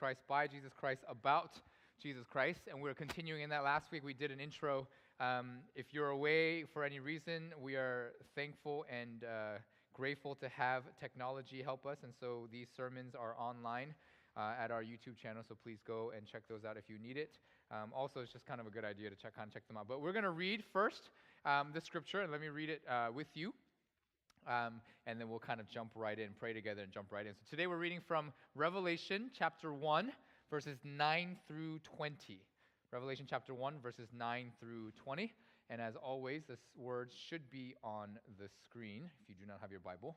Christ, 0.00 0.20
by 0.26 0.46
Jesus 0.46 0.72
Christ, 0.74 1.02
about 1.10 1.60
Jesus 2.02 2.24
Christ. 2.26 2.62
And 2.70 2.80
we're 2.80 2.94
continuing 2.94 3.42
in 3.42 3.50
that. 3.50 3.64
Last 3.64 3.92
week 3.92 4.02
we 4.02 4.14
did 4.14 4.30
an 4.30 4.40
intro. 4.40 4.88
Um, 5.20 5.58
if 5.74 5.92
you're 5.92 6.08
away 6.08 6.64
for 6.64 6.84
any 6.84 7.00
reason, 7.00 7.52
we 7.60 7.74
are 7.74 8.12
thankful 8.34 8.86
and 8.90 9.24
uh, 9.24 9.58
grateful 9.92 10.34
to 10.36 10.48
have 10.48 10.84
technology 10.98 11.60
help 11.62 11.84
us. 11.84 11.98
And 12.02 12.14
so 12.18 12.48
these 12.50 12.68
sermons 12.74 13.14
are 13.14 13.34
online. 13.38 13.94
Uh, 14.36 14.52
at 14.62 14.70
our 14.70 14.80
YouTube 14.80 15.16
channel, 15.20 15.42
so 15.46 15.56
please 15.60 15.78
go 15.84 16.12
and 16.16 16.24
check 16.24 16.42
those 16.48 16.64
out 16.64 16.76
if 16.76 16.84
you 16.88 17.00
need 17.00 17.16
it. 17.16 17.40
Um, 17.72 17.90
also, 17.92 18.20
it's 18.20 18.32
just 18.32 18.46
kind 18.46 18.60
of 18.60 18.66
a 18.66 18.70
good 18.70 18.84
idea 18.84 19.10
to 19.10 19.16
check 19.16 19.34
kind 19.34 19.48
of 19.48 19.52
check 19.52 19.66
them 19.66 19.76
out. 19.76 19.88
But 19.88 20.00
we're 20.00 20.12
going 20.12 20.24
to 20.24 20.30
read 20.30 20.62
first 20.72 21.10
um, 21.44 21.72
the 21.74 21.80
scripture, 21.80 22.20
and 22.20 22.30
let 22.30 22.40
me 22.40 22.46
read 22.46 22.70
it 22.70 22.80
uh, 22.88 23.08
with 23.12 23.26
you. 23.34 23.52
Um, 24.46 24.80
and 25.06 25.20
then 25.20 25.28
we'll 25.28 25.38
kind 25.38 25.60
of 25.60 25.68
jump 25.68 25.92
right 25.94 26.18
in, 26.18 26.30
pray 26.38 26.52
together, 26.52 26.82
and 26.82 26.92
jump 26.92 27.12
right 27.12 27.26
in. 27.26 27.32
So 27.34 27.42
today 27.48 27.66
we're 27.66 27.76
reading 27.76 28.00
from 28.06 28.32
Revelation 28.54 29.30
chapter 29.36 29.72
1, 29.72 30.12
verses 30.50 30.78
9 30.84 31.36
through 31.46 31.78
20. 31.80 32.40
Revelation 32.92 33.26
chapter 33.28 33.54
1, 33.54 33.74
verses 33.82 34.08
9 34.16 34.52
through 34.60 34.92
20. 35.02 35.32
And 35.68 35.80
as 35.80 35.94
always, 35.94 36.42
this 36.48 36.60
words 36.76 37.14
should 37.14 37.48
be 37.50 37.74
on 37.84 38.18
the 38.38 38.48
screen 38.64 39.08
if 39.22 39.28
you 39.28 39.34
do 39.34 39.46
not 39.46 39.58
have 39.60 39.70
your 39.70 39.80
Bible. 39.80 40.16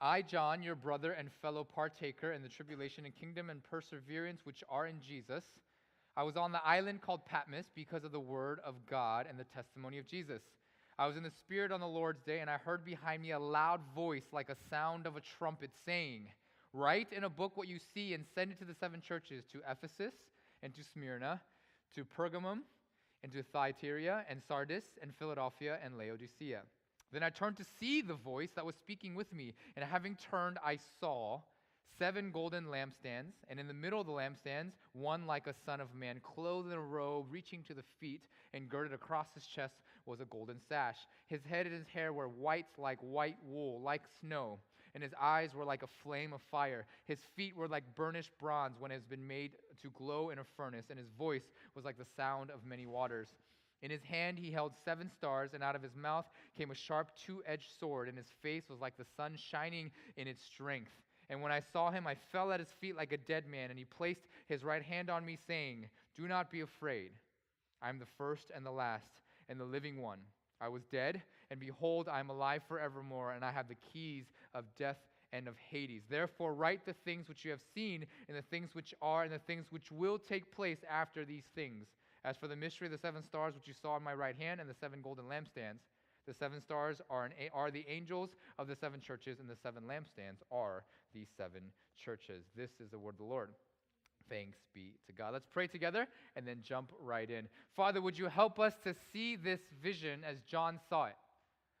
I, 0.00 0.20
John, 0.20 0.62
your 0.62 0.74
brother 0.74 1.12
and 1.12 1.30
fellow 1.40 1.64
partaker 1.64 2.32
in 2.32 2.42
the 2.42 2.48
tribulation 2.48 3.06
and 3.06 3.14
kingdom 3.14 3.48
and 3.48 3.62
perseverance 3.62 4.40
which 4.44 4.62
are 4.68 4.86
in 4.86 5.00
Jesus, 5.00 5.44
I 6.16 6.24
was 6.24 6.36
on 6.36 6.52
the 6.52 6.64
island 6.64 7.00
called 7.00 7.24
Patmos 7.24 7.66
because 7.74 8.04
of 8.04 8.12
the 8.12 8.20
word 8.20 8.60
of 8.64 8.74
God 8.88 9.26
and 9.28 9.38
the 9.38 9.44
testimony 9.44 9.98
of 9.98 10.06
Jesus. 10.06 10.42
I 10.96 11.08
was 11.08 11.16
in 11.16 11.24
the 11.24 11.30
Spirit 11.30 11.72
on 11.72 11.80
the 11.80 11.88
Lord's 11.88 12.22
day, 12.22 12.38
and 12.38 12.48
I 12.48 12.56
heard 12.56 12.84
behind 12.84 13.22
me 13.22 13.32
a 13.32 13.38
loud 13.38 13.80
voice 13.96 14.26
like 14.30 14.48
a 14.48 14.56
sound 14.70 15.06
of 15.06 15.16
a 15.16 15.20
trumpet 15.20 15.70
saying, 15.84 16.28
Write 16.72 17.12
in 17.12 17.24
a 17.24 17.28
book 17.28 17.56
what 17.56 17.66
you 17.66 17.78
see 17.94 18.14
and 18.14 18.24
send 18.34 18.52
it 18.52 18.58
to 18.60 18.64
the 18.64 18.74
seven 18.74 19.00
churches 19.00 19.44
to 19.52 19.60
Ephesus 19.68 20.14
and 20.62 20.72
to 20.74 20.84
Smyrna, 20.84 21.40
to 21.96 22.04
Pergamum 22.04 22.60
and 23.24 23.32
to 23.32 23.42
Thyatira 23.42 24.24
and 24.28 24.40
Sardis 24.46 24.84
and 25.02 25.12
Philadelphia 25.16 25.78
and 25.84 25.98
Laodicea. 25.98 26.62
Then 27.12 27.22
I 27.24 27.30
turned 27.30 27.56
to 27.56 27.64
see 27.80 28.00
the 28.00 28.14
voice 28.14 28.50
that 28.54 28.66
was 28.66 28.76
speaking 28.76 29.16
with 29.16 29.32
me, 29.32 29.54
and 29.76 29.84
having 29.84 30.16
turned, 30.16 30.58
I 30.64 30.78
saw 31.00 31.40
seven 31.98 32.30
golden 32.30 32.66
lampstands, 32.66 33.34
and 33.48 33.58
in 33.58 33.68
the 33.68 33.74
middle 33.74 34.00
of 34.00 34.06
the 34.06 34.12
lampstands, 34.12 34.72
one 34.92 35.26
like 35.26 35.46
a 35.46 35.54
son 35.64 35.80
of 35.80 35.94
man, 35.94 36.20
clothed 36.22 36.68
in 36.68 36.74
a 36.74 36.80
robe 36.80 37.26
reaching 37.30 37.62
to 37.64 37.74
the 37.74 37.84
feet, 38.00 38.26
and 38.52 38.68
girded 38.68 38.92
across 38.92 39.26
his 39.34 39.46
chest 39.46 39.74
was 40.06 40.20
a 40.20 40.26
golden 40.26 40.60
sash. 40.68 40.98
His 41.26 41.44
head 41.44 41.66
and 41.66 41.74
his 41.74 41.88
hair 41.88 42.12
were 42.12 42.28
white 42.28 42.66
like 42.78 42.98
white 43.00 43.36
wool, 43.46 43.80
like 43.82 44.02
snow, 44.20 44.58
and 44.94 45.02
his 45.02 45.14
eyes 45.20 45.54
were 45.54 45.64
like 45.64 45.82
a 45.82 45.88
flame 46.02 46.32
of 46.32 46.42
fire. 46.50 46.86
His 47.06 47.18
feet 47.36 47.56
were 47.56 47.68
like 47.68 47.94
burnished 47.94 48.32
bronze 48.38 48.76
when 48.78 48.90
it 48.90 48.94
has 48.94 49.04
been 49.04 49.26
made 49.26 49.52
to 49.82 49.90
glow 49.90 50.30
in 50.30 50.38
a 50.38 50.44
furnace, 50.56 50.86
and 50.90 50.98
his 50.98 51.10
voice 51.18 51.50
was 51.74 51.84
like 51.84 51.98
the 51.98 52.06
sound 52.16 52.50
of 52.50 52.64
many 52.64 52.86
waters. 52.86 53.28
In 53.82 53.90
his 53.90 54.02
hand 54.02 54.38
he 54.38 54.50
held 54.50 54.72
seven 54.84 55.10
stars, 55.10 55.50
and 55.52 55.62
out 55.62 55.76
of 55.76 55.82
his 55.82 55.96
mouth 55.96 56.26
came 56.56 56.70
a 56.70 56.74
sharp 56.74 57.10
two 57.16 57.42
edged 57.46 57.78
sword, 57.78 58.08
and 58.08 58.16
his 58.16 58.32
face 58.42 58.64
was 58.70 58.80
like 58.80 58.96
the 58.96 59.04
sun 59.16 59.36
shining 59.36 59.90
in 60.16 60.26
its 60.26 60.42
strength. 60.42 60.92
And 61.30 61.42
when 61.42 61.52
I 61.52 61.60
saw 61.72 61.90
him, 61.90 62.06
I 62.06 62.16
fell 62.32 62.52
at 62.52 62.60
his 62.60 62.72
feet 62.80 62.96
like 62.96 63.12
a 63.12 63.16
dead 63.16 63.46
man, 63.46 63.70
and 63.70 63.78
he 63.78 63.84
placed 63.84 64.28
his 64.48 64.62
right 64.62 64.82
hand 64.82 65.10
on 65.10 65.24
me, 65.24 65.38
saying, 65.46 65.88
Do 66.16 66.28
not 66.28 66.50
be 66.50 66.60
afraid. 66.60 67.10
I 67.82 67.88
am 67.88 67.98
the 67.98 68.06
first 68.18 68.50
and 68.54 68.64
the 68.64 68.70
last, 68.70 69.10
and 69.48 69.58
the 69.58 69.64
living 69.64 70.00
one. 70.00 70.20
I 70.60 70.68
was 70.68 70.84
dead, 70.84 71.22
and 71.50 71.60
behold, 71.60 72.08
I 72.08 72.20
am 72.20 72.30
alive 72.30 72.62
forevermore, 72.68 73.32
and 73.32 73.44
I 73.44 73.52
have 73.52 73.68
the 73.68 73.76
keys 73.92 74.24
of 74.54 74.64
death 74.76 74.98
and 75.32 75.48
of 75.48 75.56
Hades. 75.58 76.02
Therefore, 76.08 76.54
write 76.54 76.86
the 76.86 76.92
things 76.92 77.28
which 77.28 77.44
you 77.44 77.50
have 77.50 77.62
seen, 77.74 78.06
and 78.28 78.36
the 78.36 78.42
things 78.42 78.74
which 78.74 78.94
are, 79.02 79.24
and 79.24 79.32
the 79.32 79.38
things 79.38 79.66
which 79.70 79.90
will 79.90 80.18
take 80.18 80.54
place 80.54 80.78
after 80.88 81.24
these 81.24 81.44
things. 81.54 81.88
As 82.24 82.36
for 82.36 82.48
the 82.48 82.56
mystery 82.56 82.86
of 82.86 82.92
the 82.92 82.98
seven 82.98 83.22
stars 83.22 83.54
which 83.54 83.68
you 83.68 83.74
saw 83.74 83.96
in 83.96 84.02
my 84.02 84.14
right 84.14 84.36
hand, 84.38 84.60
and 84.60 84.70
the 84.70 84.74
seven 84.74 85.02
golden 85.02 85.24
lampstands, 85.26 85.80
the 86.26 86.32
seven 86.32 86.60
stars 86.60 87.02
are, 87.10 87.26
an, 87.26 87.32
are 87.52 87.70
the 87.70 87.84
angels 87.88 88.30
of 88.58 88.68
the 88.68 88.76
seven 88.76 89.00
churches, 89.00 89.40
and 89.40 89.48
the 89.48 89.56
seven 89.56 89.82
lampstands 89.82 90.38
are 90.50 90.84
these 91.12 91.28
seven 91.36 91.62
churches. 91.96 92.44
This 92.56 92.70
is 92.80 92.90
the 92.90 92.98
word 92.98 93.14
of 93.14 93.18
the 93.18 93.24
Lord. 93.24 93.50
Thanks 94.28 94.58
be 94.74 94.94
to 95.06 95.12
God. 95.12 95.32
Let's 95.32 95.48
pray 95.52 95.66
together 95.66 96.06
and 96.36 96.46
then 96.46 96.58
jump 96.62 96.90
right 97.00 97.28
in. 97.28 97.48
Father, 97.76 98.00
would 98.00 98.18
you 98.18 98.26
help 98.26 98.58
us 98.58 98.74
to 98.84 98.94
see 99.12 99.36
this 99.36 99.60
vision 99.82 100.20
as 100.24 100.38
John 100.48 100.80
saw 100.88 101.06
it? 101.06 101.16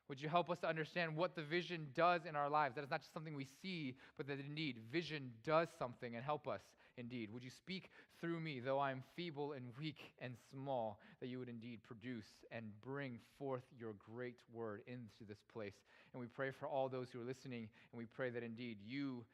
Would 0.08 0.20
you 0.20 0.28
help 0.28 0.50
us 0.50 0.58
to 0.60 0.68
understand 0.68 1.16
what 1.16 1.34
the 1.34 1.42
vision 1.42 1.86
does 1.94 2.26
in 2.28 2.36
our 2.36 2.50
lives? 2.50 2.74
That 2.74 2.82
it's 2.82 2.90
not 2.90 3.00
just 3.00 3.14
something 3.14 3.34
we 3.34 3.48
see, 3.62 3.96
but 4.18 4.26
that 4.26 4.38
indeed 4.38 4.76
vision 4.92 5.30
does 5.44 5.68
something 5.78 6.14
and 6.14 6.22
help 6.22 6.46
us 6.46 6.60
indeed. 6.98 7.30
Would 7.32 7.42
you 7.42 7.50
speak 7.50 7.90
through 8.20 8.38
me, 8.40 8.60
though 8.60 8.78
I 8.78 8.90
am 8.90 9.02
feeble 9.16 9.52
and 9.52 9.64
weak 9.78 10.12
and 10.20 10.34
small, 10.52 11.00
that 11.20 11.28
you 11.28 11.38
would 11.38 11.48
indeed 11.48 11.82
produce 11.82 12.26
and 12.52 12.66
bring 12.82 13.18
forth 13.38 13.64
your 13.78 13.94
great 14.14 14.36
word 14.52 14.82
into 14.86 15.24
this 15.26 15.42
place? 15.52 15.74
And 16.12 16.20
we 16.20 16.26
pray 16.26 16.50
for 16.50 16.68
all 16.68 16.88
those 16.88 17.08
who 17.10 17.20
are 17.20 17.24
listening, 17.24 17.68
and 17.92 17.98
we 17.98 18.04
pray 18.04 18.28
that 18.30 18.42
indeed 18.42 18.78
you 18.86 19.24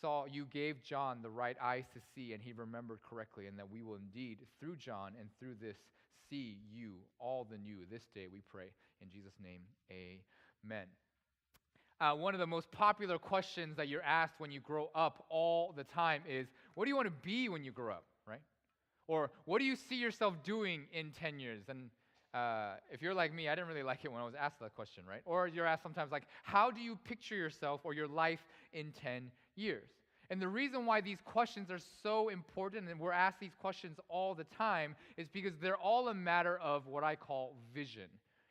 saw 0.00 0.24
you 0.26 0.46
gave 0.46 0.82
John 0.82 1.20
the 1.22 1.30
right 1.30 1.56
eyes 1.62 1.84
to 1.94 2.00
see 2.14 2.32
and 2.32 2.42
he 2.42 2.52
remembered 2.52 3.00
correctly 3.02 3.46
and 3.46 3.58
that 3.58 3.70
we 3.70 3.82
will 3.82 3.96
indeed 3.96 4.38
through 4.60 4.76
John 4.76 5.12
and 5.18 5.28
through 5.38 5.54
this 5.60 5.76
see 6.30 6.58
you 6.72 6.92
all 7.18 7.46
the 7.48 7.58
new 7.58 7.78
this 7.90 8.04
day 8.14 8.26
we 8.32 8.42
pray. 8.48 8.70
In 9.00 9.08
Jesus 9.10 9.32
name 9.42 9.60
amen. 9.90 10.86
Uh, 12.00 12.14
one 12.14 12.34
of 12.34 12.40
the 12.40 12.46
most 12.46 12.70
popular 12.72 13.18
questions 13.18 13.76
that 13.76 13.88
you're 13.88 14.02
asked 14.02 14.34
when 14.38 14.50
you 14.50 14.60
grow 14.60 14.90
up 14.94 15.24
all 15.28 15.72
the 15.76 15.84
time 15.84 16.22
is 16.28 16.48
what 16.74 16.84
do 16.84 16.88
you 16.88 16.96
want 16.96 17.06
to 17.06 17.26
be 17.26 17.48
when 17.48 17.64
you 17.64 17.70
grow 17.70 17.92
up 17.92 18.04
right? 18.26 18.40
Or 19.06 19.30
what 19.44 19.58
do 19.58 19.64
you 19.64 19.76
see 19.76 19.96
yourself 19.96 20.42
doing 20.42 20.82
in 20.92 21.10
10 21.10 21.38
years? 21.38 21.64
And 21.68 21.90
uh, 22.32 22.74
if 22.90 23.02
you're 23.02 23.14
like 23.14 23.32
me, 23.32 23.48
I 23.48 23.54
didn't 23.54 23.68
really 23.68 23.82
like 23.82 24.04
it 24.04 24.12
when 24.12 24.20
I 24.20 24.24
was 24.24 24.34
asked 24.34 24.60
that 24.60 24.74
question, 24.74 25.04
right? 25.08 25.20
Or 25.24 25.46
you're 25.46 25.66
asked 25.66 25.82
sometimes, 25.82 26.10
like, 26.10 26.24
how 26.42 26.70
do 26.70 26.80
you 26.80 26.96
picture 27.04 27.36
yourself 27.36 27.82
or 27.84 27.94
your 27.94 28.08
life 28.08 28.40
in 28.72 28.92
10 28.92 29.30
years? 29.56 29.88
And 30.30 30.40
the 30.40 30.48
reason 30.48 30.86
why 30.86 31.00
these 31.00 31.18
questions 31.24 31.70
are 31.70 31.80
so 32.02 32.28
important 32.28 32.88
and 32.88 32.98
we're 32.98 33.12
asked 33.12 33.40
these 33.40 33.54
questions 33.60 33.98
all 34.08 34.34
the 34.34 34.44
time 34.44 34.96
is 35.16 35.28
because 35.28 35.52
they're 35.60 35.76
all 35.76 36.08
a 36.08 36.14
matter 36.14 36.58
of 36.58 36.86
what 36.86 37.04
I 37.04 37.14
call 37.14 37.56
vision. 37.74 38.08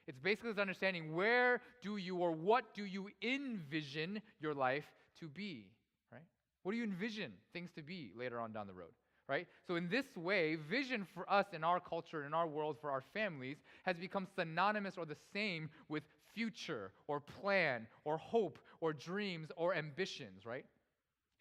It's 0.08 0.20
basically 0.20 0.52
this 0.52 0.60
understanding 0.60 1.16
where 1.16 1.62
do 1.82 1.98
you 1.98 2.18
or 2.18 2.32
what 2.32 2.74
do 2.74 2.86
you 2.86 3.10
envision 3.22 4.22
your 4.40 4.54
life 4.54 4.86
to 5.20 5.28
be, 5.28 5.68
right? 6.12 6.22
What 6.62 6.74
do 6.74 6.78
you 6.78 6.84
envision 6.84 7.32
things 7.54 7.72
to 7.76 7.82
be 7.82 8.12
later 8.16 8.40
on 8.40 8.52
down 8.52 8.68
the 8.68 8.74
road? 8.74 8.92
right? 9.30 9.48
So, 9.68 9.76
in 9.76 9.88
this 9.88 10.06
way, 10.16 10.56
vision 10.56 11.08
for 11.14 11.32
us 11.32 11.46
in 11.54 11.64
our 11.64 11.80
culture, 11.80 12.26
in 12.26 12.34
our 12.34 12.48
world, 12.48 12.78
for 12.80 12.92
our 12.92 13.04
families, 13.14 13.58
has 13.86 13.96
become 13.96 14.28
synonymous 14.36 14.96
or 14.98 15.06
the 15.06 15.16
same 15.32 15.70
with 15.88 16.04
future 16.34 16.92
or 17.08 17.20
plan 17.20 17.88
or 18.04 18.18
hope 18.18 18.60
or 18.82 18.92
dreams 18.92 19.50
or 19.56 19.74
ambitions, 19.76 20.46
right? 20.46 20.66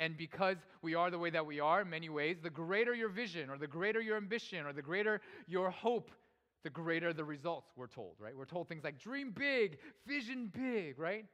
And 0.00 0.16
because 0.16 0.56
we 0.82 0.94
are 0.94 1.10
the 1.10 1.18
way 1.18 1.30
that 1.30 1.46
we 1.46 1.60
are, 1.60 1.82
in 1.82 1.90
many 1.90 2.08
ways, 2.08 2.38
the 2.42 2.50
greater 2.50 2.94
your 2.94 3.08
vision 3.08 3.50
or 3.50 3.58
the 3.58 3.66
greater 3.66 4.00
your 4.00 4.16
ambition 4.16 4.66
or 4.66 4.72
the 4.72 4.82
greater 4.82 5.20
your 5.46 5.70
hope, 5.70 6.10
the 6.64 6.70
greater 6.70 7.12
the 7.12 7.24
results, 7.24 7.70
we're 7.76 7.86
told, 7.86 8.14
right? 8.18 8.36
We're 8.36 8.44
told 8.44 8.68
things 8.68 8.84
like 8.84 8.98
dream 8.98 9.32
big, 9.36 9.78
vision 10.06 10.50
big, 10.54 10.98
right? 10.98 11.26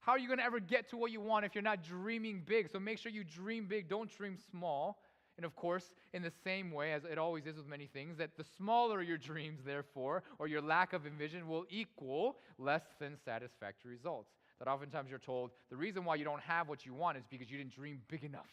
How 0.00 0.12
are 0.12 0.18
you 0.18 0.26
going 0.26 0.38
to 0.38 0.44
ever 0.44 0.60
get 0.60 0.90
to 0.90 0.96
what 0.96 1.12
you 1.12 1.20
want 1.20 1.44
if 1.44 1.54
you're 1.54 1.62
not 1.62 1.84
dreaming 1.84 2.42
big? 2.44 2.70
So 2.70 2.80
make 2.80 2.98
sure 2.98 3.12
you 3.12 3.24
dream 3.24 3.66
big, 3.68 3.88
don't 3.88 4.10
dream 4.16 4.36
small. 4.50 5.00
And 5.36 5.46
of 5.46 5.56
course, 5.56 5.92
in 6.12 6.22
the 6.22 6.32
same 6.44 6.72
way 6.72 6.92
as 6.92 7.04
it 7.04 7.18
always 7.18 7.46
is 7.46 7.56
with 7.56 7.66
many 7.66 7.86
things, 7.86 8.18
that 8.18 8.36
the 8.36 8.44
smaller 8.56 9.00
your 9.00 9.16
dreams, 9.16 9.60
therefore, 9.64 10.24
or 10.38 10.46
your 10.46 10.60
lack 10.60 10.92
of 10.92 11.02
vision, 11.02 11.48
will 11.48 11.64
equal 11.70 12.36
less 12.58 12.82
than 13.00 13.16
satisfactory 13.24 13.92
results. 13.92 14.30
That 14.62 14.70
oftentimes 14.70 15.10
you're 15.10 15.18
told 15.18 15.50
the 15.70 15.76
reason 15.76 16.04
why 16.04 16.14
you 16.14 16.24
don't 16.24 16.40
have 16.42 16.68
what 16.68 16.86
you 16.86 16.94
want 16.94 17.18
is 17.18 17.24
because 17.28 17.50
you 17.50 17.58
didn't 17.58 17.74
dream 17.74 18.00
big 18.06 18.22
enough. 18.22 18.46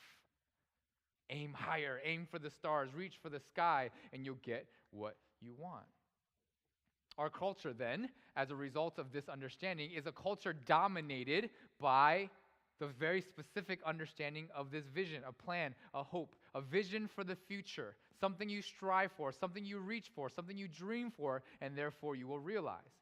Aim 1.30 1.54
higher, 1.54 2.02
aim 2.04 2.28
for 2.32 2.40
the 2.40 2.50
stars, 2.50 2.90
reach 2.96 3.20
for 3.22 3.30
the 3.30 3.40
sky, 3.40 3.92
and 4.12 4.26
you'll 4.26 4.40
get 4.42 4.66
what 4.90 5.18
you 5.40 5.54
want. 5.56 5.86
Our 7.20 7.30
culture, 7.30 7.74
then, 7.74 8.10
as 8.36 8.50
a 8.50 8.56
result 8.56 8.98
of 8.98 9.12
this 9.12 9.30
understanding, 9.30 9.92
is 9.92 10.08
a 10.08 10.12
culture 10.12 10.52
dominated 10.52 11.52
by 11.80 12.32
the 12.80 12.88
very 12.88 13.22
specific 13.22 13.80
understanding 13.86 14.48
of 14.56 14.72
this 14.72 14.86
vision, 14.88 15.22
a 15.28 15.32
plan, 15.32 15.76
a 15.94 16.02
hope, 16.02 16.36
a 16.56 16.62
vision 16.62 17.08
for 17.08 17.24
the 17.24 17.36
future, 17.36 17.96
something 18.20 18.50
you 18.50 18.64
strive 18.64 19.12
for, 19.12 19.32
something 19.32 19.64
you 19.64 19.78
reach 19.78 20.10
for, 20.16 20.28
something 20.28 20.58
you 20.58 20.68
dream 20.68 21.12
for, 21.16 21.44
and 21.62 21.78
therefore 21.78 22.16
you 22.16 22.28
will 22.28 22.40
realize. 22.40 22.96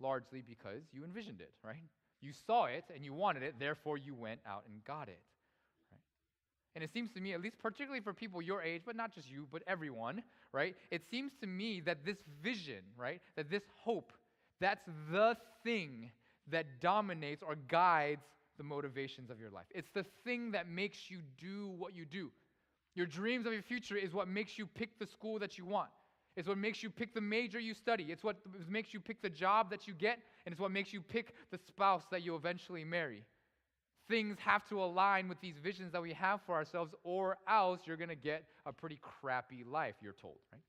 Largely 0.00 0.40
because 0.40 0.84
you 0.94 1.04
envisioned 1.04 1.42
it, 1.42 1.52
right? 1.62 1.76
You 2.20 2.32
saw 2.46 2.66
it 2.66 2.84
and 2.94 3.04
you 3.04 3.14
wanted 3.14 3.42
it, 3.42 3.54
therefore 3.58 3.96
you 3.96 4.14
went 4.14 4.40
out 4.46 4.64
and 4.66 4.84
got 4.84 5.08
it. 5.08 5.20
Right? 5.90 6.00
And 6.74 6.84
it 6.84 6.92
seems 6.92 7.10
to 7.12 7.20
me, 7.20 7.32
at 7.32 7.40
least 7.40 7.58
particularly 7.58 8.00
for 8.00 8.12
people 8.12 8.42
your 8.42 8.62
age, 8.62 8.82
but 8.84 8.96
not 8.96 9.14
just 9.14 9.30
you, 9.30 9.48
but 9.50 9.62
everyone, 9.66 10.22
right? 10.52 10.76
It 10.90 11.02
seems 11.10 11.32
to 11.40 11.46
me 11.46 11.80
that 11.80 12.04
this 12.04 12.18
vision, 12.42 12.82
right, 12.96 13.20
that 13.36 13.50
this 13.50 13.62
hope, 13.82 14.12
that's 14.60 14.84
the 15.10 15.36
thing 15.64 16.10
that 16.48 16.80
dominates 16.80 17.42
or 17.42 17.54
guides 17.54 18.22
the 18.58 18.64
motivations 18.64 19.30
of 19.30 19.40
your 19.40 19.50
life. 19.50 19.66
It's 19.74 19.90
the 19.94 20.04
thing 20.24 20.52
that 20.52 20.68
makes 20.68 21.10
you 21.10 21.20
do 21.38 21.68
what 21.78 21.94
you 21.94 22.04
do. 22.04 22.30
Your 22.94 23.06
dreams 23.06 23.46
of 23.46 23.52
your 23.52 23.62
future 23.62 23.96
is 23.96 24.12
what 24.12 24.28
makes 24.28 24.58
you 24.58 24.66
pick 24.66 24.98
the 24.98 25.06
school 25.06 25.38
that 25.38 25.56
you 25.56 25.64
want. 25.64 25.88
It's 26.36 26.48
what 26.48 26.58
makes 26.58 26.82
you 26.82 26.90
pick 26.90 27.12
the 27.12 27.20
major 27.20 27.58
you 27.58 27.74
study. 27.74 28.04
It's 28.10 28.24
what 28.24 28.36
makes 28.68 28.94
you 28.94 29.00
pick 29.00 29.20
the 29.20 29.28
job 29.28 29.70
that 29.70 29.86
you 29.86 29.94
get, 29.94 30.18
and 30.46 30.52
it's 30.52 30.60
what 30.60 30.70
makes 30.70 30.92
you 30.92 31.00
pick 31.00 31.34
the 31.50 31.58
spouse 31.58 32.04
that 32.10 32.22
you 32.22 32.34
eventually 32.36 32.84
marry. 32.84 33.24
Things 34.08 34.38
have 34.40 34.66
to 34.68 34.82
align 34.82 35.28
with 35.28 35.40
these 35.40 35.56
visions 35.62 35.92
that 35.92 36.02
we 36.02 36.12
have 36.14 36.40
for 36.46 36.54
ourselves, 36.54 36.94
or 37.04 37.36
else 37.48 37.80
you're 37.84 37.96
going 37.96 38.08
to 38.08 38.14
get 38.14 38.44
a 38.66 38.72
pretty 38.72 38.98
crappy 39.00 39.64
life, 39.64 39.94
you're 40.00 40.12
told, 40.12 40.38
right? 40.52 40.62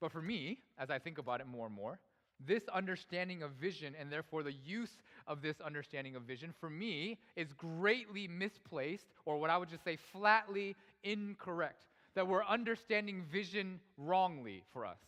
But 0.00 0.12
for 0.12 0.22
me, 0.22 0.60
as 0.78 0.90
I 0.90 0.98
think 0.98 1.18
about 1.18 1.40
it 1.40 1.46
more 1.46 1.66
and 1.66 1.74
more, 1.74 2.00
this 2.46 2.62
understanding 2.72 3.42
of 3.42 3.50
vision 3.52 3.94
and 4.00 4.10
therefore 4.10 4.42
the 4.42 4.54
use 4.64 4.96
of 5.26 5.42
this 5.42 5.60
understanding 5.60 6.16
of 6.16 6.22
vision 6.22 6.54
for 6.58 6.70
me 6.70 7.18
is 7.36 7.52
greatly 7.52 8.26
misplaced, 8.26 9.06
or 9.26 9.38
what 9.38 9.50
I 9.50 9.58
would 9.58 9.68
just 9.68 9.84
say 9.84 9.98
flatly 10.10 10.74
incorrect. 11.04 11.84
That 12.14 12.26
we're 12.26 12.44
understanding 12.44 13.24
vision 13.30 13.80
wrongly 13.96 14.64
for 14.72 14.84
us. 14.84 14.98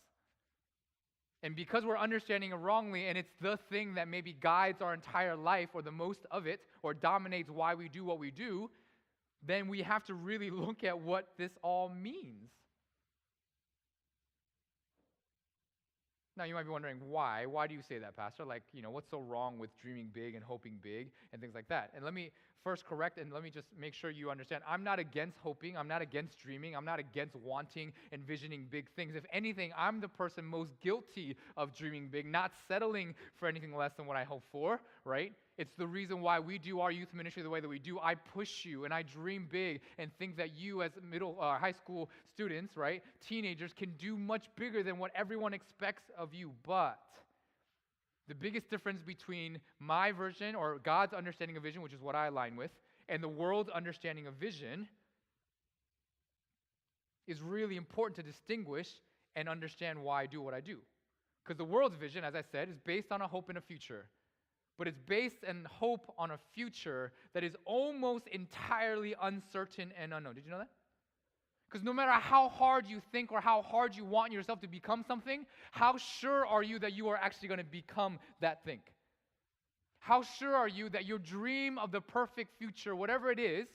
And 1.43 1.57
because 1.57 1.83
we're 1.83 1.97
understanding 1.97 2.51
it 2.51 2.55
wrongly, 2.55 3.07
and 3.07 3.17
it's 3.17 3.33
the 3.41 3.57
thing 3.69 3.95
that 3.95 4.07
maybe 4.07 4.31
guides 4.31 4.81
our 4.81 4.93
entire 4.93 5.35
life, 5.35 5.69
or 5.73 5.81
the 5.81 5.91
most 5.91 6.21
of 6.31 6.47
it, 6.47 6.61
or 6.81 6.93
dominates 6.93 7.49
why 7.49 7.75
we 7.75 7.89
do 7.89 8.05
what 8.05 8.17
we 8.17 8.31
do, 8.31 8.69
then 9.45 9.67
we 9.67 9.81
have 9.81 10.05
to 10.05 10.13
really 10.13 10.49
look 10.51 10.85
at 10.85 10.99
what 10.99 11.27
this 11.37 11.51
all 11.61 11.89
means. 11.89 12.49
Now, 16.35 16.45
you 16.45 16.55
might 16.55 16.63
be 16.63 16.69
wondering 16.69 16.97
why. 17.09 17.45
Why 17.45 17.67
do 17.67 17.75
you 17.75 17.81
say 17.87 17.99
that, 17.99 18.17
Pastor? 18.17 18.43
Like, 18.43 18.63
you 18.73 18.81
know, 18.81 18.89
what's 18.89 19.09
so 19.11 19.19
wrong 19.19 19.59
with 19.59 19.69
dreaming 19.77 20.09
big 20.11 20.33
and 20.33 20.43
hoping 20.43 20.79
big 20.81 21.11
and 21.31 21.39
things 21.39 21.53
like 21.53 21.67
that? 21.67 21.91
And 21.93 22.03
let 22.03 22.13
me 22.13 22.31
first 22.63 22.85
correct 22.85 23.17
and 23.19 23.31
let 23.31 23.43
me 23.43 23.49
just 23.49 23.67
make 23.79 23.93
sure 23.93 24.09
you 24.09 24.31
understand. 24.31 24.63
I'm 24.67 24.83
not 24.83 24.97
against 24.97 25.37
hoping. 25.39 25.77
I'm 25.77 25.87
not 25.87 26.01
against 26.01 26.39
dreaming. 26.39 26.75
I'm 26.75 26.85
not 26.85 26.99
against 26.99 27.35
wanting, 27.35 27.93
and 28.11 28.23
envisioning 28.23 28.67
big 28.69 28.89
things. 28.95 29.15
If 29.15 29.25
anything, 29.33 29.71
I'm 29.77 29.99
the 29.99 30.07
person 30.07 30.45
most 30.45 30.71
guilty 30.81 31.35
of 31.57 31.75
dreaming 31.75 32.07
big, 32.07 32.25
not 32.25 32.51
settling 32.67 33.15
for 33.35 33.47
anything 33.47 33.75
less 33.75 33.93
than 33.95 34.05
what 34.05 34.15
I 34.15 34.23
hope 34.23 34.43
for, 34.51 34.79
right? 35.03 35.33
It's 35.57 35.73
the 35.77 35.85
reason 35.85 36.21
why 36.21 36.39
we 36.39 36.57
do 36.57 36.79
our 36.79 36.91
youth 36.91 37.13
ministry 37.13 37.43
the 37.43 37.49
way 37.49 37.59
that 37.59 37.67
we 37.67 37.79
do. 37.79 37.99
I 37.99 38.15
push 38.15 38.65
you 38.65 38.85
and 38.85 38.93
I 38.93 39.03
dream 39.03 39.47
big 39.51 39.81
and 39.99 40.09
think 40.17 40.37
that 40.37 40.55
you, 40.55 40.81
as 40.81 40.91
middle, 41.07 41.37
uh, 41.39 41.57
high 41.57 41.73
school 41.73 42.09
students, 42.33 42.75
right, 42.75 43.03
teenagers, 43.27 43.73
can 43.73 43.91
do 43.97 44.17
much 44.17 44.47
bigger 44.55 44.81
than 44.81 44.97
what 44.97 45.11
everyone 45.15 45.53
expects 45.53 46.03
of 46.17 46.33
you. 46.33 46.53
But 46.65 46.97
the 48.27 48.35
biggest 48.35 48.69
difference 48.69 49.01
between 49.01 49.59
my 49.79 50.11
version 50.11 50.55
or 50.55 50.79
God's 50.79 51.13
understanding 51.13 51.57
of 51.57 51.63
vision, 51.63 51.81
which 51.81 51.93
is 51.93 52.01
what 52.01 52.15
I 52.15 52.27
align 52.27 52.55
with, 52.55 52.71
and 53.09 53.21
the 53.21 53.29
world's 53.29 53.69
understanding 53.69 54.27
of 54.27 54.35
vision 54.35 54.87
is 57.27 57.41
really 57.41 57.75
important 57.75 58.15
to 58.17 58.23
distinguish 58.23 58.89
and 59.35 59.49
understand 59.49 60.01
why 60.01 60.23
I 60.23 60.25
do 60.25 60.41
what 60.41 60.53
I 60.53 60.61
do. 60.61 60.77
Because 61.43 61.57
the 61.57 61.65
world's 61.65 61.95
vision, 61.95 62.23
as 62.23 62.35
I 62.35 62.43
said, 62.51 62.69
is 62.69 62.77
based 62.85 63.11
on 63.11 63.21
a 63.21 63.27
hope 63.27 63.49
in 63.49 63.57
a 63.57 63.61
future. 63.61 64.05
But 64.77 64.87
it's 64.87 64.99
based 64.99 65.43
and 65.47 65.67
hope 65.67 66.13
on 66.17 66.31
a 66.31 66.39
future 66.53 67.11
that 67.33 67.43
is 67.43 67.55
almost 67.65 68.27
entirely 68.27 69.15
uncertain 69.21 69.91
and 70.01 70.13
unknown. 70.13 70.35
Did 70.35 70.45
you 70.45 70.51
know 70.51 70.59
that? 70.59 70.69
Because 71.73 71.83
no 71.83 71.91
matter 71.91 72.11
how 72.11 72.49
hard 72.49 72.85
you 72.85 73.01
think 73.11 73.31
or 73.31 73.41
how 73.41 73.63
hard 73.63 73.95
you 73.95 74.05
want 74.05 74.31
yourself 74.31 74.61
to 74.61 74.67
become 74.67 75.03
something, 75.07 75.43
how 75.71 75.97
sure 75.97 76.45
are 76.45 76.61
you 76.61 76.77
that 76.77 76.93
you 76.93 77.07
are 77.07 77.17
actually 77.17 77.47
going 77.47 77.57
to 77.57 77.63
become 77.63 78.19
that 78.41 78.63
thing? 78.63 78.79
How 79.97 80.21
sure 80.21 80.55
are 80.55 80.67
you 80.67 80.89
that 80.89 81.05
your 81.07 81.17
dream 81.17 81.79
of 81.79 81.91
the 81.91 81.99
perfect 81.99 82.59
future, 82.59 82.95
whatever 82.95 83.31
it 83.31 83.39
is, 83.39 83.65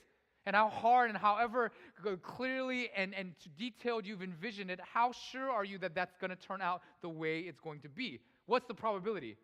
and 0.45 0.55
how 0.55 0.69
hard 0.69 1.09
and 1.09 1.17
however 1.17 1.73
clearly 2.21 2.89
and, 2.95 3.13
and 3.13 3.33
detailed 3.57 4.05
you've 4.05 4.23
envisioned 4.23 4.71
it, 4.71 4.79
how 4.93 5.11
sure 5.11 5.51
are 5.51 5.65
you 5.65 5.77
that 5.79 5.93
that's 5.93 6.15
going 6.21 6.29
to 6.29 6.37
turn 6.37 6.61
out 6.61 6.81
the 7.01 7.09
way 7.09 7.39
it's 7.39 7.59
going 7.59 7.81
to 7.81 7.89
be? 7.89 8.21
What's 8.45 8.65
the 8.65 8.75
probability? 8.75 9.35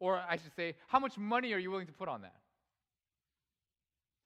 Or 0.00 0.16
I 0.16 0.38
should 0.38 0.56
say, 0.56 0.76
how 0.88 0.98
much 0.98 1.18
money 1.18 1.52
are 1.52 1.58
you 1.58 1.70
willing 1.70 1.88
to 1.88 1.92
put 1.92 2.08
on 2.08 2.22
that? 2.22 2.36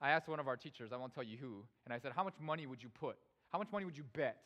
I 0.01 0.11
asked 0.11 0.29
one 0.29 0.39
of 0.39 0.47
our 0.47 0.57
teachers, 0.57 0.93
I 0.93 0.97
won't 0.97 1.13
tell 1.13 1.25
you 1.25 1.37
who, 1.37 1.65
and 1.85 1.93
I 1.93 1.99
said, 1.99 2.13
How 2.15 2.23
much 2.25 2.35
money 2.41 2.67
would 2.67 2.83
you 2.83 2.89
put? 2.89 3.17
How 3.51 3.59
much 3.59 3.69
money 3.73 3.85
would 3.85 3.97
you 3.97 4.05
bet 4.15 4.43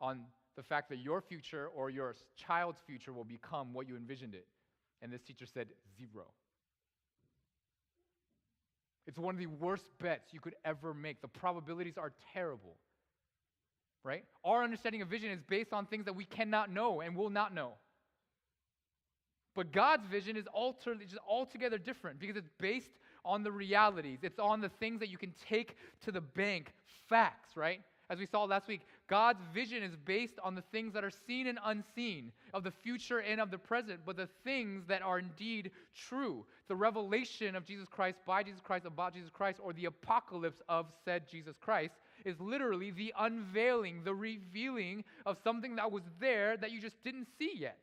on 0.00 0.22
the 0.56 0.62
fact 0.62 0.88
that 0.90 0.98
your 0.98 1.20
future 1.20 1.68
or 1.74 1.90
your 1.90 2.14
child's 2.36 2.80
future 2.86 3.12
will 3.12 3.24
become 3.24 3.72
what 3.72 3.86
you 3.86 3.96
envisioned 3.96 4.34
it? 4.34 4.46
And 5.00 5.12
this 5.12 5.22
teacher 5.22 5.46
said, 5.46 5.68
Zero. 5.96 6.26
It's 9.06 9.18
one 9.18 9.34
of 9.34 9.40
the 9.40 9.46
worst 9.46 9.84
bets 10.00 10.32
you 10.32 10.40
could 10.40 10.54
ever 10.64 10.94
make. 10.94 11.20
The 11.20 11.28
probabilities 11.28 11.98
are 11.98 12.12
terrible. 12.32 12.76
Right? 14.04 14.24
Our 14.44 14.64
understanding 14.64 15.02
of 15.02 15.08
vision 15.08 15.30
is 15.30 15.40
based 15.42 15.72
on 15.72 15.86
things 15.86 16.06
that 16.06 16.14
we 16.14 16.24
cannot 16.24 16.72
know 16.72 17.00
and 17.00 17.16
will 17.16 17.30
not 17.30 17.54
know. 17.54 17.74
But 19.54 19.72
God's 19.72 20.06
vision 20.06 20.36
is 20.36 20.46
alter, 20.52 20.94
just 20.94 21.18
altogether 21.28 21.78
different 21.78 22.18
because 22.18 22.36
it's 22.36 22.48
based 22.58 22.90
on 23.24 23.42
the 23.42 23.52
realities. 23.52 24.20
It's 24.22 24.38
on 24.38 24.60
the 24.60 24.68
things 24.68 25.00
that 25.00 25.08
you 25.08 25.18
can 25.18 25.34
take 25.48 25.76
to 26.04 26.12
the 26.12 26.20
bank, 26.20 26.72
facts, 27.08 27.56
right? 27.56 27.80
As 28.10 28.18
we 28.18 28.26
saw 28.26 28.44
last 28.44 28.68
week, 28.68 28.82
God's 29.08 29.40
vision 29.54 29.82
is 29.82 29.96
based 30.04 30.34
on 30.44 30.54
the 30.54 30.62
things 30.72 30.92
that 30.92 31.02
are 31.02 31.12
seen 31.26 31.46
and 31.46 31.58
unseen, 31.64 32.30
of 32.52 32.62
the 32.62 32.70
future 32.70 33.20
and 33.20 33.40
of 33.40 33.50
the 33.50 33.56
present, 33.56 34.00
but 34.04 34.16
the 34.16 34.28
things 34.44 34.84
that 34.86 35.00
are 35.00 35.18
indeed 35.18 35.70
true. 35.94 36.44
The 36.68 36.76
revelation 36.76 37.56
of 37.56 37.64
Jesus 37.64 37.88
Christ 37.88 38.18
by 38.26 38.42
Jesus 38.42 38.60
Christ 38.60 38.84
about 38.84 39.14
Jesus 39.14 39.30
Christ, 39.30 39.60
or 39.62 39.72
the 39.72 39.86
apocalypse 39.86 40.60
of 40.68 40.86
said 41.04 41.26
Jesus 41.26 41.56
Christ, 41.58 41.94
is 42.26 42.38
literally 42.38 42.90
the 42.90 43.14
unveiling, 43.18 44.02
the 44.04 44.14
revealing 44.14 45.04
of 45.24 45.38
something 45.42 45.76
that 45.76 45.90
was 45.90 46.02
there 46.20 46.56
that 46.58 46.70
you 46.70 46.80
just 46.80 47.02
didn't 47.02 47.28
see 47.38 47.52
yet. 47.54 47.78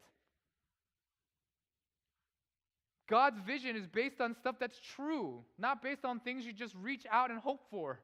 God's 3.09 3.39
vision 3.41 3.75
is 3.75 3.87
based 3.87 4.21
on 4.21 4.35
stuff 4.35 4.55
that's 4.59 4.79
true, 4.95 5.43
not 5.57 5.81
based 5.81 6.05
on 6.05 6.19
things 6.19 6.45
you 6.45 6.53
just 6.53 6.75
reach 6.75 7.05
out 7.11 7.31
and 7.31 7.39
hope 7.39 7.61
for. 7.71 7.99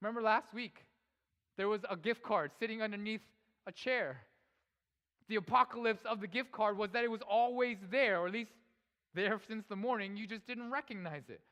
Remember 0.00 0.22
last 0.22 0.54
week, 0.54 0.84
there 1.58 1.68
was 1.68 1.82
a 1.90 1.96
gift 1.96 2.22
card 2.22 2.52
sitting 2.58 2.80
underneath 2.80 3.20
a 3.66 3.72
chair. 3.72 4.22
The 5.28 5.36
apocalypse 5.36 6.06
of 6.06 6.22
the 6.22 6.26
gift 6.26 6.52
card 6.52 6.78
was 6.78 6.90
that 6.92 7.04
it 7.04 7.10
was 7.10 7.20
always 7.28 7.76
there, 7.90 8.20
or 8.20 8.28
at 8.28 8.32
least 8.32 8.52
there 9.14 9.38
since 9.48 9.66
the 9.68 9.76
morning, 9.76 10.16
you 10.16 10.26
just 10.26 10.46
didn't 10.46 10.70
recognize 10.70 11.24
it. 11.28 11.42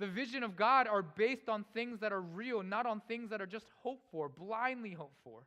The 0.00 0.08
vision 0.08 0.42
of 0.42 0.56
God 0.56 0.88
are 0.88 1.02
based 1.02 1.48
on 1.48 1.64
things 1.72 2.00
that 2.00 2.12
are 2.12 2.22
real, 2.22 2.64
not 2.64 2.86
on 2.86 3.00
things 3.06 3.30
that 3.30 3.40
are 3.40 3.46
just 3.46 3.66
hoped 3.82 4.10
for, 4.10 4.28
blindly 4.28 4.92
hoped 4.92 5.18
for. 5.22 5.42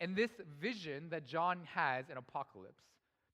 And 0.00 0.16
this 0.16 0.30
vision 0.60 1.10
that 1.10 1.26
John 1.26 1.60
has 1.74 2.06
in 2.10 2.16
Apocalypse 2.16 2.82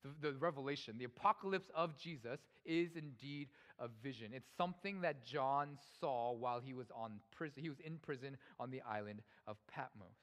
the, 0.05 0.31
the 0.31 0.39
revelation, 0.39 0.97
the 0.99 1.05
apocalypse 1.05 1.69
of 1.75 1.97
Jesus 1.99 2.41
is 2.65 2.97
indeed 2.97 3.49
a 3.79 3.89
vision. 4.03 4.31
It's 4.33 4.51
something 4.57 5.01
that 5.01 5.25
John 5.25 5.79
saw 6.01 6.33
while 6.33 6.61
he 6.61 6.75
was 6.75 6.87
on 6.95 7.21
prison. 7.35 7.63
He 7.63 7.69
was 7.69 7.81
in 7.81 7.99
prison 7.99 8.37
on 8.61 8.71
the 8.71 8.83
island 8.83 9.23
of 9.47 9.57
Patmos. 9.67 10.17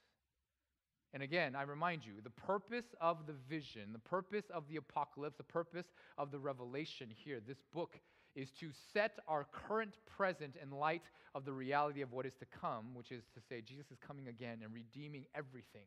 And 1.14 1.22
again, 1.24 1.56
I 1.56 1.64
remind 1.64 2.06
you, 2.06 2.14
the 2.24 2.30
purpose 2.30 2.86
of 3.02 3.28
the 3.28 3.34
vision, 3.50 3.90
the 3.92 4.00
purpose 4.00 4.46
of 4.54 4.64
the 4.70 4.78
apocalypse, 4.78 5.36
the 5.36 5.44
purpose 5.44 5.88
of 6.18 6.32
the 6.32 6.40
revelation 6.40 7.10
here, 7.14 7.42
this 7.46 7.62
book, 7.74 8.00
is 8.34 8.50
to 8.52 8.70
set 8.94 9.20
our 9.28 9.46
current 9.52 9.98
present 10.06 10.56
in 10.62 10.72
light 10.72 11.04
of 11.36 11.44
the 11.44 11.52
reality 11.52 12.02
of 12.02 12.14
what 12.14 12.26
is 12.26 12.36
to 12.40 12.46
come, 12.46 12.94
which 12.94 13.12
is 13.12 13.24
to 13.34 13.42
say, 13.50 13.62
Jesus 13.62 13.92
is 13.92 13.98
coming 14.06 14.30
again 14.30 14.60
and 14.64 14.74
redeeming 14.74 15.26
everything, 15.36 15.84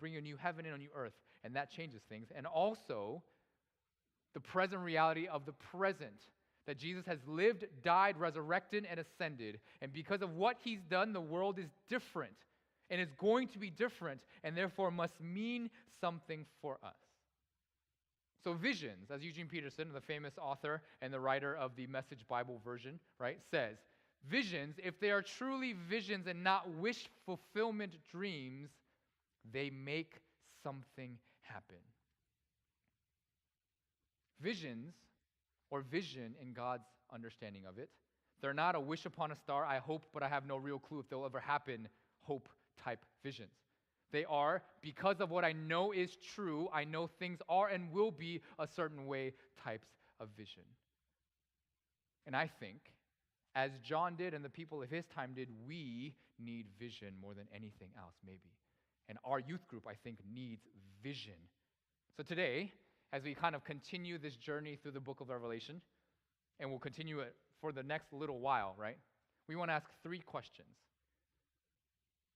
bringing 0.00 0.18
a 0.18 0.22
new 0.22 0.36
heaven 0.36 0.66
and 0.66 0.74
a 0.74 0.78
new 0.78 0.88
earth, 0.96 1.14
and 1.44 1.54
that 1.54 1.70
changes 1.70 2.02
things. 2.08 2.28
And 2.34 2.44
also, 2.44 3.22
the 4.34 4.40
present 4.40 4.82
reality 4.82 5.26
of 5.26 5.46
the 5.46 5.52
present. 5.52 6.28
That 6.66 6.78
Jesus 6.78 7.04
has 7.06 7.18
lived, 7.26 7.66
died, 7.82 8.16
resurrected, 8.18 8.86
and 8.90 8.98
ascended. 8.98 9.60
And 9.82 9.92
because 9.92 10.22
of 10.22 10.34
what 10.34 10.56
he's 10.64 10.80
done, 10.88 11.12
the 11.12 11.20
world 11.20 11.58
is 11.58 11.68
different. 11.88 12.32
And 12.90 13.00
it's 13.00 13.14
going 13.18 13.48
to 13.48 13.58
be 13.58 13.70
different, 13.70 14.20
and 14.42 14.56
therefore 14.56 14.90
must 14.90 15.20
mean 15.20 15.70
something 16.00 16.46
for 16.62 16.78
us. 16.82 16.94
So, 18.42 18.52
visions, 18.52 19.10
as 19.10 19.22
Eugene 19.24 19.46
Peterson, 19.46 19.88
the 19.92 20.00
famous 20.02 20.34
author 20.38 20.82
and 21.00 21.12
the 21.12 21.20
writer 21.20 21.56
of 21.56 21.76
the 21.76 21.86
Message 21.86 22.26
Bible 22.28 22.60
version, 22.62 23.00
right, 23.18 23.38
says, 23.50 23.76
visions, 24.28 24.76
if 24.82 25.00
they 25.00 25.10
are 25.10 25.22
truly 25.22 25.74
visions 25.88 26.26
and 26.26 26.44
not 26.44 26.68
wish 26.74 27.08
fulfillment 27.24 27.92
dreams, 28.10 28.68
they 29.50 29.70
make 29.70 30.20
something 30.62 31.16
happen. 31.42 31.76
Visions, 34.40 34.94
or 35.70 35.80
vision 35.80 36.34
in 36.40 36.52
God's 36.52 36.86
understanding 37.12 37.62
of 37.66 37.78
it, 37.78 37.88
they're 38.40 38.52
not 38.52 38.74
a 38.74 38.80
wish 38.80 39.06
upon 39.06 39.32
a 39.32 39.36
star, 39.36 39.64
I 39.64 39.78
hope, 39.78 40.06
but 40.12 40.22
I 40.22 40.28
have 40.28 40.46
no 40.46 40.56
real 40.56 40.78
clue 40.78 41.00
if 41.00 41.08
they'll 41.08 41.24
ever 41.24 41.40
happen, 41.40 41.88
hope 42.22 42.48
type 42.82 43.04
visions. 43.22 43.54
They 44.12 44.24
are, 44.26 44.62
because 44.82 45.20
of 45.20 45.30
what 45.30 45.44
I 45.44 45.52
know 45.52 45.92
is 45.92 46.16
true, 46.34 46.68
I 46.72 46.84
know 46.84 47.06
things 47.06 47.40
are 47.48 47.68
and 47.68 47.90
will 47.90 48.10
be 48.10 48.42
a 48.58 48.66
certain 48.66 49.06
way 49.06 49.32
types 49.62 49.88
of 50.20 50.28
vision. 50.36 50.62
And 52.26 52.36
I 52.36 52.48
think, 52.60 52.92
as 53.54 53.70
John 53.82 54.14
did 54.16 54.34
and 54.34 54.44
the 54.44 54.50
people 54.50 54.82
of 54.82 54.90
his 54.90 55.04
time 55.06 55.32
did, 55.34 55.48
we 55.66 56.14
need 56.38 56.66
vision 56.78 57.14
more 57.20 57.34
than 57.34 57.46
anything 57.54 57.88
else, 57.98 58.14
maybe. 58.24 58.52
And 59.08 59.18
our 59.24 59.38
youth 59.38 59.66
group, 59.68 59.84
I 59.88 59.94
think, 59.94 60.18
needs 60.32 60.62
vision. 61.02 61.32
So 62.16 62.22
today, 62.22 62.72
as 63.12 63.22
we 63.22 63.34
kind 63.34 63.54
of 63.54 63.64
continue 63.64 64.18
this 64.18 64.36
journey 64.36 64.78
through 64.82 64.92
the 64.92 65.00
book 65.00 65.20
of 65.20 65.28
Revelation, 65.28 65.80
and 66.60 66.70
we'll 66.70 66.78
continue 66.78 67.20
it 67.20 67.34
for 67.60 67.72
the 67.72 67.82
next 67.82 68.12
little 68.12 68.40
while, 68.40 68.74
right? 68.78 68.98
We 69.48 69.56
want 69.56 69.70
to 69.70 69.74
ask 69.74 69.86
three 70.02 70.20
questions. 70.20 70.68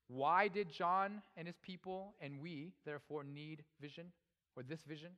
Why 0.08 0.48
did 0.48 0.72
John 0.72 1.22
and 1.36 1.46
his 1.46 1.56
people 1.62 2.14
and 2.20 2.40
we, 2.40 2.72
therefore, 2.84 3.24
need 3.24 3.64
vision 3.80 4.06
or 4.56 4.62
this 4.62 4.80
vision? 4.88 5.10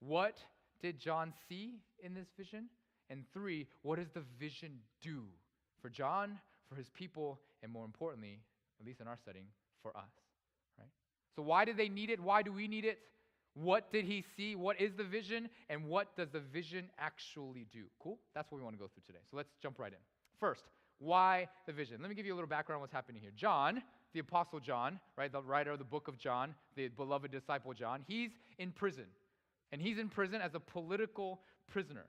What 0.00 0.36
did 0.80 1.00
John 1.00 1.32
see 1.48 1.80
in 2.02 2.14
this 2.14 2.28
vision? 2.36 2.66
And 3.10 3.24
three, 3.32 3.66
what 3.82 3.98
does 3.98 4.10
the 4.12 4.22
vision 4.38 4.80
do 5.00 5.24
for 5.80 5.88
John, 5.88 6.38
for 6.68 6.74
his 6.74 6.90
people, 6.90 7.40
and 7.62 7.72
more 7.72 7.86
importantly, 7.86 8.40
at 8.78 8.86
least 8.86 9.00
in 9.00 9.08
our 9.08 9.18
setting, 9.24 9.44
for 9.82 9.96
us? 9.96 10.12
Right? 10.78 10.90
So, 11.34 11.42
why 11.42 11.64
did 11.64 11.78
they 11.78 11.88
need 11.88 12.10
it? 12.10 12.20
Why 12.20 12.42
do 12.42 12.52
we 12.52 12.68
need 12.68 12.84
it? 12.84 12.98
What 13.62 13.92
did 13.92 14.04
he 14.04 14.24
see? 14.36 14.54
What 14.54 14.80
is 14.80 14.92
the 14.96 15.04
vision? 15.04 15.48
And 15.68 15.86
what 15.86 16.16
does 16.16 16.28
the 16.30 16.40
vision 16.40 16.90
actually 16.98 17.66
do? 17.72 17.84
Cool? 17.98 18.18
That's 18.34 18.50
what 18.50 18.58
we 18.58 18.64
want 18.64 18.76
to 18.76 18.80
go 18.80 18.88
through 18.88 19.02
today. 19.06 19.18
So 19.30 19.36
let's 19.36 19.50
jump 19.60 19.78
right 19.78 19.92
in. 19.92 19.98
First, 20.38 20.62
why 20.98 21.48
the 21.66 21.72
vision? 21.72 21.98
Let 22.00 22.08
me 22.08 22.14
give 22.14 22.24
you 22.24 22.34
a 22.34 22.36
little 22.36 22.48
background 22.48 22.76
on 22.76 22.80
what's 22.82 22.92
happening 22.92 23.20
here. 23.20 23.32
John, 23.34 23.82
the 24.12 24.20
Apostle 24.20 24.60
John, 24.60 25.00
right, 25.16 25.30
the 25.30 25.42
writer 25.42 25.72
of 25.72 25.78
the 25.78 25.84
book 25.84 26.06
of 26.06 26.18
John, 26.18 26.54
the 26.76 26.88
beloved 26.88 27.32
disciple 27.32 27.72
John, 27.72 28.04
he's 28.06 28.30
in 28.58 28.70
prison. 28.70 29.06
And 29.72 29.82
he's 29.82 29.98
in 29.98 30.08
prison 30.08 30.40
as 30.40 30.54
a 30.54 30.60
political 30.60 31.40
prisoner. 31.70 32.06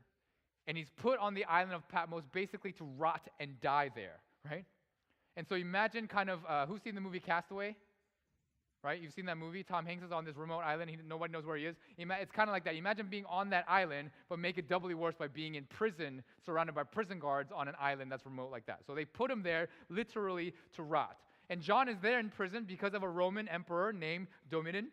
And 0.68 0.78
he's 0.78 0.90
put 0.98 1.20
on 1.20 1.34
the 1.34 1.46
island 1.46 1.74
of 1.74 1.88
Patmos 1.90 2.24
basically 2.32 2.74
to 2.74 2.84
rot 2.84 3.28
and 3.40 3.60
die 3.60 3.90
there, 3.96 4.20
right? 4.50 4.66
And 5.36 5.48
so 5.48 5.56
imagine 5.56 6.08
kind 6.08 6.30
of, 6.30 6.40
uh, 6.48 6.68
who's 6.68 6.82
seen 6.84 6.96
the 6.96 7.02
movie 7.02 7.20
Castaway? 7.20 7.76
Right? 8.84 9.02
You've 9.02 9.14
seen 9.14 9.26
that 9.26 9.38
movie. 9.38 9.64
Tom 9.64 9.86
Hanks 9.86 10.04
is 10.04 10.12
on 10.12 10.26
this 10.26 10.36
remote 10.36 10.60
island. 10.60 10.90
He, 10.90 10.98
nobody 11.08 11.32
knows 11.34 11.46
where 11.46 11.58
he 11.58 11.66
is. 11.66 11.76
It's 11.98 12.32
kind 12.32 12.50
of 12.50 12.54
like 12.54 12.64
that. 12.66 12.76
Imagine 12.76 13.08
being 13.10 13.26
on 13.26 13.50
that 13.50 13.66
island, 13.68 14.12
but 14.30 14.40
make 14.40 14.58
it 14.58 14.70
doubly 14.70 14.94
worse 14.94 15.16
by 15.16 15.28
being 15.28 15.56
in 15.56 15.66
prison, 15.66 16.24
surrounded 16.46 16.76
by 16.76 16.84
prison 16.84 17.20
guards 17.20 17.52
on 17.54 17.68
an 17.68 17.76
island 17.80 18.12
that's 18.12 18.26
remote 18.26 18.52
like 18.52 18.66
that. 18.68 18.80
So 18.86 18.96
they 18.96 19.06
put 19.06 19.30
him 19.30 19.44
there 19.44 19.70
literally 19.90 20.54
to 20.76 20.84
rot. 20.84 21.18
And 21.50 21.62
John 21.62 21.90
is 21.90 21.98
there 22.02 22.20
in 22.20 22.30
prison 22.30 22.66
because 22.68 22.94
of 22.94 23.04
a 23.04 23.10
Roman 23.10 23.48
emperor 23.48 23.92
named 23.92 24.28
Domitian 24.52 24.90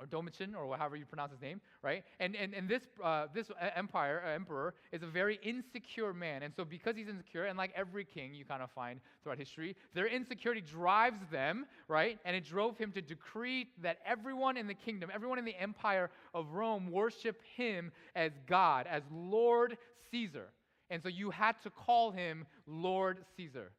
or 0.00 0.06
Domitian, 0.06 0.54
or 0.54 0.76
however 0.76 0.96
you 0.96 1.04
pronounce 1.04 1.32
his 1.32 1.40
name, 1.40 1.60
right? 1.82 2.04
And, 2.20 2.36
and, 2.36 2.54
and 2.54 2.68
this, 2.68 2.82
uh, 3.02 3.26
this 3.34 3.50
empire, 3.74 4.22
uh, 4.26 4.30
emperor 4.30 4.74
is 4.92 5.02
a 5.02 5.06
very 5.06 5.38
insecure 5.42 6.12
man. 6.12 6.42
And 6.42 6.54
so, 6.54 6.64
because 6.64 6.96
he's 6.96 7.08
insecure, 7.08 7.44
and 7.44 7.58
like 7.58 7.72
every 7.76 8.04
king 8.04 8.34
you 8.34 8.44
kind 8.44 8.62
of 8.62 8.70
find 8.70 9.00
throughout 9.22 9.38
history, 9.38 9.76
their 9.94 10.06
insecurity 10.06 10.60
drives 10.60 11.20
them, 11.30 11.66
right? 11.88 12.18
And 12.24 12.36
it 12.36 12.44
drove 12.44 12.78
him 12.78 12.92
to 12.92 13.02
decree 13.02 13.68
that 13.82 13.98
everyone 14.06 14.56
in 14.56 14.66
the 14.66 14.74
kingdom, 14.74 15.10
everyone 15.12 15.38
in 15.38 15.44
the 15.44 15.58
empire 15.60 16.10
of 16.34 16.52
Rome, 16.52 16.90
worship 16.90 17.40
him 17.56 17.92
as 18.14 18.32
God, 18.46 18.86
as 18.88 19.02
Lord 19.12 19.76
Caesar. 20.10 20.46
And 20.90 21.02
so, 21.02 21.08
you 21.08 21.30
had 21.30 21.60
to 21.62 21.70
call 21.70 22.10
him 22.10 22.46
Lord 22.66 23.18
Caesar. 23.36 23.70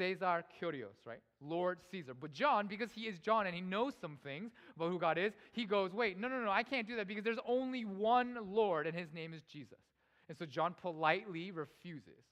Caesar 0.00 0.42
Kyrios, 0.58 0.96
right? 1.04 1.20
Lord 1.42 1.78
Caesar. 1.90 2.14
But 2.14 2.32
John, 2.32 2.66
because 2.66 2.90
he 2.90 3.02
is 3.02 3.18
John 3.18 3.46
and 3.46 3.54
he 3.54 3.60
knows 3.60 3.92
some 4.00 4.16
things 4.24 4.50
about 4.74 4.88
who 4.90 4.98
God 4.98 5.18
is, 5.18 5.34
he 5.52 5.66
goes, 5.66 5.92
wait, 5.92 6.18
no, 6.18 6.28
no, 6.28 6.40
no, 6.40 6.50
I 6.50 6.62
can't 6.62 6.88
do 6.88 6.96
that 6.96 7.06
because 7.06 7.22
there's 7.22 7.38
only 7.46 7.84
one 7.84 8.38
Lord 8.42 8.86
and 8.86 8.96
his 8.96 9.12
name 9.12 9.34
is 9.34 9.42
Jesus. 9.42 9.78
And 10.30 10.38
so 10.38 10.46
John 10.46 10.74
politely 10.80 11.50
refuses. 11.50 12.24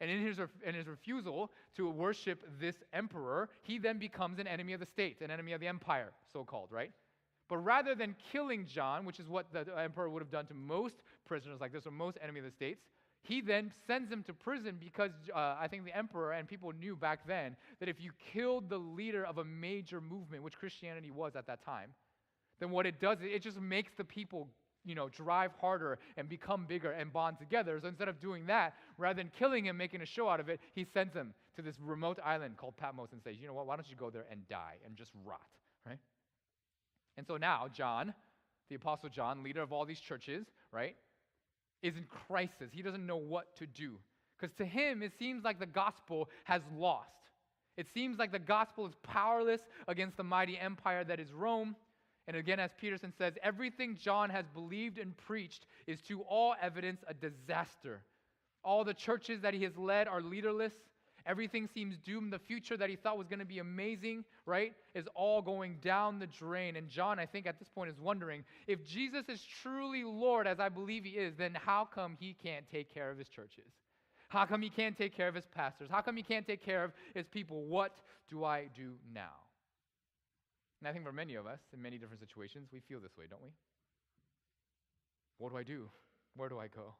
And 0.00 0.10
in 0.10 0.26
his, 0.26 0.40
in 0.66 0.74
his 0.74 0.86
refusal 0.86 1.52
to 1.76 1.88
worship 1.88 2.44
this 2.60 2.74
emperor, 2.92 3.48
he 3.62 3.78
then 3.78 3.98
becomes 3.98 4.40
an 4.40 4.48
enemy 4.48 4.72
of 4.72 4.80
the 4.80 4.86
state, 4.86 5.20
an 5.20 5.30
enemy 5.30 5.52
of 5.52 5.60
the 5.60 5.68
empire, 5.68 6.12
so 6.32 6.44
called, 6.44 6.68
right? 6.72 6.90
But 7.48 7.58
rather 7.58 7.94
than 7.94 8.16
killing 8.32 8.66
John, 8.66 9.04
which 9.04 9.20
is 9.20 9.28
what 9.28 9.52
the 9.52 9.66
emperor 9.78 10.10
would 10.10 10.22
have 10.22 10.30
done 10.30 10.46
to 10.46 10.54
most 10.54 10.96
prisoners 11.26 11.60
like 11.60 11.72
this, 11.72 11.86
or 11.86 11.90
most 11.90 12.18
enemy 12.22 12.40
of 12.40 12.44
the 12.44 12.52
states, 12.52 12.82
he 13.22 13.40
then 13.40 13.72
sends 13.86 14.10
him 14.10 14.22
to 14.24 14.32
prison 14.32 14.76
because 14.80 15.10
uh, 15.34 15.56
I 15.60 15.68
think 15.68 15.84
the 15.84 15.96
emperor 15.96 16.32
and 16.32 16.48
people 16.48 16.72
knew 16.72 16.96
back 16.96 17.26
then 17.26 17.56
that 17.80 17.88
if 17.88 18.00
you 18.00 18.12
killed 18.32 18.70
the 18.70 18.78
leader 18.78 19.24
of 19.24 19.38
a 19.38 19.44
major 19.44 20.00
movement, 20.00 20.42
which 20.42 20.56
Christianity 20.56 21.10
was 21.10 21.36
at 21.36 21.46
that 21.46 21.64
time, 21.64 21.90
then 22.60 22.70
what 22.70 22.86
it 22.86 23.00
does 23.00 23.18
is 23.18 23.26
it 23.30 23.42
just 23.42 23.60
makes 23.60 23.92
the 23.96 24.04
people 24.04 24.48
you 24.84 24.94
know, 24.94 25.08
drive 25.10 25.52
harder 25.60 25.98
and 26.16 26.28
become 26.28 26.64
bigger 26.66 26.92
and 26.92 27.12
bond 27.12 27.38
together. 27.38 27.78
So 27.80 27.88
instead 27.88 28.08
of 28.08 28.20
doing 28.20 28.46
that, 28.46 28.74
rather 28.96 29.22
than 29.22 29.30
killing 29.38 29.66
him, 29.66 29.76
making 29.76 30.00
a 30.00 30.06
show 30.06 30.28
out 30.28 30.40
of 30.40 30.48
it, 30.48 30.60
he 30.74 30.84
sends 30.94 31.14
him 31.14 31.34
to 31.56 31.62
this 31.62 31.76
remote 31.80 32.18
island 32.24 32.56
called 32.56 32.76
Patmos 32.76 33.12
and 33.12 33.22
says, 33.22 33.36
you 33.38 33.46
know 33.46 33.52
what, 33.52 33.66
why 33.66 33.76
don't 33.76 33.88
you 33.90 33.96
go 33.96 34.08
there 34.08 34.24
and 34.30 34.48
die 34.48 34.76
and 34.86 34.96
just 34.96 35.10
rot, 35.24 35.40
right? 35.86 35.98
And 37.18 37.26
so 37.26 37.36
now, 37.36 37.68
John, 37.72 38.14
the 38.70 38.76
Apostle 38.76 39.10
John, 39.10 39.42
leader 39.42 39.60
of 39.60 39.72
all 39.72 39.84
these 39.84 40.00
churches, 40.00 40.46
right? 40.72 40.96
Is 41.82 41.96
in 41.96 42.04
crisis. 42.04 42.70
He 42.72 42.82
doesn't 42.82 43.06
know 43.06 43.16
what 43.16 43.56
to 43.56 43.66
do. 43.66 43.98
Because 44.38 44.54
to 44.56 44.64
him, 44.64 45.02
it 45.02 45.12
seems 45.18 45.44
like 45.44 45.58
the 45.58 45.66
gospel 45.66 46.28
has 46.44 46.62
lost. 46.76 47.10
It 47.76 47.86
seems 47.94 48.18
like 48.18 48.32
the 48.32 48.38
gospel 48.38 48.86
is 48.86 48.94
powerless 49.02 49.60
against 49.86 50.16
the 50.16 50.24
mighty 50.24 50.58
empire 50.58 51.04
that 51.04 51.20
is 51.20 51.32
Rome. 51.32 51.76
And 52.26 52.36
again, 52.36 52.60
as 52.60 52.70
Peterson 52.78 53.12
says, 53.16 53.34
everything 53.42 53.96
John 53.96 54.30
has 54.30 54.44
believed 54.52 54.98
and 54.98 55.16
preached 55.16 55.66
is 55.86 56.00
to 56.02 56.22
all 56.22 56.54
evidence 56.60 57.02
a 57.06 57.14
disaster. 57.14 58.02
All 58.64 58.84
the 58.84 58.94
churches 58.94 59.40
that 59.42 59.54
he 59.54 59.62
has 59.62 59.76
led 59.76 60.08
are 60.08 60.20
leaderless. 60.20 60.74
Everything 61.28 61.68
seems 61.74 61.98
doomed. 61.98 62.32
The 62.32 62.38
future 62.38 62.76
that 62.78 62.88
he 62.88 62.96
thought 62.96 63.18
was 63.18 63.28
going 63.28 63.38
to 63.38 63.44
be 63.44 63.58
amazing, 63.58 64.24
right, 64.46 64.72
is 64.94 65.06
all 65.14 65.42
going 65.42 65.76
down 65.82 66.18
the 66.18 66.26
drain. 66.26 66.76
And 66.76 66.88
John, 66.88 67.18
I 67.18 67.26
think 67.26 67.46
at 67.46 67.58
this 67.58 67.68
point, 67.68 67.90
is 67.90 68.00
wondering 68.00 68.44
if 68.66 68.82
Jesus 68.84 69.28
is 69.28 69.44
truly 69.62 70.04
Lord, 70.04 70.46
as 70.46 70.58
I 70.58 70.70
believe 70.70 71.04
he 71.04 71.10
is, 71.10 71.34
then 71.36 71.54
how 71.54 71.84
come 71.84 72.16
he 72.18 72.34
can't 72.42 72.64
take 72.72 72.92
care 72.92 73.10
of 73.10 73.18
his 73.18 73.28
churches? 73.28 73.70
How 74.30 74.46
come 74.46 74.62
he 74.62 74.70
can't 74.70 74.96
take 74.96 75.14
care 75.14 75.28
of 75.28 75.34
his 75.34 75.44
pastors? 75.54 75.90
How 75.90 76.00
come 76.00 76.16
he 76.16 76.22
can't 76.22 76.46
take 76.46 76.64
care 76.64 76.82
of 76.82 76.92
his 77.14 77.26
people? 77.26 77.64
What 77.64 77.92
do 78.30 78.44
I 78.44 78.68
do 78.74 78.94
now? 79.12 79.36
And 80.80 80.88
I 80.88 80.92
think 80.92 81.04
for 81.04 81.12
many 81.12 81.34
of 81.34 81.46
us, 81.46 81.60
in 81.74 81.82
many 81.82 81.98
different 81.98 82.20
situations, 82.20 82.70
we 82.72 82.80
feel 82.80 83.00
this 83.00 83.16
way, 83.18 83.26
don't 83.28 83.42
we? 83.42 83.50
What 85.36 85.52
do 85.52 85.58
I 85.58 85.62
do? 85.62 85.90
Where 86.36 86.48
do 86.48 86.58
I 86.58 86.68
go? 86.68 86.94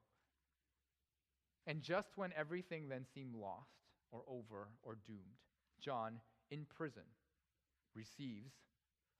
And 1.67 1.83
just 1.83 2.09
when 2.17 2.33
everything 2.37 2.89
then 2.89 3.05
seemed 3.15 3.35
lost, 3.35 3.78
or 4.11 4.23
over 4.29 4.69
or 4.83 4.97
doomed. 5.07 5.39
John, 5.81 6.21
in 6.51 6.67
prison, 6.77 7.03
receives 7.95 8.53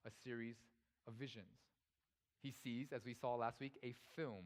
a 0.07 0.11
series 0.25 0.57
of 1.07 1.15
visions. 1.15 1.45
He 2.43 2.53
sees, 2.63 2.89
as 2.93 3.05
we 3.05 3.15
saw 3.15 3.35
last 3.35 3.61
week, 3.61 3.79
a 3.83 3.95
film, 4.15 4.45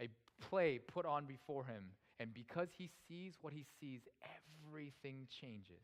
a 0.00 0.08
play 0.48 0.78
put 0.78 1.06
on 1.06 1.26
before 1.26 1.64
him. 1.64 1.84
And 2.20 2.32
because 2.32 2.68
he 2.76 2.88
sees 3.08 3.34
what 3.40 3.52
he 3.52 3.64
sees, 3.80 4.00
everything 4.68 5.26
changes. 5.40 5.82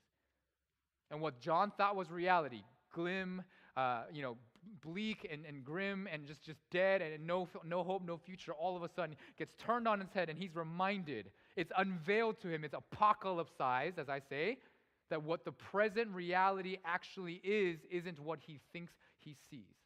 And 1.11 1.21
what 1.21 1.41
John 1.41 1.73
thought 1.77 1.97
was 1.97 2.11
reality, 2.11 2.63
glim, 2.95 3.43
uh, 3.77 4.03
you 4.13 4.23
know, 4.23 4.37
bleak 4.83 5.27
and, 5.31 5.45
and 5.47 5.65
grim 5.65 6.09
and 6.13 6.27
just, 6.27 6.45
just 6.45 6.61
dead 6.71 7.03
and 7.03 7.27
no, 7.27 7.49
no 7.65 7.83
hope, 7.83 8.03
no 8.05 8.17
future, 8.17 8.53
all 8.53 8.77
of 8.77 8.83
a 8.83 8.89
sudden 8.89 9.17
gets 9.39 9.55
turned 9.59 9.89
on 9.89 10.01
its 10.01 10.13
head 10.13 10.29
and 10.29 10.39
he's 10.39 10.55
reminded, 10.55 11.31
it's 11.61 11.73
unveiled 11.77 12.41
to 12.41 12.49
him, 12.49 12.65
it's 12.65 12.75
apocalypsized, 12.75 13.99
as 13.99 14.09
I 14.09 14.21
say, 14.31 14.57
that 15.11 15.23
what 15.23 15.45
the 15.45 15.53
present 15.53 16.09
reality 16.15 16.79
actually 16.87 17.39
is, 17.45 17.81
isn't 17.91 18.19
what 18.19 18.39
he 18.47 18.61
thinks 18.73 18.95
he 19.19 19.37
sees. 19.51 19.77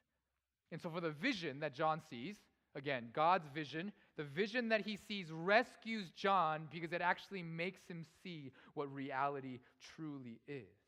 And 0.71 0.81
so, 0.81 0.89
for 0.89 1.01
the 1.01 1.11
vision 1.11 1.59
that 1.61 1.75
John 1.75 2.01
sees, 2.09 2.37
again, 2.77 3.09
God's 3.13 3.49
vision, 3.53 3.91
the 4.17 4.23
vision 4.23 4.69
that 4.69 4.83
he 4.83 4.97
sees 5.09 5.33
rescues 5.33 6.13
John 6.17 6.69
because 6.71 6.93
it 6.93 7.01
actually 7.01 7.43
makes 7.43 7.81
him 7.89 8.07
see 8.23 8.53
what 8.75 8.93
reality 8.95 9.59
truly 9.97 10.39
is. 10.47 10.79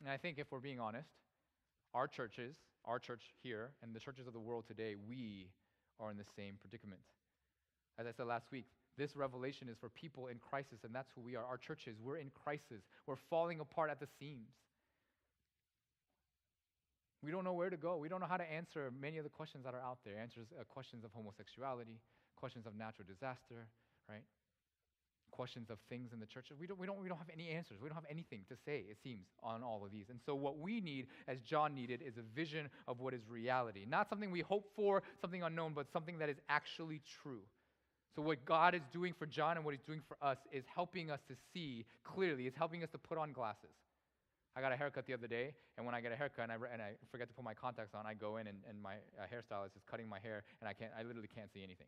And 0.00 0.08
I 0.08 0.18
think 0.18 0.38
if 0.38 0.52
we're 0.52 0.60
being 0.60 0.78
honest, 0.78 1.08
our 1.94 2.06
churches, 2.06 2.54
our 2.84 3.00
church 3.00 3.22
here, 3.42 3.70
and 3.82 3.92
the 3.92 4.00
churches 4.00 4.28
of 4.28 4.34
the 4.34 4.38
world 4.40 4.66
today, 4.68 4.94
we 5.08 5.48
are 5.98 6.12
in 6.12 6.16
the 6.16 6.24
same 6.36 6.54
predicament. 6.60 7.00
As 7.98 8.06
I 8.06 8.12
said 8.12 8.26
last 8.26 8.46
week, 8.52 8.66
this 8.98 9.16
revelation 9.16 9.68
is 9.68 9.76
for 9.78 9.88
people 9.88 10.26
in 10.26 10.38
crisis, 10.38 10.80
and 10.84 10.94
that's 10.94 11.10
who 11.14 11.20
we 11.20 11.36
are. 11.36 11.44
Our 11.44 11.56
churches, 11.56 11.96
we're 12.02 12.16
in 12.16 12.30
crisis. 12.30 12.82
We're 13.06 13.16
falling 13.16 13.60
apart 13.60 13.90
at 13.90 14.00
the 14.00 14.08
seams. 14.18 14.52
We 17.22 17.30
don't 17.30 17.44
know 17.44 17.52
where 17.52 17.70
to 17.70 17.76
go. 17.76 17.96
We 17.96 18.08
don't 18.08 18.20
know 18.20 18.26
how 18.26 18.38
to 18.38 18.50
answer 18.50 18.90
many 18.98 19.18
of 19.18 19.24
the 19.24 19.30
questions 19.30 19.64
that 19.64 19.74
are 19.74 19.80
out 19.80 19.98
there. 20.04 20.18
Answers 20.18 20.48
uh, 20.58 20.64
questions 20.64 21.04
of 21.04 21.12
homosexuality, 21.12 22.00
questions 22.36 22.66
of 22.66 22.74
natural 22.76 23.06
disaster, 23.06 23.68
right? 24.08 24.22
questions 25.30 25.70
of 25.70 25.78
things 25.88 26.12
in 26.12 26.20
the 26.20 26.26
church. 26.26 26.48
We 26.58 26.66
don't, 26.66 26.78
we, 26.78 26.86
don't, 26.86 27.00
we 27.00 27.08
don't 27.08 27.18
have 27.18 27.30
any 27.32 27.48
answers. 27.48 27.78
We 27.80 27.88
don't 27.88 27.94
have 27.94 28.10
anything 28.10 28.40
to 28.48 28.56
say, 28.66 28.84
it 28.90 28.98
seems, 29.02 29.26
on 29.42 29.62
all 29.62 29.82
of 29.84 29.90
these. 29.90 30.06
And 30.10 30.20
so, 30.24 30.34
what 30.34 30.58
we 30.58 30.80
need, 30.80 31.06
as 31.28 31.38
John 31.40 31.74
needed, 31.74 32.02
is 32.06 32.18
a 32.18 32.22
vision 32.34 32.68
of 32.86 33.00
what 33.00 33.14
is 33.14 33.22
reality. 33.28 33.86
Not 33.88 34.08
something 34.08 34.30
we 34.30 34.40
hope 34.40 34.68
for, 34.76 35.02
something 35.20 35.42
unknown, 35.42 35.72
but 35.74 35.86
something 35.92 36.18
that 36.18 36.28
is 36.28 36.36
actually 36.48 37.00
true. 37.22 37.42
So, 38.14 38.22
what 38.22 38.44
God 38.44 38.74
is 38.74 38.82
doing 38.92 39.14
for 39.18 39.26
John 39.26 39.56
and 39.56 39.64
what 39.64 39.74
He's 39.74 39.86
doing 39.86 40.00
for 40.06 40.16
us 40.22 40.38
is 40.52 40.64
helping 40.74 41.10
us 41.10 41.20
to 41.28 41.34
see 41.52 41.84
clearly, 42.02 42.46
is 42.46 42.54
helping 42.56 42.82
us 42.82 42.90
to 42.90 42.98
put 42.98 43.18
on 43.18 43.32
glasses. 43.32 43.70
I 44.56 44.60
got 44.60 44.72
a 44.72 44.76
haircut 44.76 45.06
the 45.06 45.14
other 45.14 45.28
day, 45.28 45.54
and 45.76 45.86
when 45.86 45.94
I 45.94 46.00
get 46.00 46.10
a 46.10 46.16
haircut 46.16 46.50
and 46.50 46.52
I, 46.52 46.56
and 46.72 46.82
I 46.82 46.92
forget 47.10 47.28
to 47.28 47.34
put 47.34 47.44
my 47.44 47.54
contacts 47.54 47.94
on, 47.94 48.04
I 48.04 48.14
go 48.14 48.38
in 48.38 48.48
and, 48.48 48.58
and 48.68 48.82
my 48.82 48.94
uh, 49.14 49.26
hairstylist 49.30 49.76
is 49.76 49.82
cutting 49.88 50.08
my 50.08 50.18
hair, 50.18 50.42
and 50.60 50.68
I, 50.68 50.72
can't, 50.72 50.90
I 50.98 51.02
literally 51.02 51.30
can't 51.32 51.52
see 51.52 51.62
anything. 51.62 51.86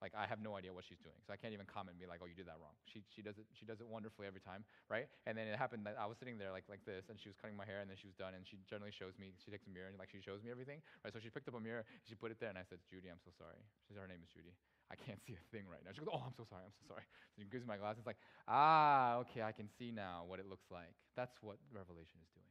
Like 0.00 0.16
I 0.16 0.24
have 0.24 0.40
no 0.40 0.56
idea 0.56 0.72
what 0.72 0.88
she's 0.88 0.98
doing, 1.04 1.20
so 1.28 1.32
I 1.32 1.36
can't 1.36 1.52
even 1.52 1.68
comment 1.68 1.92
and 1.92 2.00
be 2.00 2.08
like, 2.08 2.24
"Oh, 2.24 2.28
you 2.28 2.32
did 2.32 2.48
that 2.48 2.56
wrong." 2.56 2.72
She 2.88 3.04
she 3.12 3.20
does 3.20 3.36
it 3.36 3.44
she 3.52 3.68
does 3.68 3.84
it 3.84 3.88
wonderfully 3.88 4.24
every 4.24 4.40
time, 4.40 4.64
right? 4.88 5.04
And 5.28 5.36
then 5.36 5.44
it 5.44 5.60
happened 5.60 5.84
that 5.84 6.00
I 6.00 6.08
was 6.08 6.16
sitting 6.16 6.40
there 6.40 6.48
like 6.56 6.64
like 6.72 6.80
this, 6.88 7.12
and 7.12 7.20
she 7.20 7.28
was 7.28 7.36
cutting 7.36 7.52
my 7.52 7.68
hair, 7.68 7.84
and 7.84 7.88
then 7.92 8.00
she 8.00 8.08
was 8.08 8.16
done, 8.16 8.32
and 8.32 8.48
she 8.48 8.56
generally 8.64 8.96
shows 8.96 9.12
me. 9.20 9.36
She 9.44 9.52
takes 9.52 9.68
a 9.68 9.72
mirror 9.72 9.92
and 9.92 10.00
like 10.00 10.08
she 10.08 10.24
shows 10.24 10.40
me 10.40 10.48
everything, 10.48 10.80
right? 11.04 11.12
So 11.12 11.20
she 11.20 11.28
picked 11.28 11.52
up 11.52 11.56
a 11.56 11.60
mirror, 11.60 11.84
she 12.08 12.16
put 12.16 12.32
it 12.32 12.40
there, 12.40 12.48
and 12.48 12.56
I 12.56 12.64
said, 12.64 12.80
"Judy, 12.88 13.12
I'm 13.12 13.20
so 13.20 13.28
sorry." 13.36 13.60
She 13.84 13.92
said 13.92 14.00
her 14.00 14.08
name 14.08 14.24
is 14.24 14.32
Judy. 14.32 14.56
I 14.88 14.96
can't 14.96 15.20
see 15.28 15.36
a 15.36 15.44
thing 15.52 15.68
right 15.68 15.84
now. 15.84 15.92
She 15.92 16.00
goes, 16.00 16.08
"Oh, 16.08 16.24
I'm 16.24 16.32
so 16.32 16.48
sorry. 16.48 16.64
I'm 16.64 16.72
so 16.80 16.88
sorry." 16.88 17.04
So 17.36 17.44
she 17.44 17.48
gives 17.52 17.68
me 17.68 17.76
my 17.76 17.80
glasses. 17.80 18.08
Like, 18.08 18.18
ah, 18.48 19.20
okay, 19.28 19.44
I 19.44 19.52
can 19.52 19.68
see 19.68 19.92
now 19.92 20.24
what 20.24 20.40
it 20.40 20.48
looks 20.48 20.72
like. 20.72 20.96
That's 21.12 21.36
what 21.44 21.60
Revelation 21.68 22.24
is 22.24 22.32
doing. 22.32 22.48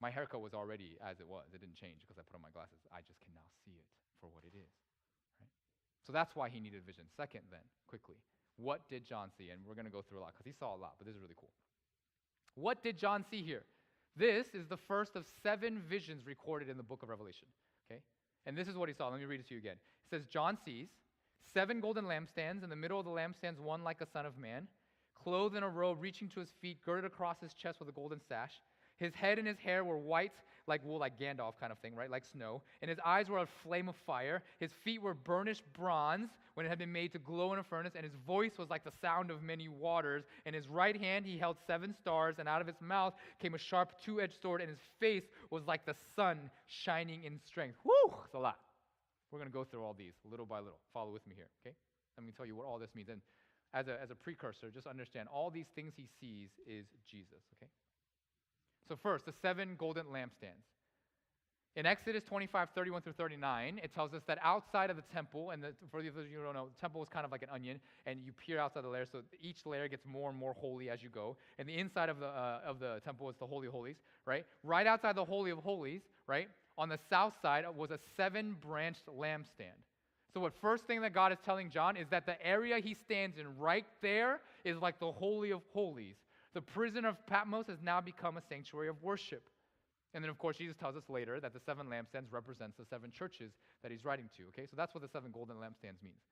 My 0.00 0.10
haircut 0.10 0.40
was 0.40 0.54
already 0.54 0.98
as 1.02 1.18
it 1.18 1.26
was. 1.26 1.46
It 1.52 1.60
didn't 1.60 1.74
change 1.76 2.02
because 2.02 2.18
I 2.18 2.22
put 2.22 2.34
on 2.36 2.42
my 2.42 2.50
glasses. 2.50 2.78
I 2.92 3.00
just 3.02 3.20
can 3.20 3.34
now 3.34 3.46
see 3.64 3.72
it 3.72 3.86
for 4.20 4.28
what 4.28 4.44
it 4.44 4.54
is. 4.54 4.93
So 6.06 6.12
that's 6.12 6.36
why 6.36 6.48
he 6.48 6.60
needed 6.60 6.82
vision. 6.84 7.04
Second, 7.16 7.42
then, 7.50 7.60
quickly, 7.86 8.16
what 8.56 8.88
did 8.88 9.04
John 9.06 9.30
see? 9.36 9.50
And 9.50 9.60
we're 9.66 9.74
going 9.74 9.86
to 9.86 9.90
go 9.90 10.02
through 10.02 10.18
a 10.18 10.22
lot 10.22 10.34
because 10.34 10.46
he 10.46 10.52
saw 10.52 10.74
a 10.74 10.78
lot, 10.78 10.94
but 10.98 11.06
this 11.06 11.16
is 11.16 11.22
really 11.22 11.36
cool. 11.36 11.50
What 12.54 12.82
did 12.82 12.98
John 12.98 13.24
see 13.30 13.42
here? 13.42 13.62
This 14.16 14.46
is 14.54 14.66
the 14.68 14.76
first 14.76 15.16
of 15.16 15.26
seven 15.42 15.82
visions 15.88 16.24
recorded 16.26 16.68
in 16.68 16.76
the 16.76 16.82
book 16.82 17.02
of 17.02 17.08
Revelation. 17.08 17.48
Okay? 17.90 18.00
And 18.46 18.56
this 18.56 18.68
is 18.68 18.76
what 18.76 18.88
he 18.88 18.94
saw. 18.94 19.08
Let 19.08 19.18
me 19.18 19.26
read 19.26 19.40
it 19.40 19.48
to 19.48 19.54
you 19.54 19.60
again. 19.60 19.76
It 19.76 20.10
says, 20.10 20.26
John 20.26 20.56
sees 20.64 20.88
seven 21.52 21.80
golden 21.80 22.04
lampstands. 22.04 22.62
In 22.62 22.70
the 22.70 22.76
middle 22.76 22.98
of 22.98 23.06
the 23.06 23.10
lampstands, 23.10 23.58
one 23.58 23.82
like 23.82 24.00
a 24.00 24.06
son 24.06 24.26
of 24.26 24.38
man, 24.38 24.68
clothed 25.14 25.56
in 25.56 25.62
a 25.62 25.68
robe 25.68 25.98
reaching 26.00 26.28
to 26.28 26.40
his 26.40 26.50
feet, 26.60 26.78
girded 26.84 27.04
across 27.04 27.40
his 27.40 27.54
chest 27.54 27.80
with 27.80 27.88
a 27.88 27.92
golden 27.92 28.20
sash. 28.28 28.52
His 28.98 29.14
head 29.14 29.38
and 29.38 29.48
his 29.48 29.58
hair 29.58 29.82
were 29.82 29.98
white 29.98 30.32
like 30.66 30.84
wool, 30.84 30.98
like 30.98 31.18
Gandalf 31.18 31.58
kind 31.58 31.72
of 31.72 31.78
thing, 31.78 31.94
right? 31.94 32.10
Like 32.10 32.24
snow. 32.24 32.62
And 32.82 32.88
his 32.88 32.98
eyes 33.04 33.28
were 33.28 33.38
a 33.38 33.46
flame 33.62 33.88
of 33.88 33.96
fire. 34.06 34.42
His 34.60 34.70
feet 34.84 35.02
were 35.02 35.14
burnished 35.14 35.64
bronze 35.72 36.30
when 36.54 36.66
it 36.66 36.68
had 36.68 36.78
been 36.78 36.92
made 36.92 37.12
to 37.12 37.18
glow 37.18 37.52
in 37.52 37.58
a 37.58 37.62
furnace. 37.62 37.92
And 37.96 38.04
his 38.04 38.14
voice 38.26 38.52
was 38.58 38.70
like 38.70 38.84
the 38.84 38.92
sound 39.00 39.30
of 39.30 39.42
many 39.42 39.68
waters. 39.68 40.24
In 40.46 40.54
his 40.54 40.68
right 40.68 40.96
hand 40.96 41.26
he 41.26 41.38
held 41.38 41.56
seven 41.66 41.94
stars, 41.94 42.36
and 42.38 42.48
out 42.48 42.60
of 42.60 42.66
his 42.66 42.80
mouth 42.80 43.14
came 43.40 43.54
a 43.54 43.58
sharp 43.58 43.92
two 44.04 44.20
edged 44.20 44.40
sword, 44.40 44.60
and 44.60 44.70
his 44.70 44.80
face 45.00 45.24
was 45.50 45.66
like 45.66 45.84
the 45.86 45.94
sun 46.16 46.50
shining 46.66 47.24
in 47.24 47.38
strength. 47.46 47.78
Whew, 47.82 48.14
it's 48.24 48.34
a 48.34 48.38
lot. 48.38 48.58
We're 49.30 49.38
going 49.38 49.50
to 49.50 49.54
go 49.54 49.64
through 49.64 49.82
all 49.84 49.94
these 49.94 50.14
little 50.30 50.46
by 50.46 50.58
little. 50.58 50.78
Follow 50.92 51.12
with 51.12 51.26
me 51.26 51.34
here, 51.34 51.48
okay? 51.60 51.74
Let 52.16 52.24
me 52.24 52.32
tell 52.36 52.46
you 52.46 52.54
what 52.54 52.66
all 52.66 52.78
this 52.78 52.94
means. 52.94 53.08
And 53.08 53.20
as 53.74 53.88
a, 53.88 54.00
as 54.00 54.10
a 54.10 54.14
precursor, 54.14 54.70
just 54.70 54.86
understand 54.86 55.28
all 55.28 55.50
these 55.50 55.66
things 55.74 55.94
he 55.96 56.06
sees 56.20 56.50
is 56.66 56.86
Jesus, 57.10 57.42
okay? 57.56 57.68
So, 58.88 58.96
first, 59.02 59.26
the 59.26 59.32
seven 59.42 59.76
golden 59.78 60.06
lampstands. 60.06 60.64
In 61.76 61.86
Exodus 61.86 62.22
25, 62.28 62.68
31 62.72 63.02
through 63.02 63.14
39, 63.14 63.80
it 63.82 63.92
tells 63.92 64.14
us 64.14 64.22
that 64.28 64.38
outside 64.42 64.90
of 64.90 64.96
the 64.96 65.02
temple, 65.12 65.50
and 65.50 65.60
the, 65.60 65.74
for 65.90 66.02
those 66.02 66.12
of 66.16 66.30
you 66.30 66.38
who 66.38 66.44
don't 66.44 66.54
know, 66.54 66.66
the 66.66 66.80
temple 66.80 67.02
is 67.02 67.08
kind 67.08 67.24
of 67.24 67.32
like 67.32 67.42
an 67.42 67.48
onion, 67.52 67.80
and 68.06 68.20
you 68.22 68.32
peer 68.32 68.60
outside 68.60 68.84
the 68.84 68.88
layer, 68.88 69.06
so 69.10 69.22
each 69.40 69.66
layer 69.66 69.88
gets 69.88 70.04
more 70.06 70.30
and 70.30 70.38
more 70.38 70.54
holy 70.54 70.88
as 70.88 71.02
you 71.02 71.08
go. 71.08 71.36
And 71.58 71.68
the 71.68 71.76
inside 71.76 72.10
of 72.10 72.20
the, 72.20 72.26
uh, 72.26 72.60
of 72.64 72.78
the 72.78 73.00
temple 73.04 73.28
is 73.28 73.34
the 73.40 73.46
Holy 73.46 73.66
of 73.66 73.72
Holies, 73.72 73.96
right? 74.24 74.46
Right 74.62 74.86
outside 74.86 75.16
the 75.16 75.24
Holy 75.24 75.50
of 75.50 75.58
Holies, 75.58 76.02
right, 76.28 76.48
on 76.78 76.88
the 76.88 76.98
south 77.10 77.34
side 77.42 77.64
was 77.76 77.90
a 77.90 77.98
seven 78.16 78.56
branched 78.60 79.06
lampstand. 79.06 79.82
So, 80.32 80.40
what 80.40 80.52
first 80.60 80.84
thing 80.84 81.00
that 81.02 81.12
God 81.12 81.32
is 81.32 81.38
telling 81.44 81.70
John 81.70 81.96
is 81.96 82.08
that 82.10 82.26
the 82.26 82.44
area 82.44 82.78
he 82.78 82.94
stands 82.94 83.38
in 83.38 83.56
right 83.58 83.86
there 84.02 84.40
is 84.64 84.76
like 84.78 84.98
the 84.98 85.12
Holy 85.12 85.52
of 85.52 85.62
Holies. 85.72 86.16
The 86.54 86.62
prison 86.62 87.04
of 87.04 87.24
Patmos 87.26 87.66
has 87.66 87.78
now 87.82 88.00
become 88.00 88.36
a 88.36 88.42
sanctuary 88.48 88.88
of 88.88 89.02
worship. 89.02 89.48
And 90.14 90.22
then, 90.22 90.30
of 90.30 90.38
course, 90.38 90.56
Jesus 90.56 90.76
tells 90.76 90.96
us 90.96 91.02
later 91.08 91.40
that 91.40 91.52
the 91.52 91.60
seven 91.60 91.88
lampstands 91.88 92.32
represents 92.32 92.76
the 92.76 92.84
seven 92.84 93.10
churches 93.10 93.52
that 93.82 93.90
he's 93.90 94.04
writing 94.04 94.30
to. 94.36 94.44
Okay, 94.48 94.66
so 94.66 94.76
that's 94.76 94.94
what 94.94 95.02
the 95.02 95.08
seven 95.08 95.32
golden 95.32 95.56
lampstands 95.56 96.00
means. 96.02 96.22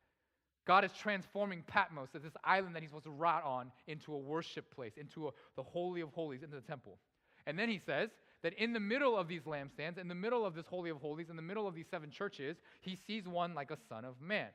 God 0.64 0.84
is 0.84 0.92
transforming 0.92 1.64
Patmos, 1.66 2.10
this 2.14 2.32
island 2.44 2.76
that 2.76 2.82
he's 2.82 2.90
supposed 2.90 3.06
to 3.06 3.10
rot 3.10 3.42
on, 3.44 3.72
into 3.88 4.14
a 4.14 4.18
worship 4.18 4.72
place, 4.72 4.92
into 4.96 5.26
a, 5.26 5.30
the 5.56 5.62
holy 5.62 6.00
of 6.00 6.10
holies, 6.10 6.44
into 6.44 6.54
the 6.54 6.62
temple. 6.62 6.98
And 7.46 7.58
then 7.58 7.68
he 7.68 7.80
says 7.84 8.10
that 8.44 8.54
in 8.54 8.72
the 8.72 8.78
middle 8.78 9.16
of 9.16 9.26
these 9.26 9.42
lampstands, 9.42 9.98
in 9.98 10.06
the 10.06 10.14
middle 10.14 10.46
of 10.46 10.54
this 10.54 10.66
holy 10.66 10.90
of 10.90 10.98
holies, 10.98 11.30
in 11.30 11.34
the 11.36 11.42
middle 11.42 11.66
of 11.66 11.74
these 11.74 11.88
seven 11.90 12.12
churches, 12.12 12.58
he 12.80 12.96
sees 13.06 13.26
one 13.26 13.54
like 13.54 13.72
a 13.72 13.78
son 13.88 14.04
of 14.04 14.20
man. 14.20 14.50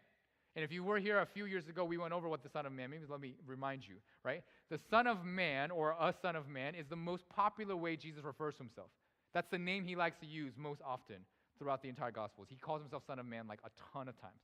And 0.58 0.64
if 0.64 0.72
you 0.72 0.84
were 0.84 0.98
here 0.98 1.20
a 1.20 1.26
few 1.28 1.46
years 1.46 1.70
ago, 1.70 1.86
we 1.86 2.00
went 2.00 2.14
over 2.14 2.28
what 2.28 2.42
the 2.42 2.50
Son 2.50 2.66
of 2.66 2.72
Man 2.72 2.90
means. 2.90 3.04
Let 3.08 3.22
me 3.22 3.36
remind 3.46 3.88
you, 3.88 3.98
right? 4.24 4.42
The 4.72 4.80
Son 4.90 5.06
of 5.06 5.24
Man, 5.24 5.70
or 5.70 5.92
a 5.92 6.12
Son 6.20 6.36
of 6.36 6.50
Man, 6.50 6.74
is 6.74 6.88
the 6.88 6.96
most 6.96 7.30
popular 7.30 7.76
way 7.76 7.96
Jesus 7.96 8.24
refers 8.24 8.56
to 8.56 8.64
himself. 8.64 8.88
That's 9.36 9.48
the 9.52 9.60
name 9.60 9.86
he 9.86 9.96
likes 9.96 10.18
to 10.22 10.26
use 10.26 10.54
most 10.58 10.82
often 10.84 11.18
throughout 11.60 11.84
the 11.84 11.90
entire 11.90 12.10
Gospels. 12.10 12.48
He 12.50 12.56
calls 12.56 12.82
himself 12.82 13.04
Son 13.06 13.20
of 13.20 13.28
Man 13.28 13.46
like 13.48 13.60
a 13.64 13.70
ton 13.94 14.08
of 14.08 14.20
times. 14.20 14.40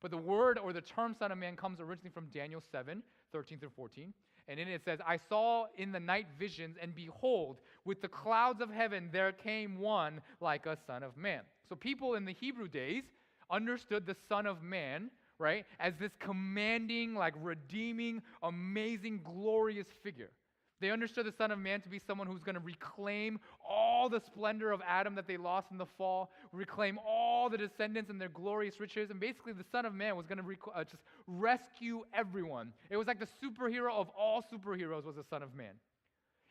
But 0.00 0.10
the 0.10 0.16
word 0.16 0.58
or 0.58 0.72
the 0.72 0.80
term 0.80 1.14
Son 1.18 1.30
of 1.30 1.36
Man 1.36 1.54
comes 1.54 1.80
originally 1.80 2.12
from 2.14 2.28
Daniel 2.32 2.62
7, 2.72 3.02
13 3.32 3.58
through 3.58 3.68
14. 3.76 4.14
And 4.48 4.58
in 4.58 4.68
it, 4.68 4.82
says, 4.86 5.00
I 5.06 5.18
saw 5.28 5.66
in 5.76 5.92
the 5.92 6.00
night 6.00 6.28
visions, 6.38 6.78
and 6.80 6.94
behold, 6.94 7.58
with 7.84 8.00
the 8.00 8.08
clouds 8.08 8.62
of 8.62 8.70
heaven 8.70 9.10
there 9.12 9.32
came 9.32 9.78
one 9.78 10.22
like 10.40 10.64
a 10.64 10.78
Son 10.86 11.02
of 11.02 11.14
Man. 11.18 11.42
So 11.68 11.76
people 11.76 12.14
in 12.14 12.24
the 12.24 12.32
Hebrew 12.32 12.68
days 12.68 13.02
understood 13.50 14.06
the 14.06 14.16
Son 14.30 14.46
of 14.46 14.62
Man 14.62 15.10
right? 15.38 15.64
As 15.78 15.94
this 15.98 16.12
commanding, 16.18 17.14
like 17.14 17.34
redeeming, 17.40 18.22
amazing, 18.42 19.20
glorious 19.24 19.86
figure. 20.02 20.30
They 20.80 20.90
understood 20.90 21.26
the 21.26 21.32
Son 21.32 21.50
of 21.50 21.58
Man 21.58 21.80
to 21.80 21.88
be 21.88 21.98
someone 21.98 22.28
who's 22.28 22.42
going 22.42 22.54
to 22.54 22.60
reclaim 22.60 23.40
all 23.68 24.08
the 24.08 24.20
splendor 24.20 24.70
of 24.70 24.80
Adam 24.86 25.16
that 25.16 25.26
they 25.26 25.36
lost 25.36 25.72
in 25.72 25.78
the 25.78 25.86
fall, 25.86 26.30
reclaim 26.52 26.98
all 27.04 27.50
the 27.50 27.58
descendants 27.58 28.10
and 28.10 28.20
their 28.20 28.28
glorious 28.28 28.78
riches. 28.78 29.10
And 29.10 29.18
basically, 29.18 29.52
the 29.54 29.64
Son 29.72 29.86
of 29.86 29.94
Man 29.94 30.14
was 30.14 30.26
going 30.26 30.38
to 30.38 30.44
rec- 30.44 30.58
uh, 30.72 30.84
just 30.84 31.02
rescue 31.26 32.04
everyone. 32.14 32.72
It 32.90 32.96
was 32.96 33.08
like 33.08 33.18
the 33.18 33.26
superhero 33.42 33.92
of 33.92 34.08
all 34.10 34.40
superheroes 34.40 35.04
was 35.04 35.16
the 35.16 35.24
Son 35.28 35.42
of 35.42 35.52
Man. 35.54 35.74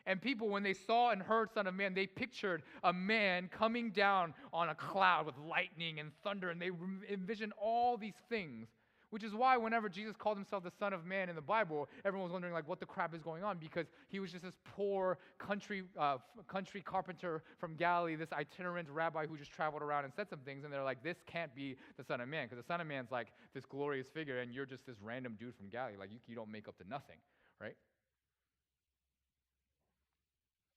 And 0.08 0.20
people, 0.20 0.48
when 0.48 0.64
they 0.64 0.74
saw 0.74 1.10
and 1.10 1.22
heard 1.22 1.52
Son 1.52 1.68
of 1.68 1.74
Man, 1.74 1.94
they 1.94 2.06
pictured 2.06 2.62
a 2.82 2.92
man 2.92 3.48
coming 3.48 3.90
down 3.90 4.34
on 4.52 4.70
a 4.70 4.74
cloud 4.74 5.26
with 5.26 5.36
lightning 5.38 6.00
and 6.00 6.10
thunder, 6.24 6.50
and 6.50 6.60
they 6.60 6.70
envisioned 7.12 7.52
all 7.60 7.96
these 7.96 8.16
things 8.28 8.68
which 9.10 9.24
is 9.24 9.34
why 9.34 9.56
whenever 9.56 9.88
Jesus 9.88 10.14
called 10.16 10.36
himself 10.36 10.62
the 10.62 10.72
Son 10.78 10.92
of 10.92 11.06
Man 11.06 11.28
in 11.28 11.34
the 11.34 11.40
Bible, 11.42 11.88
everyone 12.04 12.24
was 12.24 12.32
wondering 12.32 12.52
like 12.52 12.68
what 12.68 12.78
the 12.78 12.86
crap 12.86 13.14
is 13.14 13.22
going 13.22 13.42
on 13.42 13.56
because 13.56 13.86
he 14.08 14.20
was 14.20 14.30
just 14.30 14.44
this 14.44 14.56
poor 14.76 15.18
country 15.38 15.84
uh, 15.98 16.18
country 16.46 16.82
carpenter 16.82 17.42
from 17.58 17.74
Galilee, 17.74 18.16
this 18.16 18.32
itinerant 18.32 18.88
rabbi 18.90 19.26
who 19.26 19.36
just 19.36 19.50
traveled 19.50 19.82
around 19.82 20.04
and 20.04 20.12
said 20.14 20.28
some 20.28 20.40
things, 20.40 20.64
and 20.64 20.72
they're 20.72 20.84
like, 20.84 21.02
this 21.02 21.16
can't 21.26 21.54
be 21.54 21.76
the 21.96 22.04
Son 22.04 22.20
of 22.20 22.28
Man 22.28 22.46
because 22.46 22.62
the 22.62 22.66
Son 22.66 22.80
of 22.80 22.86
Man's 22.86 23.10
like 23.10 23.28
this 23.54 23.64
glorious 23.64 24.08
figure, 24.08 24.40
and 24.40 24.52
you're 24.52 24.66
just 24.66 24.84
this 24.86 24.96
random 25.02 25.36
dude 25.38 25.54
from 25.54 25.68
Galilee, 25.68 25.96
like 25.98 26.12
you, 26.12 26.18
you 26.26 26.34
don't 26.34 26.50
make 26.50 26.68
up 26.68 26.76
to 26.78 26.88
nothing, 26.88 27.16
right? 27.60 27.76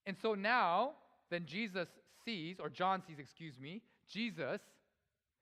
And 0.06 0.18
so 0.22 0.34
now, 0.34 0.92
then 1.30 1.46
Jesus 1.46 1.88
sees, 2.26 2.60
or 2.60 2.70
John 2.70 3.02
sees, 3.08 3.20
excuse 3.20 3.60
me, 3.60 3.82
Jesus 4.10 4.62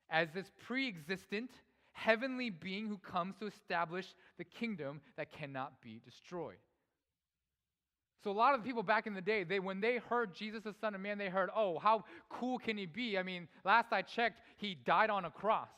as 0.09 0.29
this 0.33 0.51
pre 0.65 0.87
existent 0.87 1.51
heavenly 1.91 2.49
being 2.49 2.87
who 2.87 2.97
comes 2.97 3.35
to 3.39 3.47
establish 3.47 4.15
the 4.37 4.43
kingdom 4.43 5.01
that 5.17 5.31
cannot 5.31 5.81
be 5.81 6.01
destroyed. 6.03 6.57
So 8.23 8.31
a 8.31 8.33
lot 8.33 8.53
of 8.53 8.61
the 8.61 8.67
people 8.67 8.83
back 8.83 9.07
in 9.07 9.13
the 9.13 9.21
day, 9.21 9.43
they 9.43 9.59
when 9.59 9.79
they 9.79 9.97
heard 9.97 10.33
Jesus 10.33 10.63
the 10.63 10.73
Son 10.81 10.93
of 10.93 11.01
Man, 11.01 11.17
they 11.17 11.29
heard, 11.29 11.49
"Oh, 11.55 11.79
how 11.79 12.03
cool 12.29 12.59
can 12.59 12.77
he 12.77 12.85
be?" 12.85 13.17
I 13.17 13.23
mean, 13.23 13.47
last 13.63 13.93
I 13.93 14.01
checked, 14.01 14.41
he 14.57 14.75
died 14.75 15.09
on 15.09 15.25
a 15.25 15.31
cross. 15.31 15.69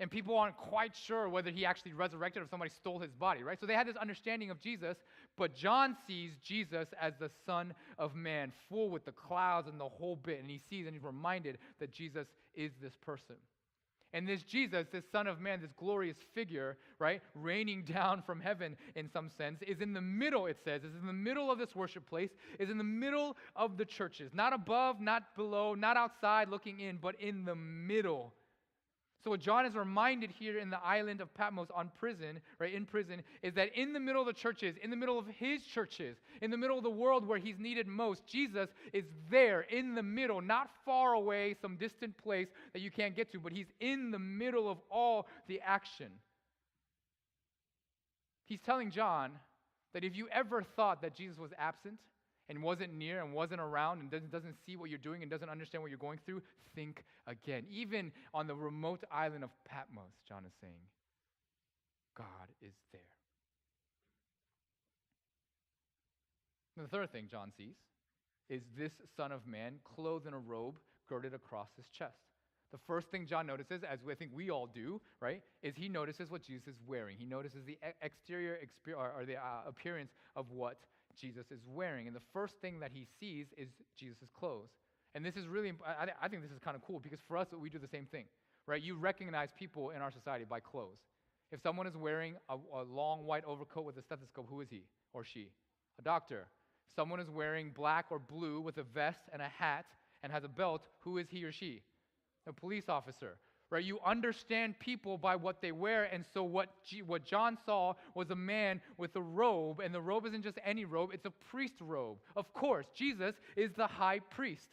And 0.00 0.10
people 0.10 0.36
aren't 0.36 0.56
quite 0.56 0.96
sure 0.96 1.28
whether 1.28 1.50
he 1.50 1.66
actually 1.66 1.92
resurrected 1.92 2.42
or 2.42 2.46
somebody 2.48 2.70
stole 2.70 2.98
his 2.98 3.12
body, 3.12 3.42
right? 3.42 3.60
So 3.60 3.66
they 3.66 3.74
had 3.74 3.86
this 3.86 3.96
understanding 3.96 4.50
of 4.50 4.58
Jesus, 4.58 4.96
but 5.36 5.54
John 5.54 5.94
sees 6.06 6.32
Jesus 6.42 6.88
as 6.98 7.12
the 7.20 7.30
Son 7.44 7.74
of 7.98 8.14
Man, 8.14 8.50
full 8.70 8.88
with 8.88 9.04
the 9.04 9.12
clouds 9.12 9.68
and 9.68 9.78
the 9.78 9.88
whole 9.88 10.16
bit. 10.16 10.40
And 10.40 10.50
he 10.50 10.58
sees 10.70 10.86
and 10.86 10.94
he's 10.94 11.04
reminded 11.04 11.58
that 11.80 11.92
Jesus 11.92 12.26
is 12.54 12.72
this 12.80 12.94
person. 12.96 13.36
And 14.12 14.26
this 14.26 14.42
Jesus, 14.42 14.86
this 14.90 15.04
Son 15.12 15.26
of 15.26 15.38
Man, 15.40 15.60
this 15.60 15.70
glorious 15.76 16.16
figure, 16.34 16.78
right, 16.98 17.20
raining 17.34 17.84
down 17.92 18.22
from 18.22 18.40
heaven 18.40 18.76
in 18.96 19.08
some 19.08 19.28
sense, 19.28 19.60
is 19.66 19.82
in 19.82 19.92
the 19.92 20.00
middle, 20.00 20.46
it 20.46 20.56
says, 20.64 20.82
is 20.82 20.94
in 20.98 21.06
the 21.06 21.12
middle 21.12 21.50
of 21.50 21.58
this 21.58 21.76
worship 21.76 22.08
place, 22.08 22.30
is 22.58 22.70
in 22.70 22.78
the 22.78 22.84
middle 22.84 23.36
of 23.54 23.76
the 23.76 23.84
churches. 23.84 24.32
Not 24.32 24.54
above, 24.54 24.98
not 24.98 25.36
below, 25.36 25.74
not 25.74 25.98
outside 25.98 26.48
looking 26.48 26.80
in, 26.80 26.96
but 26.96 27.20
in 27.20 27.44
the 27.44 27.54
middle. 27.54 28.32
So 29.22 29.30
what 29.30 29.40
John 29.40 29.66
is 29.66 29.74
reminded 29.74 30.30
here 30.30 30.58
in 30.58 30.70
the 30.70 30.82
island 30.82 31.20
of 31.20 31.32
Patmos 31.34 31.68
on 31.74 31.90
prison, 31.98 32.40
right, 32.58 32.72
in 32.72 32.86
prison, 32.86 33.22
is 33.42 33.52
that 33.54 33.68
in 33.78 33.92
the 33.92 34.00
middle 34.00 34.22
of 34.22 34.26
the 34.26 34.32
churches, 34.32 34.76
in 34.82 34.88
the 34.88 34.96
middle 34.96 35.18
of 35.18 35.26
his 35.26 35.62
churches, 35.62 36.16
in 36.40 36.50
the 36.50 36.56
middle 36.56 36.78
of 36.78 36.84
the 36.84 36.90
world 36.90 37.26
where 37.26 37.38
he's 37.38 37.58
needed 37.58 37.86
most, 37.86 38.26
Jesus 38.26 38.70
is 38.94 39.04
there 39.30 39.60
in 39.62 39.94
the 39.94 40.02
middle, 40.02 40.40
not 40.40 40.70
far 40.86 41.12
away, 41.12 41.54
some 41.60 41.76
distant 41.76 42.16
place 42.16 42.48
that 42.72 42.80
you 42.80 42.90
can't 42.90 43.14
get 43.14 43.30
to, 43.32 43.38
but 43.38 43.52
he's 43.52 43.70
in 43.78 44.10
the 44.10 44.18
middle 44.18 44.70
of 44.70 44.78
all 44.90 45.26
the 45.48 45.60
action. 45.60 46.10
He's 48.46 48.60
telling 48.60 48.90
John 48.90 49.32
that 49.92 50.02
if 50.02 50.16
you 50.16 50.28
ever 50.32 50.62
thought 50.62 51.02
that 51.02 51.14
Jesus 51.14 51.38
was 51.38 51.50
absent, 51.58 51.98
and 52.50 52.60
wasn't 52.60 52.92
near 52.92 53.22
and 53.22 53.32
wasn't 53.32 53.60
around 53.60 54.00
and 54.00 54.10
doesn't, 54.10 54.56
see 54.66 54.76
what 54.76 54.90
you're 54.90 54.98
doing 54.98 55.22
and 55.22 55.30
doesn't 55.30 55.48
understand 55.48 55.82
what 55.82 55.88
you're 55.88 55.98
going 55.98 56.18
through, 56.26 56.42
think 56.74 57.04
again. 57.28 57.64
Even 57.70 58.10
on 58.34 58.48
the 58.48 58.54
remote 58.54 59.04
island 59.10 59.44
of 59.44 59.50
Patmos, 59.64 60.12
John 60.28 60.44
is 60.44 60.52
saying, 60.60 60.82
God 62.18 62.26
is 62.60 62.74
there. 62.90 63.00
And 66.76 66.84
the 66.84 66.90
third 66.90 67.12
thing 67.12 67.28
John 67.30 67.52
sees 67.56 67.76
is 68.48 68.62
this 68.76 68.92
Son 69.16 69.30
of 69.30 69.46
Man 69.46 69.74
clothed 69.84 70.26
in 70.26 70.34
a 70.34 70.38
robe 70.38 70.74
girded 71.08 71.34
across 71.34 71.68
his 71.76 71.86
chest. 71.96 72.18
The 72.72 72.78
first 72.86 73.08
thing 73.12 73.26
John 73.26 73.46
notices, 73.46 73.82
as 73.88 74.00
I 74.08 74.14
think 74.14 74.32
we 74.34 74.50
all 74.50 74.66
do, 74.66 75.00
right, 75.20 75.42
is 75.62 75.74
he 75.76 75.88
notices 75.88 76.30
what 76.30 76.42
Jesus 76.42 76.66
is 76.66 76.76
wearing. 76.84 77.16
He 77.16 77.26
notices 77.26 77.64
the 77.64 77.78
exterior 78.02 78.58
exper- 78.58 78.96
or, 78.96 79.12
or 79.16 79.24
the 79.24 79.36
uh, 79.36 79.68
appearance 79.68 80.10
of 80.34 80.50
what 80.50 80.78
Jesus 81.20 81.46
is 81.50 81.60
wearing. 81.66 82.06
And 82.06 82.16
the 82.16 82.22
first 82.32 82.54
thing 82.60 82.80
that 82.80 82.90
he 82.92 83.06
sees 83.18 83.46
is 83.56 83.68
Jesus' 83.98 84.30
clothes. 84.38 84.70
And 85.14 85.24
this 85.24 85.36
is 85.36 85.46
really, 85.46 85.72
I, 85.84 86.08
I 86.22 86.28
think 86.28 86.42
this 86.42 86.52
is 86.52 86.58
kind 86.58 86.76
of 86.76 86.82
cool 86.82 87.00
because 87.00 87.18
for 87.26 87.36
us, 87.36 87.48
we 87.58 87.68
do 87.68 87.78
the 87.78 87.88
same 87.88 88.06
thing, 88.06 88.26
right? 88.66 88.80
You 88.80 88.96
recognize 88.96 89.50
people 89.58 89.90
in 89.90 90.02
our 90.02 90.10
society 90.10 90.44
by 90.48 90.60
clothes. 90.60 90.98
If 91.52 91.60
someone 91.60 91.86
is 91.86 91.96
wearing 91.96 92.36
a, 92.48 92.54
a 92.54 92.82
long 92.82 93.26
white 93.26 93.44
overcoat 93.44 93.84
with 93.84 93.96
a 93.96 94.02
stethoscope, 94.02 94.46
who 94.48 94.60
is 94.60 94.68
he 94.70 94.84
or 95.12 95.24
she? 95.24 95.48
A 95.98 96.02
doctor. 96.02 96.46
If 96.88 96.94
Someone 96.94 97.20
is 97.20 97.28
wearing 97.28 97.70
black 97.70 98.06
or 98.10 98.18
blue 98.18 98.60
with 98.60 98.78
a 98.78 98.84
vest 98.84 99.22
and 99.32 99.42
a 99.42 99.48
hat 99.48 99.86
and 100.22 100.32
has 100.32 100.44
a 100.44 100.48
belt, 100.48 100.82
who 101.00 101.18
is 101.18 101.26
he 101.28 101.44
or 101.44 101.52
she? 101.52 101.82
A 102.46 102.52
police 102.52 102.88
officer 102.88 103.36
right? 103.70 103.84
You 103.84 103.98
understand 104.04 104.78
people 104.78 105.16
by 105.16 105.36
what 105.36 105.62
they 105.62 105.72
wear. 105.72 106.04
And 106.04 106.24
so, 106.34 106.42
what, 106.42 106.68
G- 106.84 107.02
what 107.02 107.24
John 107.24 107.56
saw 107.64 107.94
was 108.14 108.30
a 108.30 108.36
man 108.36 108.80
with 108.98 109.14
a 109.16 109.20
robe, 109.20 109.80
and 109.80 109.94
the 109.94 110.00
robe 110.00 110.26
isn't 110.26 110.42
just 110.42 110.58
any 110.64 110.84
robe, 110.84 111.10
it's 111.12 111.26
a 111.26 111.32
priest 111.50 111.74
robe. 111.80 112.18
Of 112.36 112.52
course, 112.52 112.86
Jesus 112.94 113.34
is 113.56 113.70
the 113.76 113.86
high 113.86 114.18
priest. 114.18 114.68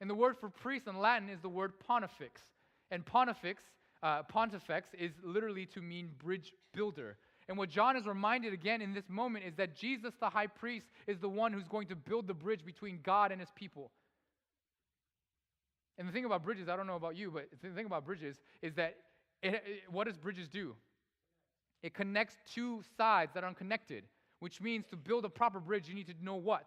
And 0.00 0.08
the 0.08 0.14
word 0.14 0.36
for 0.38 0.48
priest 0.48 0.86
in 0.86 0.98
Latin 0.98 1.28
is 1.28 1.40
the 1.40 1.48
word 1.48 1.72
pontifex. 1.80 2.42
And 2.90 3.04
pontifex, 3.04 3.62
uh, 4.02 4.22
pontifex 4.22 4.88
is 4.98 5.12
literally 5.24 5.66
to 5.66 5.80
mean 5.82 6.10
bridge 6.22 6.52
builder. 6.72 7.16
And 7.48 7.56
what 7.56 7.70
John 7.70 7.96
is 7.96 8.06
reminded 8.06 8.52
again 8.52 8.82
in 8.82 8.92
this 8.92 9.08
moment 9.08 9.46
is 9.46 9.54
that 9.56 9.74
Jesus, 9.74 10.12
the 10.20 10.28
high 10.28 10.46
priest, 10.46 10.86
is 11.06 11.18
the 11.18 11.28
one 11.28 11.52
who's 11.52 11.66
going 11.66 11.88
to 11.88 11.96
build 11.96 12.26
the 12.26 12.34
bridge 12.34 12.64
between 12.64 13.00
God 13.02 13.32
and 13.32 13.40
his 13.40 13.50
people. 13.54 13.90
And 15.98 16.08
the 16.08 16.12
thing 16.12 16.24
about 16.24 16.44
bridges, 16.44 16.68
I 16.68 16.76
don't 16.76 16.86
know 16.86 16.96
about 16.96 17.16
you, 17.16 17.30
but 17.30 17.48
the 17.60 17.70
thing 17.70 17.86
about 17.86 18.06
bridges 18.06 18.36
is 18.62 18.74
that 18.74 18.96
it, 19.42 19.54
it, 19.54 19.62
what 19.90 20.06
does 20.06 20.16
bridges 20.16 20.48
do? 20.48 20.74
It 21.82 21.92
connects 21.94 22.36
two 22.52 22.82
sides 22.96 23.32
that 23.34 23.44
are 23.44 23.48
unconnected, 23.48 24.04
which 24.40 24.60
means 24.60 24.86
to 24.90 24.96
build 24.96 25.24
a 25.24 25.28
proper 25.28 25.60
bridge, 25.60 25.88
you 25.88 25.94
need 25.94 26.06
to 26.06 26.14
know 26.22 26.36
what? 26.36 26.64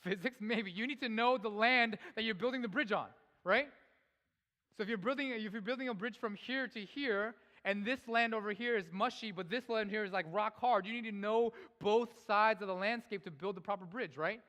Physics, 0.00 0.36
maybe. 0.40 0.70
You 0.70 0.86
need 0.86 1.00
to 1.00 1.08
know 1.08 1.38
the 1.38 1.48
land 1.48 1.98
that 2.16 2.22
you're 2.22 2.34
building 2.34 2.62
the 2.62 2.68
bridge 2.68 2.92
on, 2.92 3.06
right? 3.44 3.68
So 4.76 4.82
if 4.82 4.88
you're 4.88 4.98
building, 4.98 5.30
if 5.30 5.52
you're 5.52 5.60
building 5.60 5.88
a 5.88 5.94
bridge 5.94 6.18
from 6.18 6.34
here 6.34 6.66
to 6.68 6.80
here, 6.80 7.34
and 7.64 7.84
this 7.84 8.00
land 8.08 8.34
over 8.34 8.52
here 8.52 8.76
is 8.76 8.86
mushy, 8.90 9.30
but 9.30 9.48
this 9.48 9.68
land 9.68 9.90
here 9.90 10.04
is 10.04 10.12
like 10.12 10.26
rock 10.32 10.58
hard, 10.58 10.86
you 10.86 10.92
need 10.92 11.08
to 11.08 11.16
know 11.16 11.52
both 11.78 12.08
sides 12.26 12.62
of 12.62 12.68
the 12.68 12.74
landscape 12.74 13.22
to 13.24 13.30
build 13.30 13.56
the 13.56 13.60
proper 13.60 13.84
bridge, 13.84 14.16
right? 14.16 14.40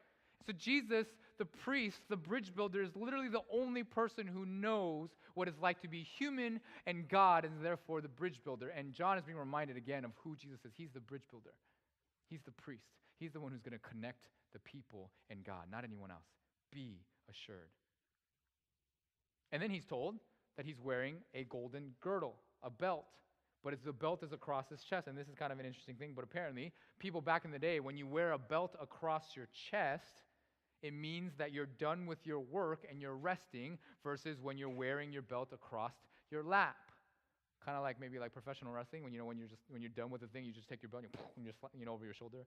So 0.47 0.53
Jesus 0.53 1.05
the 1.37 1.45
priest, 1.45 1.99
the 2.09 2.17
bridge 2.17 2.53
builder, 2.55 2.81
is 2.83 2.95
literally 2.95 3.29
the 3.29 3.43
only 3.51 3.83
person 3.83 4.27
who 4.27 4.45
knows 4.45 5.09
what 5.33 5.47
it's 5.47 5.61
like 5.61 5.81
to 5.81 5.87
be 5.87 6.03
human 6.03 6.59
and 6.85 7.07
God, 7.07 7.45
and 7.45 7.63
therefore 7.63 8.01
the 8.01 8.07
bridge 8.07 8.39
builder. 8.43 8.69
And 8.69 8.93
John 8.93 9.17
is 9.17 9.23
being 9.23 9.37
reminded 9.37 9.77
again 9.77 10.05
of 10.05 10.11
who 10.23 10.35
Jesus 10.35 10.59
is. 10.65 10.73
He's 10.75 10.91
the 10.93 10.99
bridge 10.99 11.23
builder, 11.29 11.53
he's 12.29 12.41
the 12.45 12.51
priest. 12.51 12.85
He's 13.19 13.31
the 13.31 13.39
one 13.39 13.51
who's 13.51 13.61
going 13.61 13.79
to 13.79 13.89
connect 13.89 14.27
the 14.53 14.59
people 14.59 15.11
and 15.29 15.43
God, 15.43 15.65
not 15.71 15.83
anyone 15.83 16.11
else. 16.11 16.25
Be 16.71 16.99
assured. 17.29 17.69
And 19.51 19.61
then 19.61 19.69
he's 19.69 19.85
told 19.85 20.15
that 20.57 20.65
he's 20.65 20.79
wearing 20.79 21.17
a 21.33 21.43
golden 21.45 21.91
girdle, 22.01 22.35
a 22.63 22.69
belt. 22.69 23.05
But 23.63 23.71
it's 23.71 23.83
the 23.83 23.93
belt 23.93 24.23
is 24.23 24.33
across 24.33 24.67
his 24.67 24.83
chest, 24.83 25.07
and 25.07 25.17
this 25.17 25.27
is 25.29 25.35
kind 25.35 25.53
of 25.53 25.59
an 25.59 25.65
interesting 25.65 25.95
thing. 25.95 26.11
But 26.15 26.25
apparently, 26.25 26.73
people 26.99 27.21
back 27.21 27.45
in 27.45 27.51
the 27.51 27.59
day, 27.59 27.79
when 27.79 27.95
you 27.95 28.05
wear 28.05 28.33
a 28.33 28.37
belt 28.37 28.75
across 28.81 29.23
your 29.37 29.47
chest, 29.71 30.21
it 30.83 30.93
means 30.93 31.31
that 31.37 31.53
you're 31.53 31.65
done 31.65 32.05
with 32.05 32.19
your 32.27 32.39
work 32.39 32.85
and 32.89 33.01
you're 33.01 33.15
resting 33.15 33.79
versus 34.03 34.37
when 34.41 34.57
you're 34.57 34.69
wearing 34.69 35.13
your 35.13 35.21
belt 35.21 35.49
across 35.53 35.93
your 36.29 36.43
lap. 36.43 36.75
Kind 37.65 37.77
of 37.77 37.83
like 37.83 37.99
maybe 37.99 38.19
like 38.19 38.33
professional 38.33 38.73
wrestling 38.73 39.01
when 39.01 39.13
you 39.13 39.19
know 39.19 39.25
when 39.25 39.37
you're 39.37 39.47
just 39.47 39.61
when 39.69 39.81
you're 39.81 39.89
done 39.89 40.11
with 40.11 40.19
the 40.19 40.27
thing, 40.27 40.43
you 40.43 40.51
just 40.51 40.67
take 40.67 40.81
your 40.81 40.89
belt 40.89 41.05
and 41.37 41.45
you 41.45 41.51
just 41.51 41.59
you 41.79 41.85
know 41.85 41.93
over 41.93 42.03
your 42.03 42.13
shoulder. 42.13 42.45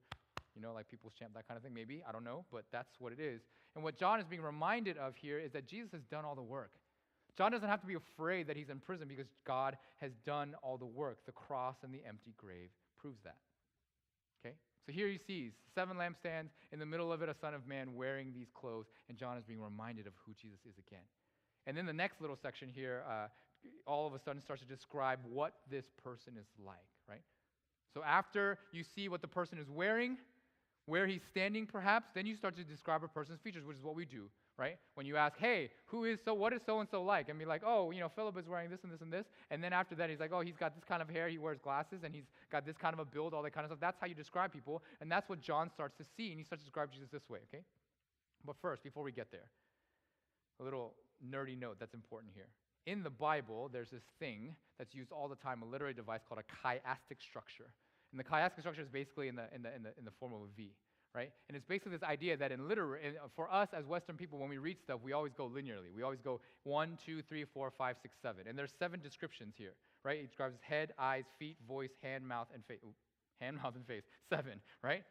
You 0.55 0.61
know, 0.61 0.73
like 0.73 0.87
people's 0.89 1.13
champ, 1.13 1.33
that 1.35 1.47
kind 1.47 1.55
of 1.55 1.63
thing, 1.63 1.73
maybe. 1.73 2.03
I 2.07 2.11
don't 2.11 2.23
know, 2.23 2.45
but 2.51 2.65
that's 2.71 2.99
what 2.99 3.13
it 3.13 3.19
is. 3.19 3.41
And 3.75 3.83
what 3.83 3.95
John 3.95 4.19
is 4.19 4.25
being 4.25 4.41
reminded 4.41 4.97
of 4.97 5.15
here 5.15 5.37
is 5.37 5.51
that 5.51 5.67
Jesus 5.67 5.91
has 5.91 6.01
done 6.09 6.25
all 6.25 6.33
the 6.33 6.41
work. 6.41 6.71
John 7.37 7.51
doesn't 7.51 7.69
have 7.69 7.81
to 7.81 7.87
be 7.87 7.93
afraid 7.93 8.47
that 8.47 8.57
he's 8.57 8.69
in 8.69 8.79
prison 8.79 9.07
because 9.07 9.27
God 9.45 9.77
has 10.01 10.11
done 10.25 10.55
all 10.63 10.77
the 10.77 10.87
work. 10.87 11.19
The 11.27 11.31
cross 11.31 11.75
and 11.83 11.93
the 11.93 12.01
empty 12.07 12.33
grave 12.37 12.69
proves 12.99 13.21
that. 13.23 13.37
So 14.87 14.93
here 14.93 15.09
he 15.09 15.17
sees 15.17 15.51
seven 15.75 15.97
lampstands, 15.97 16.47
in 16.71 16.79
the 16.79 16.85
middle 16.85 17.11
of 17.11 17.21
it, 17.21 17.27
a 17.27 17.35
Son 17.35 17.53
of 17.53 17.67
Man 17.67 17.93
wearing 17.93 18.31
these 18.33 18.47
clothes, 18.53 18.85
and 19.09 19.17
John 19.17 19.37
is 19.37 19.43
being 19.43 19.61
reminded 19.61 20.07
of 20.07 20.13
who 20.25 20.33
Jesus 20.33 20.59
is 20.65 20.75
again. 20.87 21.03
And 21.65 21.77
then 21.77 21.85
the 21.85 21.93
next 21.93 22.21
little 22.21 22.37
section 22.37 22.69
here, 22.73 23.03
uh, 23.05 23.27
all 23.85 24.07
of 24.07 24.13
a 24.13 24.19
sudden 24.19 24.41
starts 24.41 24.61
to 24.61 24.67
describe 24.67 25.19
what 25.29 25.55
this 25.69 25.85
person 26.01 26.35
is 26.39 26.47
like, 26.65 26.77
right? 27.09 27.21
So 27.93 28.01
after 28.01 28.59
you 28.71 28.83
see 28.83 29.09
what 29.09 29.21
the 29.21 29.27
person 29.27 29.57
is 29.57 29.69
wearing, 29.69 30.17
where 30.85 31.05
he's 31.05 31.23
standing 31.29 31.65
perhaps, 31.65 32.07
then 32.15 32.25
you 32.25 32.37
start 32.37 32.55
to 32.55 32.63
describe 32.63 33.03
a 33.03 33.09
person's 33.09 33.41
features, 33.41 33.65
which 33.65 33.75
is 33.75 33.83
what 33.83 33.95
we 33.95 34.05
do 34.05 34.29
right? 34.57 34.77
When 34.95 35.05
you 35.05 35.17
ask, 35.17 35.37
hey, 35.37 35.69
who 35.85 36.05
is 36.05 36.19
so, 36.23 36.33
what 36.33 36.51
is 36.51 36.61
so 36.65 36.79
and 36.79 36.89
so 36.89 37.03
like? 37.03 37.29
And 37.29 37.37
be 37.37 37.45
like, 37.45 37.61
oh, 37.65 37.91
you 37.91 37.99
know, 37.99 38.09
Philip 38.09 38.37
is 38.39 38.47
wearing 38.47 38.69
this 38.69 38.79
and 38.83 38.91
this 38.91 39.01
and 39.01 39.13
this. 39.13 39.25
And 39.51 39.63
then 39.63 39.71
after 39.71 39.93
that, 39.95 40.09
he's 40.09 40.19
like, 40.19 40.31
oh, 40.33 40.41
he's 40.41 40.57
got 40.57 40.73
this 40.73 40.83
kind 40.83 41.01
of 41.01 41.09
hair, 41.09 41.29
he 41.29 41.37
wears 41.37 41.59
glasses, 41.59 42.01
and 42.03 42.13
he's 42.13 42.25
got 42.51 42.65
this 42.65 42.75
kind 42.75 42.93
of 42.93 42.99
a 42.99 43.05
build, 43.05 43.33
all 43.33 43.43
that 43.43 43.51
kind 43.51 43.65
of 43.65 43.69
stuff. 43.69 43.79
That's 43.79 43.99
how 43.99 44.07
you 44.07 44.15
describe 44.15 44.51
people. 44.51 44.81
And 44.99 45.11
that's 45.11 45.29
what 45.29 45.41
John 45.41 45.69
starts 45.69 45.95
to 45.97 46.05
see. 46.15 46.31
And 46.31 46.39
he 46.39 46.43
starts 46.43 46.63
to 46.63 46.65
describe 46.65 46.91
Jesus 46.91 47.09
this 47.11 47.29
way, 47.29 47.39
okay? 47.53 47.63
But 48.45 48.55
first, 48.61 48.83
before 48.83 49.03
we 49.03 49.11
get 49.11 49.31
there, 49.31 49.49
a 50.59 50.63
little 50.63 50.93
nerdy 51.23 51.59
note 51.59 51.77
that's 51.79 51.93
important 51.93 52.31
here. 52.33 52.47
In 52.87 53.03
the 53.03 53.09
Bible, 53.09 53.69
there's 53.71 53.91
this 53.91 54.03
thing 54.17 54.55
that's 54.79 54.95
used 54.95 55.11
all 55.11 55.27
the 55.27 55.35
time, 55.35 55.61
a 55.61 55.65
literary 55.65 55.93
device 55.93 56.21
called 56.27 56.41
a 56.41 56.67
chiastic 56.67 57.21
structure. 57.21 57.71
And 58.11 58.19
the 58.19 58.23
chiastic 58.23 58.61
structure 58.61 58.81
is 58.81 58.87
basically 58.87 59.27
in 59.27 59.35
the, 59.35 59.43
in 59.53 59.61
the, 59.61 59.75
in 59.75 59.83
the, 59.83 59.89
in 59.99 60.05
the 60.05 60.11
form 60.19 60.33
of 60.33 60.41
a 60.41 60.47
V 60.55 60.71
right? 61.13 61.31
And 61.47 61.55
it's 61.55 61.65
basically 61.65 61.93
this 61.93 62.03
idea 62.03 62.37
that 62.37 62.51
in 62.51 62.67
literary, 62.67 63.17
uh, 63.17 63.27
for 63.35 63.51
us 63.51 63.69
as 63.73 63.85
Western 63.85 64.15
people, 64.17 64.39
when 64.39 64.49
we 64.49 64.57
read 64.57 64.77
stuff, 64.79 64.99
we 65.03 65.13
always 65.13 65.33
go 65.33 65.47
linearly. 65.47 65.91
We 65.95 66.03
always 66.03 66.21
go 66.21 66.39
one, 66.63 66.97
two, 67.03 67.21
three, 67.23 67.45
four, 67.45 67.71
five, 67.75 67.95
six, 68.01 68.15
seven. 68.21 68.47
And 68.47 68.57
there's 68.57 68.73
seven 68.77 68.99
descriptions 69.01 69.55
here, 69.57 69.73
right? 70.03 70.19
It 70.19 70.27
describes 70.27 70.57
head, 70.61 70.93
eyes, 70.99 71.23
feet, 71.39 71.57
voice, 71.67 71.91
hand, 72.01 72.27
mouth, 72.27 72.47
and 72.53 72.63
face. 72.65 72.79
Hand, 73.39 73.57
mouth, 73.63 73.75
and 73.75 73.85
face. 73.85 74.03
Seven, 74.29 74.59
right? 74.83 75.03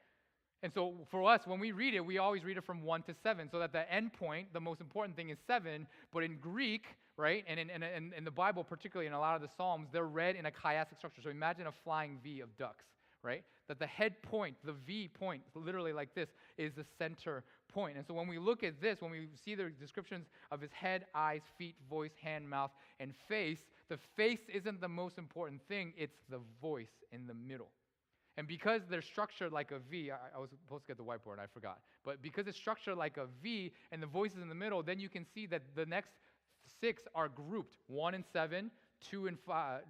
And 0.63 0.73
so 0.73 0.95
for 1.11 1.29
us, 1.31 1.43
when 1.45 1.61
we 1.61 1.73
read 1.73 1.95
it, 1.95 2.05
we 2.05 2.19
always 2.19 2.45
read 2.45 2.57
it 2.57 2.65
from 2.65 2.83
one 2.83 3.03
to 3.03 3.15
seven, 3.23 3.49
so 3.51 3.59
that 3.59 3.73
the 3.73 3.91
end 3.93 4.13
point, 4.13 4.53
the 4.53 4.61
most 4.61 4.81
important 4.81 5.17
thing 5.17 5.31
is 5.31 5.39
seven. 5.47 5.87
But 6.13 6.23
in 6.23 6.39
Greek, 6.41 6.85
right, 7.17 7.45
and 7.47 7.61
in, 7.61 7.69
in, 7.69 7.83
in, 7.83 8.13
in 8.17 8.25
the 8.25 8.31
Bible, 8.31 8.65
particularly 8.65 9.07
in 9.07 9.13
a 9.13 9.21
lot 9.21 9.37
of 9.37 9.43
the 9.43 9.49
Psalms, 9.57 9.89
they're 9.93 10.07
read 10.07 10.35
in 10.35 10.47
a 10.47 10.51
chiastic 10.51 10.97
structure. 10.99 11.21
So 11.23 11.31
imagine 11.31 11.67
a 11.67 11.73
flying 11.85 12.19
V 12.23 12.41
of 12.41 12.57
ducks 12.57 12.85
right? 13.27 13.45
That 13.69 13.79
the 13.79 13.87
head 13.87 14.23
point, 14.23 14.57
the 14.65 14.73
V 14.73 15.09
point, 15.09 15.43
literally 15.55 15.93
like 15.93 16.15
this, 16.15 16.29
is 16.57 16.73
the 16.75 16.85
center 16.99 17.45
point. 17.69 17.97
And 17.97 18.07
so 18.07 18.15
when 18.15 18.29
we 18.29 18.39
look 18.39 18.63
at 18.63 18.81
this, 18.81 19.01
when 19.01 19.11
we 19.11 19.29
see 19.45 19.55
the 19.55 19.71
descriptions 19.79 20.27
of 20.53 20.61
his 20.61 20.71
head, 20.73 21.07
eyes, 21.15 21.43
feet, 21.59 21.75
voice, 21.91 22.13
hand, 22.23 22.49
mouth, 22.49 22.71
and 23.01 23.13
face, 23.29 23.59
the 23.89 23.99
face 24.17 24.41
isn't 24.53 24.81
the 24.81 24.89
most 24.89 25.19
important 25.19 25.61
thing, 25.69 25.93
it's 25.97 26.17
the 26.31 26.41
voice 26.63 27.03
in 27.13 27.27
the 27.27 27.35
middle. 27.35 27.69
And 28.39 28.47
because 28.47 28.83
they're 28.89 29.03
structured 29.03 29.53
like 29.53 29.73
a 29.73 29.79
V, 29.91 30.11
I, 30.11 30.37
I 30.37 30.39
was 30.39 30.51
supposed 30.51 30.85
to 30.85 30.89
get 30.89 30.99
the 30.99 31.05
whiteboard 31.05 31.39
I 31.41 31.47
forgot. 31.53 31.81
But 32.05 32.23
because 32.23 32.47
it's 32.47 32.59
structured 32.59 32.97
like 32.97 33.17
a 33.17 33.27
V 33.43 33.73
and 33.91 34.03
the 34.03 34.07
voice 34.07 34.33
is 34.33 34.43
in 34.43 34.49
the 34.49 34.55
middle, 34.55 34.83
then 34.83 35.01
you 35.01 35.09
can 35.09 35.25
see 35.35 35.47
that 35.47 35.63
the 35.75 35.87
next 35.87 36.11
six 36.81 37.03
are 37.15 37.29
grouped 37.29 37.77
one 37.87 38.15
and 38.15 38.25
seven, 38.33 38.71
two 39.01 39.27
and 39.27 39.39
five, 39.41 39.83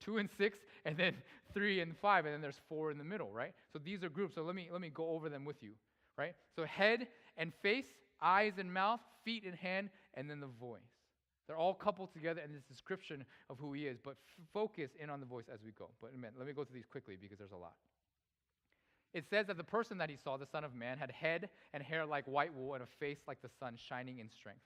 two 0.00 0.18
and 0.18 0.28
six, 0.36 0.58
and 0.84 0.96
then 0.96 1.14
three 1.54 1.80
and 1.80 1.96
five, 1.98 2.24
and 2.24 2.34
then 2.34 2.40
there's 2.40 2.60
four 2.68 2.90
in 2.90 2.98
the 2.98 3.04
middle, 3.04 3.30
right? 3.30 3.54
So 3.72 3.78
these 3.78 4.02
are 4.04 4.08
groups. 4.08 4.34
So 4.34 4.42
let 4.42 4.54
me 4.54 4.68
let 4.72 4.80
me 4.80 4.90
go 4.90 5.08
over 5.10 5.28
them 5.28 5.44
with 5.44 5.62
you, 5.62 5.72
right? 6.16 6.34
So 6.56 6.64
head 6.64 7.08
and 7.36 7.52
face, 7.62 7.86
eyes 8.20 8.54
and 8.58 8.72
mouth, 8.72 9.00
feet 9.24 9.44
and 9.44 9.54
hand, 9.54 9.90
and 10.14 10.28
then 10.30 10.40
the 10.40 10.46
voice. 10.46 10.80
They're 11.46 11.56
all 11.56 11.74
coupled 11.74 12.12
together 12.12 12.40
in 12.44 12.52
this 12.52 12.62
description 12.62 13.24
of 13.48 13.58
who 13.58 13.72
he 13.72 13.86
is, 13.86 13.98
but 14.02 14.12
f- 14.12 14.44
focus 14.52 14.92
in 15.02 15.10
on 15.10 15.18
the 15.18 15.26
voice 15.26 15.46
as 15.52 15.58
we 15.64 15.72
go. 15.72 15.90
But 16.00 16.12
let 16.38 16.46
me 16.46 16.52
go 16.52 16.62
through 16.62 16.76
these 16.76 16.86
quickly 16.86 17.16
because 17.20 17.38
there's 17.38 17.50
a 17.50 17.56
lot. 17.56 17.74
It 19.12 19.24
says 19.28 19.48
that 19.48 19.56
the 19.56 19.64
person 19.64 19.98
that 19.98 20.08
he 20.08 20.16
saw, 20.16 20.36
the 20.36 20.46
Son 20.46 20.62
of 20.62 20.74
Man, 20.74 20.96
had 20.96 21.10
head 21.10 21.48
and 21.74 21.82
hair 21.82 22.06
like 22.06 22.24
white 22.26 22.54
wool 22.54 22.74
and 22.74 22.82
a 22.84 22.86
face 22.86 23.18
like 23.26 23.42
the 23.42 23.48
sun 23.58 23.76
shining 23.76 24.20
in 24.20 24.30
strength. 24.30 24.62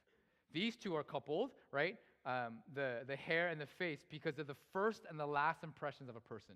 These 0.53 0.77
two 0.77 0.95
are 0.95 1.03
coupled, 1.03 1.53
right? 1.73 1.97
Um, 2.27 2.61
the, 2.75 3.01
the 3.07 3.17
hair 3.17 3.49
and 3.49 3.61
the 3.61 3.67
face 3.67 4.01
because 4.09 4.35
they're 4.35 4.47
the 4.47 4.57
first 4.73 5.03
and 5.11 5.21
the 5.21 5.27
last 5.27 5.63
impressions 5.63 6.09
of 6.09 6.17
a 6.17 6.21
person. 6.21 6.55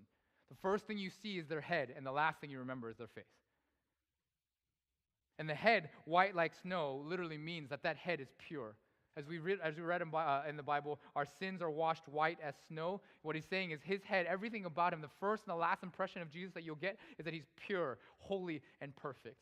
The 0.49 0.55
first 0.63 0.87
thing 0.87 0.97
you 0.97 1.11
see 1.11 1.37
is 1.37 1.47
their 1.47 1.61
head, 1.61 1.93
and 1.95 2.03
the 2.03 2.11
last 2.11 2.41
thing 2.41 2.49
you 2.49 2.57
remember 2.57 2.89
is 2.89 2.97
their 2.97 3.07
face. 3.07 3.25
And 5.37 5.47
the 5.47 5.55
head, 5.55 5.89
white 6.05 6.35
like 6.35 6.53
snow, 6.61 7.01
literally 7.05 7.37
means 7.37 7.69
that 7.69 7.83
that 7.83 7.97
head 7.97 8.19
is 8.19 8.27
pure. 8.47 8.75
As 9.15 9.25
we 9.25 9.37
read, 9.39 9.59
as 9.63 9.75
we 9.75 9.81
read 9.81 10.01
in, 10.01 10.13
uh, 10.13 10.43
in, 10.47 10.57
the 10.57 10.63
Bible, 10.63 10.99
our 11.15 11.25
sins 11.25 11.61
are 11.61 11.69
washed 11.69 12.07
white 12.07 12.37
as 12.43 12.55
snow. 12.67 13.01
What 13.21 13.35
he's 13.35 13.45
saying 13.49 13.71
is 13.71 13.79
his 13.83 14.03
head, 14.03 14.25
everything 14.27 14.65
about 14.65 14.93
him, 14.93 15.01
the 15.01 15.09
first 15.19 15.43
and 15.45 15.51
the 15.51 15.59
last 15.59 15.83
impression 15.83 16.21
of 16.21 16.29
Jesus 16.29 16.53
that 16.53 16.63
you'll 16.63 16.75
get 16.75 16.97
is 17.17 17.25
that 17.25 17.33
he's 17.33 17.47
pure, 17.67 17.97
holy, 18.19 18.61
and 18.81 18.95
perfect. 18.95 19.37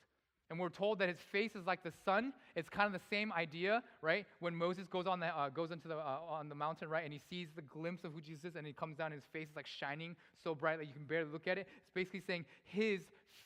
And 0.49 0.59
we're 0.59 0.69
told 0.69 0.99
that 0.99 1.09
his 1.09 1.17
face 1.31 1.55
is 1.55 1.65
like 1.65 1.83
the 1.83 1.91
sun. 2.05 2.31
It's 2.55 2.69
kind 2.69 2.87
of 2.87 2.93
the 2.93 3.05
same 3.09 3.33
idea, 3.33 3.83
right? 4.01 4.25
When 4.39 4.55
Moses 4.55 4.87
goes 4.87 5.05
on 5.05 5.19
the 5.19 5.27
uh, 5.27 5.49
goes 5.49 5.71
into 5.71 5.87
the 5.87 5.97
uh, 5.97 6.19
on 6.29 6.47
the 6.47 6.55
mountain, 6.55 6.89
right, 6.89 7.03
and 7.03 7.11
he 7.11 7.21
sees 7.29 7.49
the 7.55 7.61
glimpse 7.61 8.05
of 8.05 8.13
who 8.13 8.21
Jesus 8.21 8.45
is, 8.45 8.55
and 8.55 8.65
he 8.65 8.73
comes 8.73 8.97
down, 8.97 9.11
his 9.11 9.23
face 9.33 9.49
is 9.49 9.55
like 9.55 9.67
shining 9.67 10.15
so 10.41 10.55
bright 10.55 10.79
that 10.79 10.85
you 10.85 10.93
can 10.93 11.03
barely 11.03 11.31
look 11.31 11.47
at 11.47 11.57
it. 11.57 11.67
It's 11.77 11.91
basically 11.93 12.21
saying 12.25 12.45
his 12.63 13.01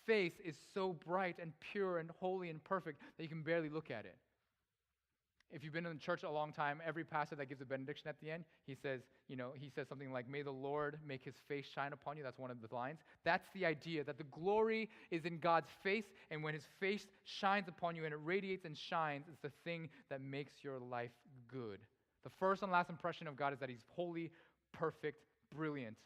face 0.05 0.33
is 0.43 0.55
so 0.73 0.93
bright 1.05 1.37
and 1.41 1.53
pure 1.71 1.97
and 1.97 2.09
holy 2.19 2.49
and 2.49 2.63
perfect 2.63 3.01
that 3.17 3.23
you 3.23 3.29
can 3.29 3.41
barely 3.41 3.69
look 3.69 3.89
at 3.89 4.05
it. 4.05 4.15
If 5.53 5.63
you've 5.63 5.73
been 5.73 5.85
in 5.85 5.93
the 5.93 5.99
church 5.99 6.23
a 6.23 6.29
long 6.29 6.53
time, 6.53 6.81
every 6.85 7.03
pastor 7.03 7.35
that 7.35 7.47
gives 7.47 7.61
a 7.61 7.65
benediction 7.65 8.07
at 8.07 8.15
the 8.21 8.31
end, 8.31 8.45
he 8.65 8.73
says, 8.73 9.01
you 9.27 9.35
know, 9.35 9.49
he 9.53 9.69
says 9.69 9.87
something 9.87 10.11
like, 10.11 10.29
May 10.29 10.41
the 10.43 10.51
Lord 10.51 10.99
make 11.05 11.25
his 11.25 11.35
face 11.47 11.65
shine 11.73 11.91
upon 11.93 12.15
you. 12.15 12.23
That's 12.23 12.37
one 12.37 12.51
of 12.51 12.57
the 12.61 12.73
lines. 12.73 12.99
That's 13.25 13.47
the 13.53 13.65
idea 13.65 14.03
that 14.05 14.17
the 14.17 14.23
glory 14.25 14.89
is 15.09 15.25
in 15.25 15.39
God's 15.39 15.69
face, 15.83 16.05
and 16.29 16.43
when 16.43 16.53
his 16.53 16.63
face 16.79 17.05
shines 17.25 17.67
upon 17.67 17.95
you 17.95 18.05
and 18.05 18.13
it 18.13 18.19
radiates 18.23 18.65
and 18.65 18.77
shines, 18.77 19.25
it's 19.27 19.41
the 19.41 19.51
thing 19.65 19.89
that 20.09 20.21
makes 20.21 20.63
your 20.63 20.79
life 20.79 21.11
good. 21.49 21.79
The 22.23 22.31
first 22.39 22.63
and 22.63 22.71
last 22.71 22.89
impression 22.89 23.27
of 23.27 23.35
God 23.35 23.51
is 23.53 23.59
that 23.59 23.69
he's 23.69 23.83
holy, 23.89 24.31
perfect, 24.71 25.23
brilliant, 25.53 25.97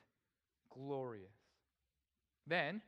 glorious. 0.73 1.33
Then, 2.47 2.81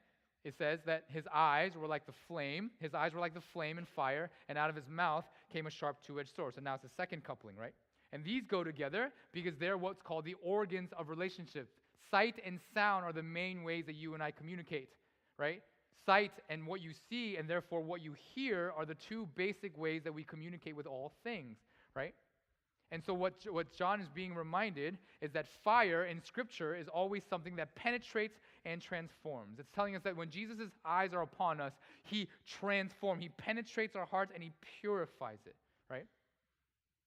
it 0.48 0.58
says 0.58 0.80
that 0.86 1.04
his 1.10 1.26
eyes 1.34 1.74
were 1.76 1.88
like 1.88 2.06
the 2.06 2.14
flame, 2.26 2.72
his 2.80 2.94
eyes 2.94 3.14
were 3.14 3.20
like 3.20 3.34
the 3.34 3.42
flame 3.42 3.78
and 3.78 3.86
fire, 3.86 4.30
and 4.48 4.58
out 4.58 4.70
of 4.70 4.78
his 4.78 4.88
mouth 4.88 5.26
came 5.52 5.68
a 5.68 5.70
sharp 5.70 5.98
two 6.02 6.22
edged 6.22 6.34
sword. 6.34 6.56
So 6.56 6.62
now 6.62 6.76
it's 6.76 6.84
the 6.84 6.90
second 6.96 7.26
coupling, 7.26 7.58
right? 7.58 7.74
And 8.14 8.24
these 8.24 8.44
go 8.48 8.64
together 8.64 9.12
because 9.34 9.58
they're 9.60 9.78
what's 9.78 10.02
called 10.02 10.24
the 10.24 10.36
organs 10.42 10.92
of 10.98 11.10
relationships. 11.10 11.74
Sight 12.10 12.36
and 12.46 12.60
sound 12.74 13.04
are 13.04 13.12
the 13.12 13.24
main 13.24 13.64
ways 13.64 13.86
that 13.88 13.96
you 13.96 14.14
and 14.14 14.24
I 14.24 14.32
communicate, 14.32 14.94
right? 15.38 15.62
Sight 16.06 16.32
and 16.50 16.66
what 16.66 16.80
you 16.80 16.92
see, 17.10 17.36
and 17.36 17.50
therefore 17.50 17.82
what 17.82 18.02
you 18.02 18.16
hear, 18.34 18.72
are 18.78 18.86
the 18.86 18.96
two 18.96 19.28
basic 19.36 19.78
ways 19.78 20.04
that 20.06 20.14
we 20.14 20.24
communicate 20.24 20.78
with 20.78 20.88
all 20.88 21.12
things, 21.26 21.58
right? 21.94 22.14
And 22.92 23.04
so, 23.04 23.14
what, 23.14 23.34
what 23.50 23.74
John 23.74 24.00
is 24.00 24.08
being 24.08 24.34
reminded 24.34 24.98
is 25.22 25.32
that 25.34 25.46
fire 25.64 26.06
in 26.06 26.24
Scripture 26.24 26.74
is 26.74 26.88
always 26.88 27.24
something 27.30 27.58
that 27.58 27.76
penetrates 27.76 28.38
and 28.68 28.82
transforms. 28.82 29.60
It's 29.60 29.72
telling 29.72 29.96
us 29.96 30.04
that 30.04 30.16
when 30.16 30.30
Jesus' 30.30 30.70
eyes 30.86 31.14
are 31.14 31.22
upon 31.22 31.62
us, 31.62 31.72
he 32.04 32.28
transforms, 32.46 33.24
he 33.24 33.30
penetrates 33.30 33.96
our 33.96 34.06
hearts, 34.06 34.32
and 34.34 34.44
he 34.44 34.52
purifies 34.82 35.40
it, 35.46 35.56
right? 35.90 36.06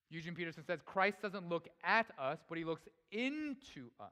Eugene 0.08 0.34
Peterson 0.34 0.64
says 0.64 0.80
Christ 0.84 1.20
doesn't 1.22 1.48
look 1.48 1.68
at 1.84 2.06
us, 2.18 2.38
but 2.48 2.56
he 2.56 2.64
looks 2.64 2.88
into 3.12 3.90
us. 4.00 4.08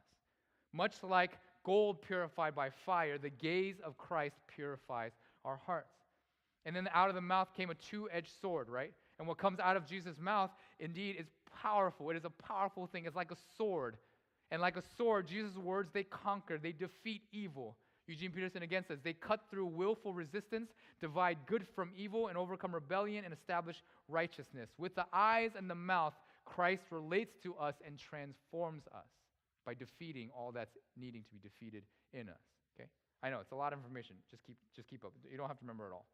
Much 0.72 1.02
like 1.02 1.38
gold 1.64 2.02
purified 2.02 2.54
by 2.54 2.68
fire, 2.70 3.16
the 3.16 3.30
gaze 3.30 3.76
of 3.82 3.96
Christ 3.96 4.36
purifies 4.46 5.12
our 5.44 5.58
hearts. 5.66 5.96
And 6.66 6.76
then 6.76 6.88
out 6.92 7.08
of 7.08 7.14
the 7.14 7.22
mouth 7.22 7.48
came 7.56 7.70
a 7.70 7.74
two 7.74 8.10
edged 8.12 8.30
sword, 8.40 8.68
right? 8.68 8.92
And 9.18 9.26
what 9.26 9.38
comes 9.38 9.58
out 9.58 9.76
of 9.76 9.86
Jesus' 9.86 10.18
mouth, 10.20 10.50
indeed, 10.78 11.16
is 11.18 11.26
powerful. 11.62 12.10
It 12.10 12.16
is 12.16 12.24
a 12.26 12.30
powerful 12.30 12.86
thing. 12.86 13.06
It's 13.06 13.16
like 13.16 13.30
a 13.30 13.36
sword. 13.56 13.96
And 14.50 14.62
like 14.62 14.76
a 14.76 14.82
sword, 14.96 15.26
Jesus' 15.26 15.56
words, 15.56 15.90
they 15.92 16.04
conquer, 16.04 16.58
they 16.58 16.72
defeat 16.72 17.22
evil. 17.32 17.76
Eugene 18.06 18.30
Peterson 18.30 18.62
again 18.62 18.84
says, 18.88 18.98
they 19.04 19.12
cut 19.12 19.42
through 19.50 19.66
willful 19.66 20.14
resistance, 20.14 20.70
divide 21.00 21.36
good 21.46 21.66
from 21.74 21.90
evil, 21.94 22.28
and 22.28 22.38
overcome 22.38 22.74
rebellion 22.74 23.24
and 23.24 23.34
establish 23.34 23.82
righteousness. 24.08 24.70
With 24.78 24.94
the 24.94 25.04
eyes 25.12 25.50
and 25.56 25.68
the 25.68 25.74
mouth, 25.74 26.14
Christ 26.46 26.84
relates 26.90 27.36
to 27.42 27.54
us 27.56 27.74
and 27.86 27.98
transforms 27.98 28.84
us 28.94 29.10
by 29.66 29.74
defeating 29.74 30.30
all 30.34 30.50
that's 30.50 30.78
needing 30.96 31.22
to 31.24 31.30
be 31.30 31.38
defeated 31.38 31.82
in 32.14 32.30
us. 32.30 32.40
Okay? 32.74 32.88
I 33.22 33.28
know 33.28 33.40
it's 33.40 33.52
a 33.52 33.56
lot 33.56 33.74
of 33.74 33.78
information. 33.78 34.16
Just 34.30 34.42
keep 34.46 34.56
just 34.74 34.88
keep 34.88 35.04
up. 35.04 35.12
You 35.30 35.36
don't 35.36 35.48
have 35.48 35.58
to 35.58 35.64
remember 35.64 35.86
it 35.86 35.92
all. 35.92 36.06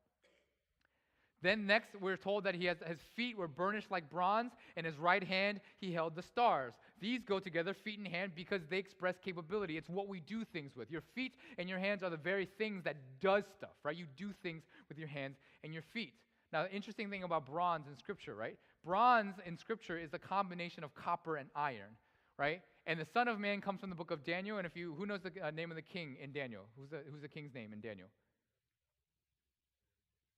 Then 1.45 1.67
next, 1.67 1.91
we're 2.01 2.17
told 2.17 2.45
that 2.45 2.55
he 2.55 2.65
has, 2.65 2.79
his 2.87 3.01
feet 3.15 3.37
were 3.37 3.47
burnished 3.47 3.91
like 3.91 4.09
bronze, 4.09 4.53
and 4.79 4.87
his 4.87 4.97
right 4.97 5.23
hand 5.23 5.61
he 5.79 5.93
held 5.93 6.17
the 6.17 6.23
stars. 6.23 6.73
These 7.03 7.21
go 7.23 7.39
together, 7.39 7.75
feet 7.75 7.99
and 7.99 8.09
hand, 8.09 8.33
because 8.35 8.63
they 8.71 8.79
express 8.79 9.17
capability. 9.23 9.77
It's 9.77 9.91
what 9.91 10.09
we 10.09 10.21
do 10.21 10.47
things 10.47 10.75
with. 10.75 10.91
Your 10.91 11.03
feet 11.15 11.35
and 11.59 11.69
your 11.69 11.79
hands 11.79 12.03
are 12.03 12.09
the 12.09 12.17
very 12.17 12.49
things 12.57 12.83
that 12.85 12.97
does 13.21 13.45
stuff, 13.59 13.75
right? 13.85 13.95
You 13.95 14.07
do 14.17 14.33
things 14.43 14.63
with 14.89 14.97
your 14.97 15.07
hands 15.07 15.37
and 15.63 15.75
your 15.75 15.83
feet. 15.93 16.15
Now, 16.51 16.63
the 16.63 16.73
interesting 16.73 17.11
thing 17.11 17.25
about 17.25 17.45
bronze 17.45 17.89
in 17.89 17.99
Scripture, 17.99 18.35
right? 18.35 18.57
Bronze 18.83 19.35
in 19.45 19.59
Scripture 19.59 19.99
is 19.99 20.15
a 20.15 20.19
combination 20.19 20.83
of 20.83 20.95
copper 20.95 21.37
and 21.37 21.51
iron, 21.55 21.99
right? 22.39 22.63
And 22.87 22.99
the 22.99 23.07
Son 23.13 23.29
of 23.29 23.39
Man 23.39 23.61
comes 23.61 23.81
from 23.81 23.91
the 23.91 23.97
book 23.97 24.11
of 24.11 24.25
Daniel. 24.25 24.57
And 24.57 24.67
if 24.67 24.75
you, 24.79 24.95
who 24.95 25.05
knows 25.05 25.21
the 25.21 25.47
uh, 25.47 25.51
name 25.51 25.71
of 25.71 25.77
the 25.77 25.83
king 25.83 26.17
in 26.23 26.33
Daniel? 26.33 26.63
Who's 26.79 26.89
the, 26.89 27.03
who's 27.11 27.21
the 27.21 27.29
king's 27.29 27.53
name 27.53 27.75
in 27.75 27.81
Daniel? 27.81 28.09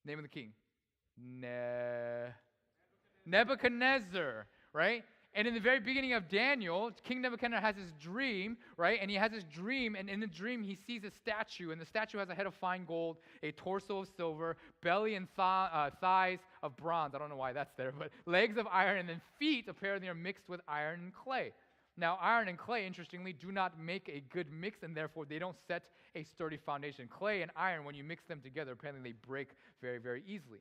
Name 0.04 0.18
of 0.18 0.24
the 0.24 0.28
king. 0.28 0.50
Ne- 1.16 2.32
Nebuchadnezzar, 3.24 4.46
right? 4.72 5.04
And 5.34 5.46
in 5.46 5.52
the 5.52 5.60
very 5.60 5.80
beginning 5.80 6.14
of 6.14 6.28
Daniel, 6.28 6.90
King 7.04 7.20
Nebuchadnezzar 7.20 7.60
has 7.60 7.76
his 7.76 7.92
dream, 8.00 8.56
right? 8.78 8.98
And 9.02 9.10
he 9.10 9.16
has 9.18 9.32
his 9.32 9.44
dream, 9.44 9.94
and 9.94 10.08
in 10.08 10.18
the 10.18 10.26
dream, 10.26 10.62
he 10.62 10.74
sees 10.86 11.04
a 11.04 11.10
statue, 11.10 11.72
and 11.72 11.80
the 11.80 11.84
statue 11.84 12.16
has 12.18 12.30
a 12.30 12.34
head 12.34 12.46
of 12.46 12.54
fine 12.54 12.86
gold, 12.86 13.18
a 13.42 13.52
torso 13.52 13.98
of 13.98 14.08
silver, 14.16 14.56
belly 14.82 15.14
and 15.14 15.26
th- 15.36 15.38
uh, 15.38 15.90
thighs 16.00 16.38
of 16.62 16.74
bronze. 16.76 17.14
I 17.14 17.18
don't 17.18 17.28
know 17.28 17.36
why 17.36 17.52
that's 17.52 17.74
there, 17.76 17.92
but 17.92 18.10
legs 18.24 18.56
of 18.56 18.66
iron, 18.68 18.98
and 18.98 19.08
then 19.08 19.20
feet 19.38 19.66
apparently 19.68 20.08
are 20.08 20.14
mixed 20.14 20.48
with 20.48 20.62
iron 20.66 21.00
and 21.00 21.14
clay. 21.14 21.52
Now, 21.98 22.18
iron 22.20 22.48
and 22.48 22.56
clay, 22.56 22.86
interestingly, 22.86 23.34
do 23.34 23.52
not 23.52 23.78
make 23.78 24.08
a 24.08 24.22
good 24.32 24.50
mix, 24.50 24.82
and 24.82 24.96
therefore 24.96 25.26
they 25.26 25.38
don't 25.38 25.56
set 25.68 25.82
a 26.14 26.24
sturdy 26.24 26.56
foundation. 26.56 27.08
Clay 27.08 27.42
and 27.42 27.50
iron, 27.56 27.84
when 27.84 27.94
you 27.94 28.04
mix 28.04 28.24
them 28.24 28.40
together, 28.40 28.72
apparently 28.72 29.10
they 29.10 29.16
break 29.26 29.48
very, 29.82 29.98
very 29.98 30.22
easily. 30.26 30.60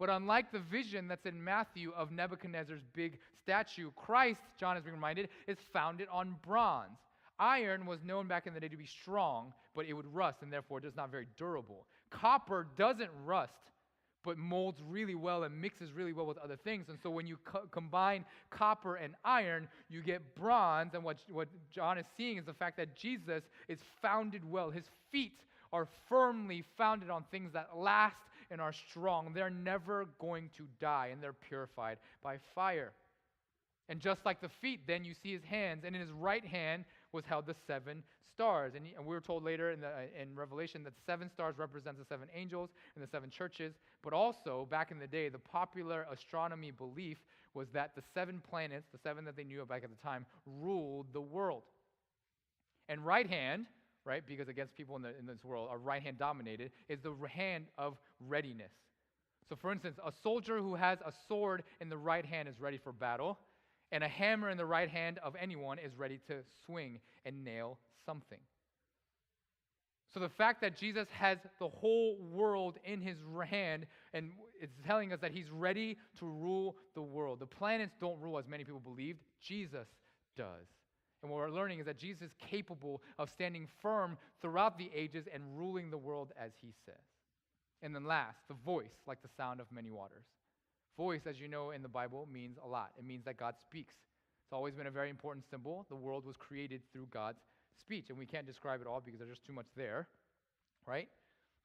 But 0.00 0.08
unlike 0.08 0.50
the 0.50 0.60
vision 0.60 1.08
that's 1.08 1.26
in 1.26 1.44
Matthew 1.44 1.92
of 1.94 2.10
Nebuchadnezzar's 2.10 2.80
big 2.94 3.18
statue, 3.42 3.90
Christ, 3.94 4.40
John 4.58 4.78
is 4.78 4.82
being 4.82 4.94
reminded, 4.94 5.28
is 5.46 5.58
founded 5.74 6.08
on 6.10 6.36
bronze. 6.42 6.96
Iron 7.38 7.84
was 7.84 8.02
known 8.02 8.26
back 8.26 8.46
in 8.46 8.54
the 8.54 8.60
day 8.60 8.68
to 8.68 8.78
be 8.78 8.86
strong, 8.86 9.52
but 9.76 9.84
it 9.84 9.92
would 9.92 10.06
rust 10.06 10.38
and 10.40 10.50
therefore 10.50 10.80
just 10.80 10.96
not 10.96 11.10
very 11.10 11.26
durable. 11.36 11.86
Copper 12.08 12.66
doesn't 12.78 13.10
rust, 13.26 13.52
but 14.24 14.38
molds 14.38 14.80
really 14.88 15.14
well 15.14 15.44
and 15.44 15.60
mixes 15.60 15.92
really 15.92 16.14
well 16.14 16.26
with 16.26 16.38
other 16.38 16.56
things. 16.56 16.88
And 16.88 16.98
so 17.02 17.10
when 17.10 17.26
you 17.26 17.36
co- 17.44 17.66
combine 17.70 18.24
copper 18.48 18.96
and 18.96 19.14
iron, 19.22 19.68
you 19.90 20.00
get 20.02 20.34
bronze. 20.34 20.94
And 20.94 21.04
what, 21.04 21.18
what 21.30 21.48
John 21.70 21.98
is 21.98 22.06
seeing 22.16 22.38
is 22.38 22.46
the 22.46 22.54
fact 22.54 22.78
that 22.78 22.96
Jesus 22.96 23.42
is 23.68 23.78
founded 24.00 24.50
well. 24.50 24.70
His 24.70 24.86
feet 25.12 25.40
are 25.74 25.88
firmly 26.08 26.64
founded 26.78 27.10
on 27.10 27.24
things 27.30 27.52
that 27.52 27.68
last 27.76 28.16
and 28.50 28.60
are 28.60 28.72
strong. 28.72 29.32
They're 29.34 29.50
never 29.50 30.06
going 30.18 30.50
to 30.56 30.66
die, 30.80 31.10
and 31.12 31.22
they're 31.22 31.32
purified 31.32 31.98
by 32.22 32.38
fire. 32.54 32.92
And 33.88 34.00
just 34.00 34.24
like 34.24 34.40
the 34.40 34.48
feet, 34.48 34.86
then 34.86 35.04
you 35.04 35.14
see 35.14 35.32
his 35.32 35.42
hands, 35.44 35.84
and 35.84 35.94
in 35.94 36.00
his 36.00 36.10
right 36.12 36.44
hand 36.44 36.84
was 37.12 37.24
held 37.24 37.46
the 37.46 37.56
seven 37.66 38.02
stars. 38.34 38.74
And, 38.76 38.86
he, 38.86 38.94
and 38.94 39.04
we 39.04 39.14
were 39.14 39.20
told 39.20 39.42
later 39.42 39.70
in, 39.72 39.80
the, 39.80 39.90
in 40.20 40.34
Revelation 40.36 40.84
that 40.84 40.92
seven 41.06 41.28
stars 41.28 41.58
represents 41.58 41.98
the 41.98 42.06
seven 42.06 42.28
angels 42.34 42.70
and 42.94 43.04
the 43.04 43.08
seven 43.08 43.30
churches. 43.30 43.74
But 44.02 44.12
also, 44.12 44.66
back 44.70 44.90
in 44.90 44.98
the 44.98 45.06
day, 45.06 45.28
the 45.28 45.38
popular 45.38 46.06
astronomy 46.10 46.70
belief 46.70 47.18
was 47.52 47.68
that 47.72 47.94
the 47.96 48.02
seven 48.14 48.40
planets, 48.48 48.86
the 48.92 48.98
seven 49.02 49.24
that 49.24 49.36
they 49.36 49.44
knew 49.44 49.60
of 49.60 49.68
back 49.68 49.82
at 49.82 49.90
the 49.90 50.06
time, 50.06 50.24
ruled 50.46 51.06
the 51.12 51.20
world. 51.20 51.64
And 52.88 53.04
right 53.04 53.28
hand 53.28 53.66
right? 54.04 54.22
Because 54.26 54.48
against 54.48 54.74
people 54.74 54.96
in, 54.96 55.02
the, 55.02 55.16
in 55.18 55.26
this 55.26 55.44
world, 55.44 55.68
are 55.70 55.78
right 55.78 56.02
hand 56.02 56.18
dominated, 56.18 56.70
is 56.88 57.00
the 57.00 57.14
hand 57.28 57.66
of 57.78 57.96
readiness. 58.26 58.72
So, 59.48 59.56
for 59.56 59.72
instance, 59.72 59.98
a 60.04 60.12
soldier 60.22 60.58
who 60.58 60.74
has 60.74 60.98
a 61.04 61.12
sword 61.28 61.64
in 61.80 61.88
the 61.88 61.98
right 61.98 62.24
hand 62.24 62.48
is 62.48 62.60
ready 62.60 62.78
for 62.78 62.92
battle, 62.92 63.38
and 63.92 64.04
a 64.04 64.08
hammer 64.08 64.50
in 64.50 64.56
the 64.56 64.66
right 64.66 64.88
hand 64.88 65.18
of 65.22 65.34
anyone 65.40 65.78
is 65.78 65.96
ready 65.96 66.20
to 66.28 66.36
swing 66.64 67.00
and 67.24 67.44
nail 67.44 67.78
something. 68.06 68.38
So 70.12 70.18
the 70.18 70.28
fact 70.28 70.60
that 70.62 70.76
Jesus 70.76 71.06
has 71.12 71.38
the 71.60 71.68
whole 71.68 72.16
world 72.32 72.78
in 72.84 73.00
his 73.00 73.16
hand 73.48 73.86
and 74.12 74.32
it's 74.60 74.74
telling 74.84 75.12
us 75.12 75.20
that 75.20 75.30
he's 75.30 75.50
ready 75.50 75.98
to 76.18 76.26
rule 76.26 76.76
the 76.94 77.02
world. 77.02 77.38
The 77.38 77.46
planets 77.46 77.94
don't 78.00 78.20
rule 78.20 78.36
as 78.36 78.48
many 78.48 78.64
people 78.64 78.80
believed. 78.80 79.20
Jesus 79.40 79.86
does. 80.36 80.66
And 81.22 81.30
what 81.30 81.38
we're 81.38 81.50
learning 81.50 81.80
is 81.80 81.86
that 81.86 81.98
Jesus 81.98 82.22
is 82.22 82.34
capable 82.38 83.02
of 83.18 83.30
standing 83.30 83.68
firm 83.82 84.16
throughout 84.40 84.78
the 84.78 84.90
ages 84.94 85.26
and 85.32 85.42
ruling 85.56 85.90
the 85.90 85.98
world 85.98 86.32
as 86.38 86.52
he 86.60 86.72
says. 86.86 86.94
And 87.82 87.94
then 87.94 88.04
last, 88.04 88.38
the 88.48 88.54
voice, 88.54 88.92
like 89.06 89.22
the 89.22 89.28
sound 89.36 89.60
of 89.60 89.66
many 89.70 89.90
waters. 89.90 90.24
Voice, 90.96 91.22
as 91.26 91.40
you 91.40 91.48
know 91.48 91.70
in 91.70 91.82
the 91.82 91.88
Bible, 91.88 92.28
means 92.30 92.58
a 92.62 92.66
lot. 92.66 92.90
It 92.98 93.04
means 93.04 93.24
that 93.24 93.36
God 93.36 93.54
speaks. 93.62 93.94
It's 94.44 94.52
always 94.52 94.74
been 94.74 94.86
a 94.86 94.90
very 94.90 95.10
important 95.10 95.44
symbol. 95.48 95.86
The 95.88 95.96
world 95.96 96.26
was 96.26 96.36
created 96.36 96.82
through 96.92 97.06
God's 97.10 97.40
speech, 97.78 98.10
and 98.10 98.18
we 98.18 98.26
can't 98.26 98.46
describe 98.46 98.80
it 98.80 98.86
all 98.86 99.00
because 99.00 99.18
there's 99.18 99.30
just 99.30 99.44
too 99.44 99.52
much 99.52 99.68
there, 99.76 100.08
right? 100.86 101.08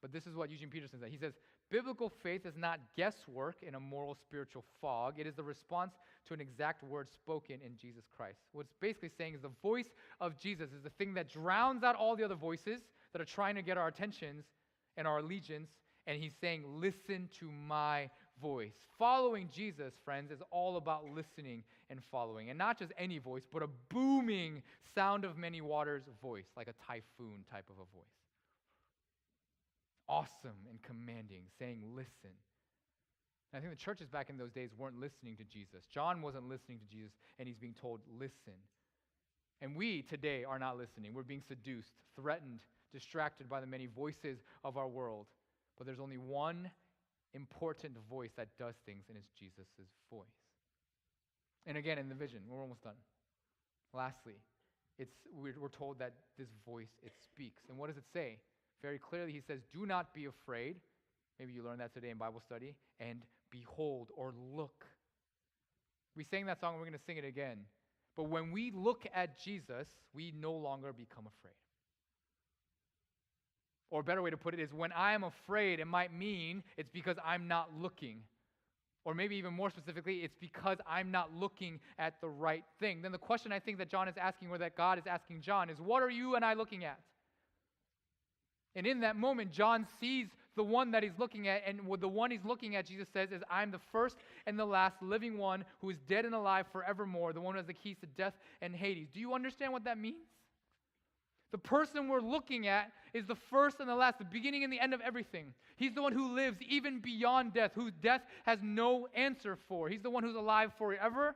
But 0.00 0.12
this 0.12 0.26
is 0.26 0.36
what 0.36 0.50
Eugene 0.50 0.70
Peterson 0.70 1.00
said. 1.00 1.10
He 1.10 1.18
says, 1.18 1.34
Biblical 1.70 2.08
faith 2.08 2.46
is 2.46 2.56
not 2.56 2.78
guesswork 2.96 3.56
in 3.62 3.74
a 3.74 3.80
moral 3.80 4.14
spiritual 4.14 4.64
fog. 4.80 5.14
It 5.18 5.26
is 5.26 5.34
the 5.34 5.42
response 5.42 5.94
to 6.26 6.34
an 6.34 6.40
exact 6.40 6.84
word 6.84 7.08
spoken 7.10 7.58
in 7.64 7.76
Jesus 7.76 8.04
Christ. 8.16 8.38
What 8.52 8.66
it's 8.66 8.76
basically 8.80 9.08
saying 9.08 9.34
is 9.34 9.40
the 9.40 9.50
voice 9.62 9.90
of 10.20 10.38
Jesus 10.38 10.72
is 10.72 10.82
the 10.82 10.90
thing 10.90 11.14
that 11.14 11.28
drowns 11.28 11.82
out 11.82 11.96
all 11.96 12.14
the 12.14 12.24
other 12.24 12.36
voices 12.36 12.82
that 13.12 13.20
are 13.20 13.26
trying 13.26 13.56
to 13.56 13.62
get 13.62 13.76
our 13.76 13.88
attentions 13.88 14.44
and 14.96 15.08
our 15.08 15.18
allegiance. 15.18 15.70
And 16.06 16.22
he's 16.22 16.34
saying, 16.40 16.62
Listen 16.66 17.28
to 17.40 17.50
my 17.50 18.10
voice. 18.40 18.74
Following 18.96 19.48
Jesus, 19.52 19.94
friends, 20.04 20.30
is 20.30 20.40
all 20.52 20.76
about 20.76 21.04
listening 21.10 21.64
and 21.90 22.00
following. 22.12 22.48
And 22.48 22.58
not 22.58 22.78
just 22.78 22.92
any 22.96 23.18
voice, 23.18 23.42
but 23.52 23.64
a 23.64 23.68
booming 23.88 24.62
sound 24.94 25.24
of 25.24 25.36
many 25.36 25.60
waters 25.60 26.04
voice, 26.22 26.46
like 26.56 26.68
a 26.68 26.74
typhoon 26.86 27.44
type 27.50 27.68
of 27.70 27.76
a 27.76 27.96
voice 27.96 28.25
awesome 30.08 30.66
and 30.70 30.82
commanding, 30.82 31.42
saying, 31.58 31.82
Listen. 31.94 32.34
And 33.52 33.58
I 33.58 33.60
think 33.60 33.72
the 33.72 33.82
churches 33.84 34.08
back 34.08 34.28
in 34.28 34.36
those 34.36 34.52
days 34.52 34.70
weren't 34.76 34.98
listening 34.98 35.36
to 35.36 35.44
Jesus. 35.44 35.86
John 35.86 36.20
wasn't 36.20 36.48
listening 36.48 36.78
to 36.78 36.86
Jesus, 36.86 37.12
and 37.38 37.46
he's 37.46 37.56
being 37.56 37.74
told, 37.74 38.00
Listen. 38.18 38.58
And 39.62 39.74
we 39.74 40.02
today 40.02 40.44
are 40.44 40.58
not 40.58 40.76
listening. 40.76 41.14
We're 41.14 41.22
being 41.22 41.42
seduced, 41.46 41.92
threatened, 42.14 42.60
distracted 42.92 43.48
by 43.48 43.60
the 43.60 43.66
many 43.66 43.86
voices 43.86 44.38
of 44.64 44.76
our 44.76 44.88
world. 44.88 45.26
But 45.78 45.86
there's 45.86 46.00
only 46.00 46.18
one 46.18 46.70
important 47.34 47.94
voice 48.08 48.32
that 48.36 48.48
does 48.58 48.74
things, 48.84 49.04
and 49.08 49.16
it's 49.16 49.30
Jesus' 49.38 49.68
voice. 50.10 50.26
And 51.66 51.76
again, 51.76 51.98
in 51.98 52.08
the 52.08 52.14
vision, 52.14 52.40
we're 52.48 52.62
almost 52.62 52.82
done. 52.82 52.94
Lastly, 53.92 54.34
it's, 54.98 55.14
we're, 55.32 55.54
we're 55.60 55.68
told 55.68 55.98
that 55.98 56.12
this 56.38 56.48
voice, 56.64 56.92
it 57.02 57.12
speaks. 57.22 57.62
And 57.68 57.76
what 57.76 57.88
does 57.88 57.96
it 57.96 58.04
say? 58.12 58.38
Very 58.82 58.98
clearly, 58.98 59.32
he 59.32 59.40
says, 59.46 59.60
Do 59.72 59.86
not 59.86 60.14
be 60.14 60.26
afraid. 60.26 60.76
Maybe 61.38 61.52
you 61.52 61.62
learned 61.62 61.80
that 61.80 61.92
today 61.92 62.10
in 62.10 62.18
Bible 62.18 62.42
study. 62.44 62.74
And 63.00 63.22
behold 63.50 64.08
or 64.16 64.34
look. 64.54 64.84
We 66.16 66.24
sang 66.24 66.46
that 66.46 66.60
song, 66.60 66.74
and 66.74 66.80
we're 66.80 66.86
going 66.86 66.98
to 66.98 67.04
sing 67.04 67.18
it 67.18 67.24
again. 67.24 67.58
But 68.16 68.24
when 68.24 68.50
we 68.50 68.70
look 68.70 69.06
at 69.14 69.38
Jesus, 69.38 69.86
we 70.14 70.32
no 70.38 70.52
longer 70.52 70.92
become 70.92 71.26
afraid. 71.26 71.54
Or 73.90 74.00
a 74.00 74.04
better 74.04 74.22
way 74.22 74.30
to 74.30 74.36
put 74.36 74.54
it 74.54 74.60
is 74.60 74.72
when 74.72 74.92
I 74.92 75.12
am 75.12 75.24
afraid, 75.24 75.78
it 75.78 75.86
might 75.86 76.12
mean 76.12 76.62
it's 76.76 76.90
because 76.90 77.16
I'm 77.24 77.46
not 77.46 77.70
looking. 77.78 78.22
Or 79.04 79.14
maybe 79.14 79.36
even 79.36 79.52
more 79.52 79.70
specifically, 79.70 80.16
it's 80.16 80.34
because 80.40 80.78
I'm 80.86 81.12
not 81.12 81.32
looking 81.32 81.78
at 81.98 82.20
the 82.20 82.28
right 82.28 82.64
thing. 82.80 83.02
Then 83.02 83.12
the 83.12 83.18
question 83.18 83.52
I 83.52 83.60
think 83.60 83.78
that 83.78 83.88
John 83.88 84.08
is 84.08 84.16
asking, 84.20 84.50
or 84.50 84.58
that 84.58 84.76
God 84.76 84.98
is 84.98 85.04
asking 85.06 85.42
John, 85.42 85.70
is 85.70 85.80
what 85.80 86.02
are 86.02 86.10
you 86.10 86.34
and 86.34 86.44
I 86.44 86.54
looking 86.54 86.84
at? 86.84 86.98
And 88.76 88.86
in 88.86 89.00
that 89.00 89.16
moment, 89.16 89.50
John 89.50 89.86
sees 89.98 90.28
the 90.54 90.62
one 90.62 90.90
that 90.92 91.02
he's 91.02 91.18
looking 91.18 91.48
at, 91.48 91.62
and 91.66 91.80
the 92.00 92.08
one 92.08 92.30
he's 92.30 92.44
looking 92.44 92.76
at, 92.76 92.86
Jesus 92.86 93.08
says, 93.12 93.32
is 93.32 93.42
I'm 93.50 93.70
the 93.70 93.80
first 93.90 94.16
and 94.46 94.58
the 94.58 94.64
last 94.64 95.02
living 95.02 95.38
one 95.38 95.64
who 95.80 95.90
is 95.90 95.96
dead 96.08 96.24
and 96.24 96.34
alive 96.34 96.66
forevermore, 96.72 97.32
the 97.32 97.40
one 97.40 97.54
who 97.54 97.58
has 97.58 97.66
the 97.66 97.74
keys 97.74 97.96
to 98.00 98.06
death 98.06 98.34
and 98.62 98.74
Hades. 98.74 99.08
Do 99.12 99.20
you 99.20 99.34
understand 99.34 99.72
what 99.72 99.84
that 99.84 99.98
means? 99.98 100.28
The 101.52 101.58
person 101.58 102.08
we're 102.08 102.20
looking 102.20 102.68
at 102.68 102.92
is 103.14 103.24
the 103.24 103.36
first 103.50 103.80
and 103.80 103.88
the 103.88 103.94
last, 103.94 104.18
the 104.18 104.24
beginning 104.24 104.64
and 104.64 104.72
the 104.72 104.80
end 104.80 104.92
of 104.92 105.00
everything. 105.00 105.54
He's 105.76 105.94
the 105.94 106.02
one 106.02 106.12
who 106.12 106.34
lives 106.34 106.58
even 106.68 107.00
beyond 107.00 107.54
death, 107.54 107.72
whose 107.74 107.92
death 108.02 108.22
has 108.44 108.58
no 108.62 109.08
answer 109.14 109.56
for. 109.68 109.88
He's 109.88 110.02
the 110.02 110.10
one 110.10 110.22
who's 110.22 110.36
alive 110.36 110.72
forever, 110.76 111.34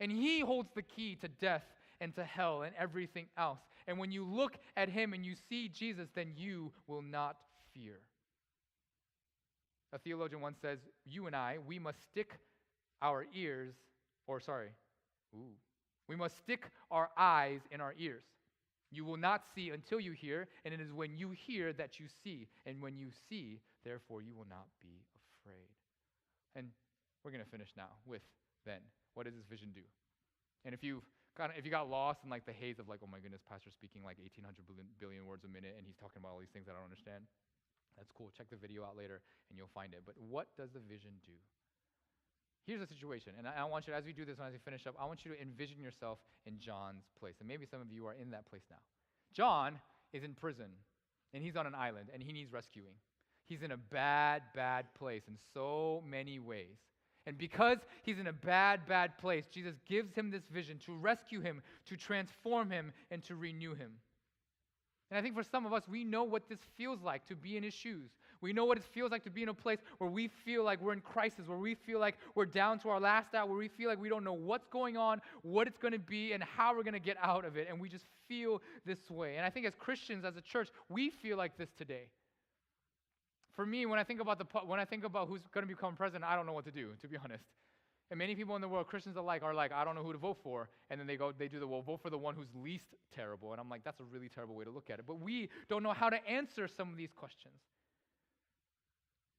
and 0.00 0.10
he 0.12 0.40
holds 0.40 0.70
the 0.74 0.82
key 0.82 1.14
to 1.16 1.28
death 1.28 1.64
and 2.00 2.14
to 2.16 2.24
hell 2.24 2.62
and 2.62 2.74
everything 2.78 3.26
else. 3.38 3.60
And 3.88 3.98
when 3.98 4.10
you 4.10 4.24
look 4.24 4.58
at 4.76 4.88
him 4.88 5.12
and 5.12 5.24
you 5.24 5.34
see 5.48 5.68
Jesus, 5.68 6.08
then 6.14 6.32
you 6.36 6.72
will 6.86 7.02
not 7.02 7.36
fear. 7.72 8.00
A 9.92 9.98
theologian 9.98 10.40
once 10.40 10.58
says, 10.60 10.78
You 11.04 11.26
and 11.26 11.36
I, 11.36 11.58
we 11.66 11.78
must 11.78 12.02
stick 12.10 12.38
our 13.00 13.26
ears, 13.34 13.74
or 14.26 14.40
sorry, 14.40 14.70
ooh, 15.34 15.54
we 16.08 16.16
must 16.16 16.36
stick 16.38 16.70
our 16.90 17.10
eyes 17.16 17.60
in 17.70 17.80
our 17.80 17.94
ears. 17.98 18.24
You 18.90 19.04
will 19.04 19.16
not 19.16 19.42
see 19.54 19.70
until 19.70 20.00
you 20.00 20.12
hear, 20.12 20.48
and 20.64 20.72
it 20.72 20.80
is 20.80 20.92
when 20.92 21.16
you 21.16 21.30
hear 21.30 21.72
that 21.74 21.98
you 21.98 22.06
see. 22.22 22.46
And 22.64 22.80
when 22.80 22.96
you 22.96 23.08
see, 23.28 23.60
therefore, 23.84 24.22
you 24.22 24.34
will 24.34 24.46
not 24.48 24.66
be 24.80 25.02
afraid. 25.40 25.68
And 26.54 26.68
we're 27.24 27.32
going 27.32 27.44
to 27.44 27.50
finish 27.50 27.70
now 27.76 27.88
with 28.06 28.22
then, 28.64 28.80
what 29.14 29.26
does 29.26 29.34
this 29.34 29.46
vision 29.48 29.70
do? 29.74 29.80
And 30.64 30.74
if 30.74 30.82
you 30.82 31.02
kind 31.36 31.52
of, 31.52 31.60
if 31.60 31.68
you 31.68 31.70
got 31.70 31.92
lost 31.92 32.24
in 32.24 32.32
like 32.32 32.48
the 32.48 32.56
haze 32.56 32.80
of 32.80 32.88
like, 32.88 33.04
oh 33.04 33.10
my 33.10 33.20
goodness, 33.20 33.44
pastor 33.44 33.70
speaking 33.70 34.00
like 34.00 34.16
1,800 34.16 34.64
billion, 34.66 34.88
billion 34.98 35.22
words 35.28 35.44
a 35.44 35.52
minute, 35.52 35.76
and 35.76 35.84
he's 35.84 35.96
talking 35.96 36.18
about 36.18 36.32
all 36.32 36.40
these 36.40 36.52
things 36.52 36.64
that 36.66 36.72
I 36.72 36.80
don't 36.80 36.88
understand, 36.88 37.28
that's 37.96 38.12
cool. 38.12 38.32
Check 38.32 38.48
the 38.48 38.56
video 38.56 38.84
out 38.84 38.96
later, 38.96 39.20
and 39.48 39.56
you'll 39.56 39.72
find 39.72 39.92
it. 39.92 40.02
But 40.04 40.16
what 40.16 40.48
does 40.56 40.72
the 40.72 40.80
vision 40.80 41.16
do? 41.24 41.36
Here's 42.66 42.80
the 42.80 42.88
situation, 42.88 43.32
and 43.38 43.46
I, 43.46 43.62
I 43.62 43.64
want 43.64 43.86
you, 43.86 43.94
as 43.94 44.04
we 44.04 44.12
do 44.12 44.24
this, 44.24 44.38
and 44.38 44.48
as 44.48 44.52
we 44.52 44.58
finish 44.58 44.88
up, 44.88 44.96
I 44.98 45.06
want 45.06 45.24
you 45.24 45.32
to 45.32 45.38
envision 45.40 45.78
yourself 45.78 46.18
in 46.44 46.58
John's 46.58 47.06
place, 47.14 47.36
and 47.38 47.46
maybe 47.46 47.64
some 47.64 47.80
of 47.80 47.92
you 47.92 48.06
are 48.08 48.14
in 48.14 48.32
that 48.32 48.48
place 48.50 48.66
now. 48.68 48.82
John 49.32 49.78
is 50.12 50.24
in 50.24 50.34
prison, 50.34 50.72
and 51.32 51.44
he's 51.44 51.54
on 51.54 51.66
an 51.66 51.74
island, 51.74 52.08
and 52.12 52.22
he 52.22 52.32
needs 52.32 52.52
rescuing. 52.52 52.98
He's 53.46 53.62
in 53.62 53.70
a 53.70 53.76
bad, 53.76 54.42
bad 54.54 54.86
place 54.98 55.22
in 55.28 55.36
so 55.54 56.02
many 56.04 56.40
ways. 56.40 56.78
And 57.26 57.36
because 57.36 57.78
he's 58.04 58.20
in 58.20 58.28
a 58.28 58.32
bad, 58.32 58.86
bad 58.86 59.18
place, 59.18 59.46
Jesus 59.52 59.74
gives 59.88 60.14
him 60.14 60.30
this 60.30 60.44
vision 60.50 60.78
to 60.86 60.94
rescue 60.94 61.40
him, 61.40 61.60
to 61.86 61.96
transform 61.96 62.70
him, 62.70 62.92
and 63.10 63.22
to 63.24 63.34
renew 63.34 63.74
him. 63.74 63.92
And 65.10 65.18
I 65.18 65.22
think 65.22 65.34
for 65.34 65.42
some 65.42 65.66
of 65.66 65.72
us, 65.72 65.84
we 65.88 66.02
know 66.02 66.24
what 66.24 66.48
this 66.48 66.58
feels 66.76 67.00
like 67.02 67.26
to 67.26 67.36
be 67.36 67.56
in 67.56 67.62
his 67.62 67.74
shoes. 67.74 68.10
We 68.40 68.52
know 68.52 68.64
what 68.64 68.76
it 68.76 68.84
feels 68.84 69.12
like 69.12 69.24
to 69.24 69.30
be 69.30 69.42
in 69.42 69.48
a 69.48 69.54
place 69.54 69.78
where 69.98 70.10
we 70.10 70.28
feel 70.28 70.64
like 70.64 70.80
we're 70.80 70.92
in 70.92 71.00
crisis, 71.00 71.46
where 71.46 71.58
we 71.58 71.74
feel 71.74 72.00
like 72.00 72.16
we're 72.34 72.46
down 72.46 72.78
to 72.80 72.88
our 72.88 73.00
last 73.00 73.34
hour, 73.34 73.46
where 73.46 73.56
we 73.56 73.68
feel 73.68 73.88
like 73.88 74.00
we 74.00 74.08
don't 74.08 74.24
know 74.24 74.32
what's 74.32 74.66
going 74.66 74.96
on, 74.96 75.20
what 75.42 75.68
it's 75.68 75.78
going 75.78 75.92
to 75.92 75.98
be, 75.98 76.32
and 76.32 76.42
how 76.42 76.74
we're 76.74 76.82
going 76.82 76.94
to 76.94 77.00
get 77.00 77.16
out 77.22 77.44
of 77.44 77.56
it. 77.56 77.68
And 77.68 77.80
we 77.80 77.88
just 77.88 78.04
feel 78.28 78.60
this 78.84 79.08
way. 79.08 79.36
And 79.36 79.46
I 79.46 79.50
think 79.50 79.66
as 79.66 79.74
Christians, 79.78 80.24
as 80.24 80.36
a 80.36 80.40
church, 80.40 80.68
we 80.88 81.10
feel 81.10 81.36
like 81.36 81.56
this 81.56 81.70
today 81.76 82.08
for 83.56 83.64
me, 83.64 83.86
when 83.86 83.98
I 83.98 84.04
think 84.04 84.20
about 84.20 84.38
the 84.38 84.44
when 84.66 84.78
I 84.78 84.84
think 84.84 85.04
about 85.04 85.28
who's 85.28 85.40
going 85.52 85.66
to 85.66 85.74
become 85.74 85.96
president, 85.96 86.24
I 86.24 86.36
don't 86.36 86.46
know 86.46 86.52
what 86.52 86.66
to 86.66 86.70
do, 86.70 86.90
to 87.00 87.08
be 87.08 87.16
honest. 87.24 87.44
And 88.10 88.18
many 88.18 88.36
people 88.36 88.54
in 88.54 88.62
the 88.62 88.68
world, 88.68 88.86
Christians 88.86 89.16
alike, 89.16 89.42
are 89.42 89.52
like, 89.52 89.72
I 89.72 89.84
don't 89.84 89.96
know 89.96 90.04
who 90.04 90.12
to 90.12 90.18
vote 90.18 90.36
for. 90.42 90.68
And 90.90 91.00
then 91.00 91.08
they 91.08 91.16
go, 91.16 91.32
they 91.36 91.48
do 91.48 91.58
the, 91.58 91.66
well, 91.66 91.82
vote 91.82 92.00
for 92.00 92.10
the 92.10 92.18
one 92.18 92.36
who's 92.36 92.46
least 92.54 92.94
terrible. 93.12 93.50
And 93.50 93.60
I'm 93.60 93.68
like, 93.68 93.82
that's 93.82 93.98
a 93.98 94.04
really 94.04 94.28
terrible 94.28 94.54
way 94.54 94.64
to 94.64 94.70
look 94.70 94.90
at 94.90 95.00
it. 95.00 95.06
But 95.08 95.18
we 95.18 95.48
don't 95.68 95.82
know 95.82 95.92
how 95.92 96.08
to 96.10 96.24
answer 96.28 96.68
some 96.68 96.90
of 96.90 96.96
these 96.96 97.10
questions. 97.16 97.54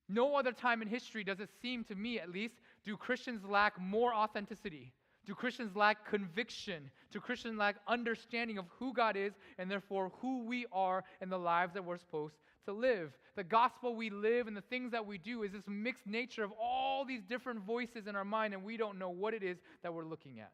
No 0.09 0.35
other 0.35 0.51
time 0.51 0.81
in 0.81 0.89
history 0.89 1.23
does 1.23 1.39
it 1.39 1.49
seem 1.61 1.85
to 1.85 1.95
me, 1.95 2.19
at 2.19 2.29
least, 2.29 2.55
do 2.83 2.97
Christians 2.97 3.45
lack 3.45 3.79
more 3.79 4.13
authenticity? 4.13 4.93
Do 5.25 5.33
Christians 5.33 5.75
lack 5.75 6.09
conviction? 6.09 6.89
Do 7.11 7.19
Christians 7.19 7.57
lack 7.57 7.75
understanding 7.87 8.57
of 8.57 8.65
who 8.79 8.93
God 8.93 9.15
is 9.15 9.33
and 9.57 9.69
therefore 9.69 10.11
who 10.19 10.43
we 10.43 10.65
are 10.71 11.03
and 11.21 11.31
the 11.31 11.37
lives 11.37 11.73
that 11.73 11.83
we're 11.83 11.97
supposed 11.97 12.35
to 12.67 12.73
live. 12.73 13.17
The 13.35 13.43
gospel 13.43 13.95
we 13.95 14.09
live 14.09 14.47
and 14.47 14.55
the 14.55 14.61
things 14.61 14.91
that 14.91 15.05
we 15.05 15.17
do 15.17 15.43
is 15.43 15.51
this 15.51 15.63
mixed 15.67 16.05
nature 16.05 16.43
of 16.43 16.51
all 16.61 17.03
these 17.03 17.21
different 17.23 17.61
voices 17.61 18.07
in 18.07 18.15
our 18.15 18.25
mind, 18.25 18.53
and 18.53 18.63
we 18.63 18.77
don't 18.77 18.99
know 18.99 19.09
what 19.09 19.33
it 19.33 19.43
is 19.43 19.57
that 19.83 19.93
we're 19.93 20.05
looking 20.05 20.39
at. 20.39 20.51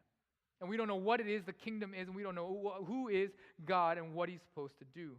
And 0.60 0.70
we 0.70 0.76
don't 0.76 0.88
know 0.88 0.96
what 0.96 1.20
it 1.20 1.28
is 1.28 1.44
the 1.44 1.52
kingdom 1.52 1.92
is, 1.94 2.06
and 2.06 2.16
we 2.16 2.22
don't 2.22 2.34
know 2.34 2.82
who 2.86 3.08
is 3.08 3.30
God 3.64 3.98
and 3.98 4.14
what 4.14 4.28
he's 4.28 4.40
supposed 4.40 4.78
to 4.78 4.84
do. 4.94 5.12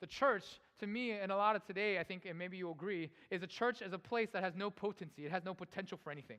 The 0.00 0.06
church, 0.06 0.44
to 0.80 0.86
me, 0.86 1.12
and 1.12 1.32
a 1.32 1.36
lot 1.36 1.56
of 1.56 1.64
today, 1.66 1.98
I 1.98 2.04
think, 2.04 2.24
and 2.26 2.38
maybe 2.38 2.56
you'll 2.56 2.72
agree, 2.72 3.10
is 3.30 3.42
a 3.42 3.46
church 3.46 3.82
as 3.82 3.92
a 3.92 3.98
place 3.98 4.28
that 4.32 4.42
has 4.42 4.54
no 4.54 4.70
potency. 4.70 5.24
It 5.24 5.30
has 5.30 5.44
no 5.44 5.54
potential 5.54 5.98
for 6.02 6.10
anything. 6.10 6.38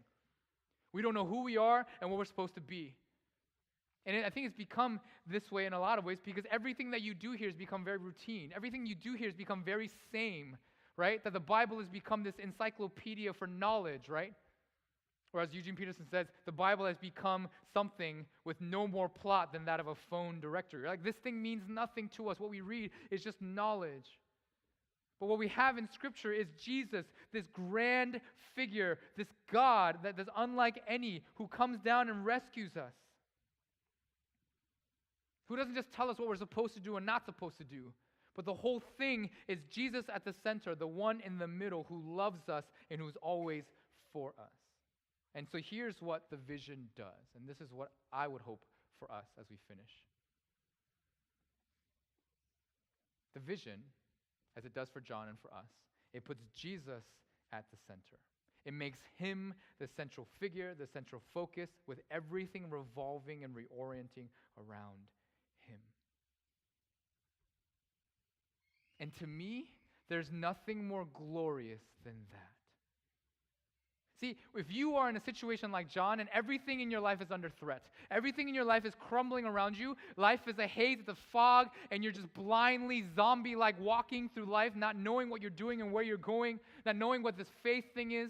We 0.93 1.01
don't 1.01 1.13
know 1.13 1.25
who 1.25 1.43
we 1.43 1.57
are 1.57 1.85
and 2.01 2.09
what 2.09 2.17
we're 2.17 2.25
supposed 2.25 2.55
to 2.55 2.61
be. 2.61 2.93
And 4.05 4.25
I 4.25 4.29
think 4.29 4.47
it's 4.47 4.55
become 4.55 4.99
this 5.27 5.51
way 5.51 5.65
in 5.65 5.73
a 5.73 5.79
lot 5.79 5.99
of 5.99 6.05
ways 6.05 6.19
because 6.23 6.45
everything 6.51 6.91
that 6.91 7.01
you 7.01 7.13
do 7.13 7.33
here 7.33 7.47
has 7.47 7.55
become 7.55 7.83
very 7.83 7.97
routine. 7.97 8.51
Everything 8.55 8.85
you 8.85 8.95
do 8.95 9.13
here 9.13 9.27
has 9.27 9.35
become 9.35 9.63
very 9.63 9.89
same, 10.11 10.57
right? 10.97 11.23
That 11.23 11.33
the 11.33 11.39
Bible 11.39 11.79
has 11.79 11.89
become 11.89 12.23
this 12.23 12.35
encyclopedia 12.41 13.33
for 13.33 13.45
knowledge, 13.45 14.09
right? 14.09 14.33
Or 15.31 15.41
as 15.41 15.53
Eugene 15.53 15.75
Peterson 15.75 16.05
says, 16.09 16.27
the 16.45 16.51
Bible 16.51 16.85
has 16.85 16.97
become 16.97 17.49
something 17.73 18.25
with 18.45 18.59
no 18.61 18.87
more 18.87 19.07
plot 19.07 19.53
than 19.53 19.65
that 19.65 19.79
of 19.79 19.87
a 19.87 19.95
phone 20.09 20.39
directory. 20.39 20.87
Like 20.87 21.03
this 21.03 21.17
thing 21.17 21.41
means 21.41 21.63
nothing 21.67 22.09
to 22.15 22.29
us. 22.29 22.39
What 22.39 22.49
we 22.49 22.61
read 22.61 22.89
is 23.11 23.23
just 23.23 23.39
knowledge. 23.41 24.17
But 25.19 25.27
what 25.27 25.37
we 25.37 25.49
have 25.49 25.77
in 25.77 25.87
Scripture 25.91 26.31
is 26.31 26.47
Jesus, 26.57 27.05
this 27.33 27.45
grand 27.51 28.21
figure, 28.55 28.97
this 29.17 29.27
God 29.51 29.97
that 30.03 30.17
is 30.17 30.27
unlike 30.35 30.81
any, 30.87 31.23
who 31.35 31.47
comes 31.47 31.79
down 31.79 32.09
and 32.09 32.25
rescues 32.25 32.75
us. 32.77 32.93
Who 35.49 35.57
doesn't 35.57 35.75
just 35.75 35.91
tell 35.91 36.09
us 36.09 36.17
what 36.19 36.29
we're 36.29 36.37
supposed 36.37 36.75
to 36.75 36.79
do 36.79 36.95
and 36.95 37.05
not 37.05 37.25
supposed 37.25 37.57
to 37.57 37.63
do. 37.63 37.91
But 38.35 38.45
the 38.45 38.53
whole 38.53 38.81
thing 38.97 39.31
is 39.47 39.59
Jesus 39.69 40.05
at 40.13 40.23
the 40.23 40.33
center, 40.43 40.75
the 40.75 40.87
one 40.87 41.19
in 41.25 41.39
the 41.39 41.47
middle 41.47 41.85
who 41.89 42.01
loves 42.15 42.47
us 42.47 42.63
and 42.89 43.01
who's 43.01 43.17
always 43.21 43.63
for 44.13 44.33
us. 44.39 44.53
And 45.35 45.47
so 45.51 45.57
here's 45.57 46.01
what 46.01 46.23
the 46.29 46.37
vision 46.37 46.87
does. 46.95 47.35
And 47.35 47.47
this 47.47 47.59
is 47.59 47.73
what 47.73 47.91
I 48.13 48.27
would 48.27 48.41
hope 48.41 48.63
for 48.99 49.11
us 49.11 49.25
as 49.39 49.47
we 49.49 49.57
finish. 49.67 49.91
The 53.33 53.39
vision, 53.39 53.81
as 54.57 54.65
it 54.65 54.73
does 54.73 54.89
for 54.89 55.01
John 55.01 55.27
and 55.27 55.39
for 55.39 55.49
us, 55.49 55.69
it 56.13 56.25
puts 56.25 56.43
Jesus 56.55 57.03
at 57.51 57.65
the 57.71 57.77
center. 57.87 58.19
It 58.65 58.73
makes 58.73 58.99
him 59.15 59.53
the 59.79 59.87
central 59.87 60.27
figure, 60.39 60.75
the 60.77 60.87
central 60.87 61.21
focus, 61.33 61.69
with 61.87 61.99
everything 62.11 62.69
revolving 62.69 63.43
and 63.43 63.55
reorienting 63.55 64.27
around 64.57 65.07
him. 65.67 65.79
And 68.99 69.15
to 69.19 69.27
me, 69.27 69.65
there's 70.09 70.31
nothing 70.31 70.87
more 70.87 71.05
glorious 71.13 71.81
than 72.03 72.15
that. 72.31 72.49
See, 74.19 74.35
if 74.53 74.69
you 74.69 74.95
are 74.95 75.09
in 75.09 75.15
a 75.15 75.23
situation 75.23 75.71
like 75.71 75.89
John 75.89 76.19
and 76.19 76.27
everything 76.33 76.81
in 76.81 76.91
your 76.91 76.99
life 76.99 77.21
is 77.21 77.31
under 77.31 77.49
threat, 77.49 77.83
everything 78.11 78.49
in 78.49 78.55
your 78.55 78.65
life 78.65 78.83
is 78.83 78.93
crumbling 78.99 79.45
around 79.45 79.77
you, 79.77 79.95
life 80.17 80.41
is 80.47 80.59
a 80.59 80.67
haze, 80.67 80.97
it's 80.99 81.07
a 81.07 81.15
fog, 81.31 81.67
and 81.89 82.03
you're 82.03 82.11
just 82.11 82.33
blindly 82.33 83.05
zombie 83.15 83.55
like 83.55 83.79
walking 83.79 84.29
through 84.33 84.45
life, 84.45 84.75
not 84.75 84.97
knowing 84.97 85.29
what 85.29 85.41
you're 85.41 85.49
doing 85.49 85.79
and 85.79 85.93
where 85.93 86.03
you're 86.03 86.17
going, 86.17 86.59
not 86.85 86.97
knowing 86.97 87.23
what 87.23 87.37
this 87.37 87.47
faith 87.63 87.85
thing 87.93 88.11
is, 88.11 88.29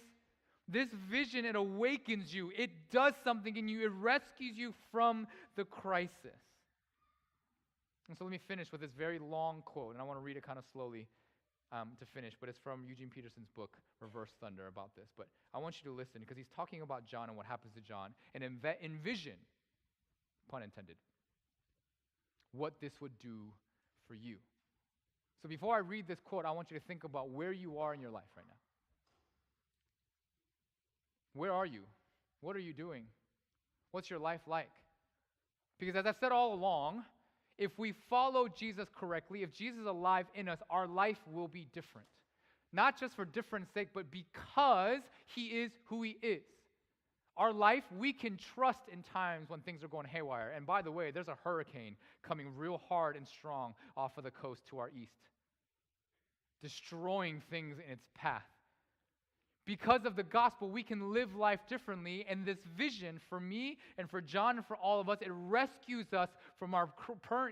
this 0.68 0.90
vision, 1.10 1.46
it 1.46 1.56
awakens 1.56 2.32
you. 2.32 2.52
It 2.56 2.70
does 2.92 3.14
something 3.24 3.58
in 3.58 3.68
you. 3.68 3.84
It 3.84 3.92
rescues 4.00 4.56
you 4.56 4.76
from 4.92 5.28
the 5.56 5.66
crisis. 5.66 6.38
And 8.10 8.18
so 8.18 8.26
let 8.26 8.32
me 8.32 8.40
finish 8.48 8.72
with 8.72 8.82
this 8.82 8.92
very 8.98 9.20
long 9.20 9.62
quote, 9.62 9.94
and 9.94 10.02
I 10.02 10.04
want 10.04 10.18
to 10.20 10.24
read 10.24 10.36
it 10.36 10.44
kind 10.44 10.58
of 10.58 10.66
slowly 10.74 11.08
um, 11.72 11.92
to 12.00 12.06
finish, 12.08 12.34
but 12.40 12.50
it's 12.50 12.58
from 12.58 12.84
Eugene 12.88 13.10
Peterson's 13.14 13.50
book, 13.56 13.78
Reverse 14.02 14.32
Thunder, 14.42 14.66
about 14.66 14.90
this. 14.96 15.10
But 15.16 15.28
I 15.54 15.60
want 15.60 15.76
you 15.80 15.92
to 15.92 15.96
listen 15.96 16.20
because 16.20 16.36
he's 16.36 16.50
talking 16.56 16.82
about 16.82 17.06
John 17.06 17.30
and 17.30 17.38
what 17.38 17.46
happens 17.46 17.74
to 17.76 17.82
John, 17.82 18.16
and 18.34 18.44
env- 18.44 18.82
envision, 18.84 19.36
pun 20.50 20.64
intended, 20.64 20.96
what 22.52 22.74
this 22.82 22.94
would 23.00 23.18
do 23.20 23.54
for 24.08 24.16
you. 24.16 24.38
So 25.44 25.48
before 25.48 25.76
I 25.76 25.80
read 25.80 26.08
this 26.08 26.20
quote, 26.20 26.46
I 26.46 26.52
want 26.52 26.72
you 26.72 26.80
to 26.80 26.86
think 26.86 27.04
about 27.04 27.30
where 27.30 27.52
you 27.52 27.78
are 27.78 27.94
in 27.94 28.02
your 28.02 28.12
life 28.12 28.24
right 28.36 28.46
now. 28.48 28.56
Where 31.34 31.54
are 31.54 31.66
you? 31.66 31.82
What 32.42 32.56
are 32.56 32.60
you 32.60 32.74
doing? 32.74 33.04
What's 33.92 34.10
your 34.10 34.20
life 34.20 34.42
like? 34.48 34.70
Because 35.80 35.96
as 35.96 36.08
I've 36.08 36.18
said 36.20 36.32
all 36.32 36.56
along, 36.56 37.04
if 37.60 37.78
we 37.78 37.94
follow 38.10 38.48
Jesus 38.48 38.88
correctly, 38.98 39.44
if 39.44 39.54
Jesus 39.54 39.82
is 39.82 39.86
alive 39.86 40.26
in 40.34 40.48
us, 40.48 40.60
our 40.70 40.88
life 40.88 41.20
will 41.28 41.50
be 41.50 41.68
different. 41.74 42.08
Not 42.72 42.98
just 42.98 43.16
for 43.16 43.26
different 43.26 43.68
sake, 43.74 43.90
but 43.94 44.10
because 44.10 45.02
he 45.36 45.48
is 45.48 45.72
who 45.86 46.02
he 46.02 46.18
is. 46.22 46.42
Our 47.36 47.52
life, 47.52 47.84
we 47.98 48.14
can 48.14 48.38
trust 48.56 48.80
in 48.92 49.04
times 49.04 49.50
when 49.50 49.60
things 49.60 49.84
are 49.84 49.88
going 49.90 50.06
haywire. 50.08 50.54
And 50.56 50.66
by 50.66 50.82
the 50.82 50.92
way, 50.92 51.12
there's 51.12 51.28
a 51.28 51.38
hurricane 51.44 51.96
coming 52.24 52.48
real 52.56 52.82
hard 52.88 53.18
and 53.18 53.28
strong 53.28 53.74
off 53.98 54.18
of 54.18 54.24
the 54.24 54.32
coast 54.32 54.62
to 54.70 54.80
our 54.80 54.90
east, 54.90 55.12
destroying 56.62 57.42
things 57.50 57.78
in 57.78 57.92
its 57.92 58.06
path 58.16 58.44
because 59.70 60.04
of 60.04 60.16
the 60.16 60.24
gospel, 60.24 60.68
we 60.68 60.82
can 60.82 61.14
live 61.14 61.36
life 61.36 61.60
differently. 61.70 62.26
And 62.28 62.44
this 62.44 62.58
vision 62.76 63.20
for 63.30 63.40
me 63.40 63.78
and 64.00 64.10
for 64.10 64.20
John 64.20 64.58
and 64.58 64.66
for 64.66 64.76
all 64.76 65.00
of 65.00 65.10
us, 65.10 65.20
it 65.22 65.30
rescues 65.32 66.12
us 66.12 66.30
from 66.58 66.74
our 66.74 66.90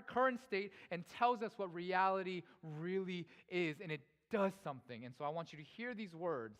current, 0.08 0.40
state 0.44 0.72
and 0.90 1.04
tells 1.16 1.42
us 1.42 1.52
what 1.58 1.72
reality 1.72 2.42
really 2.64 3.24
is. 3.48 3.76
And 3.80 3.92
it 3.92 4.00
does 4.32 4.50
something. 4.64 5.04
And 5.04 5.14
so 5.16 5.24
I 5.24 5.28
want 5.28 5.52
you 5.52 5.58
to 5.58 5.64
hear 5.64 5.94
these 5.94 6.12
words. 6.12 6.56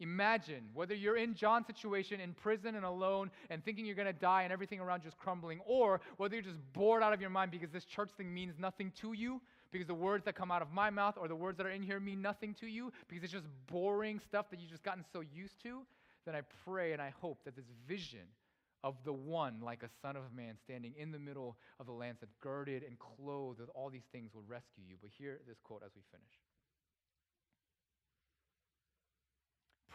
Imagine 0.00 0.68
whether 0.74 0.94
you're 0.94 1.16
in 1.16 1.34
John's 1.34 1.66
situation 1.66 2.20
in 2.20 2.34
prison 2.34 2.74
and 2.74 2.84
alone 2.84 3.30
and 3.48 3.64
thinking 3.64 3.86
you're 3.86 3.94
going 3.94 4.06
to 4.06 4.12
die 4.12 4.42
and 4.42 4.52
everything 4.52 4.78
around 4.78 5.02
is 5.06 5.14
crumbling, 5.18 5.60
or 5.66 6.00
whether 6.18 6.34
you're 6.34 6.42
just 6.42 6.60
bored 6.72 7.02
out 7.02 7.12
of 7.12 7.20
your 7.20 7.30
mind 7.30 7.50
because 7.50 7.70
this 7.70 7.84
church 7.84 8.10
thing 8.16 8.32
means 8.32 8.54
nothing 8.58 8.92
to 9.00 9.14
you 9.14 9.40
because 9.72 9.86
the 9.86 9.94
words 9.94 10.24
that 10.24 10.34
come 10.34 10.50
out 10.50 10.62
of 10.62 10.72
my 10.72 10.90
mouth 10.90 11.16
or 11.18 11.28
the 11.28 11.36
words 11.36 11.56
that 11.58 11.66
are 11.66 11.70
in 11.70 11.82
here 11.82 11.98
mean 11.98 12.20
nothing 12.20 12.54
to 12.54 12.66
you 12.66 12.92
because 13.08 13.24
it's 13.24 13.32
just 13.32 13.46
boring 13.66 14.20
stuff 14.20 14.50
that 14.50 14.60
you've 14.60 14.70
just 14.70 14.82
gotten 14.82 15.04
so 15.12 15.20
used 15.20 15.60
to, 15.62 15.82
then 16.26 16.34
I 16.34 16.42
pray 16.64 16.92
and 16.92 17.00
I 17.00 17.12
hope 17.20 17.38
that 17.44 17.56
this 17.56 17.66
vision 17.88 18.28
of 18.84 18.94
the 19.04 19.12
one 19.12 19.60
like 19.62 19.82
a 19.82 19.88
son 20.02 20.16
of 20.16 20.22
man 20.34 20.56
standing 20.62 20.94
in 20.98 21.10
the 21.10 21.18
middle 21.18 21.56
of 21.80 21.86
the 21.86 21.92
lancet, 21.92 22.28
girded 22.40 22.82
and 22.82 22.96
clothed 22.98 23.60
with 23.60 23.70
all 23.74 23.90
these 23.90 24.06
things 24.12 24.34
will 24.34 24.44
rescue 24.46 24.84
you. 24.86 24.96
But 25.00 25.10
hear 25.16 25.40
this 25.48 25.58
quote 25.62 25.82
as 25.84 25.92
we 25.96 26.02
finish. 26.12 26.45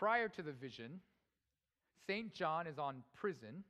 Prior 0.02 0.28
to 0.30 0.42
the 0.42 0.52
vision, 0.52 1.00
St. 2.08 2.34
John 2.34 2.66
is 2.66 2.80
on 2.80 3.04
prison, 3.16 3.64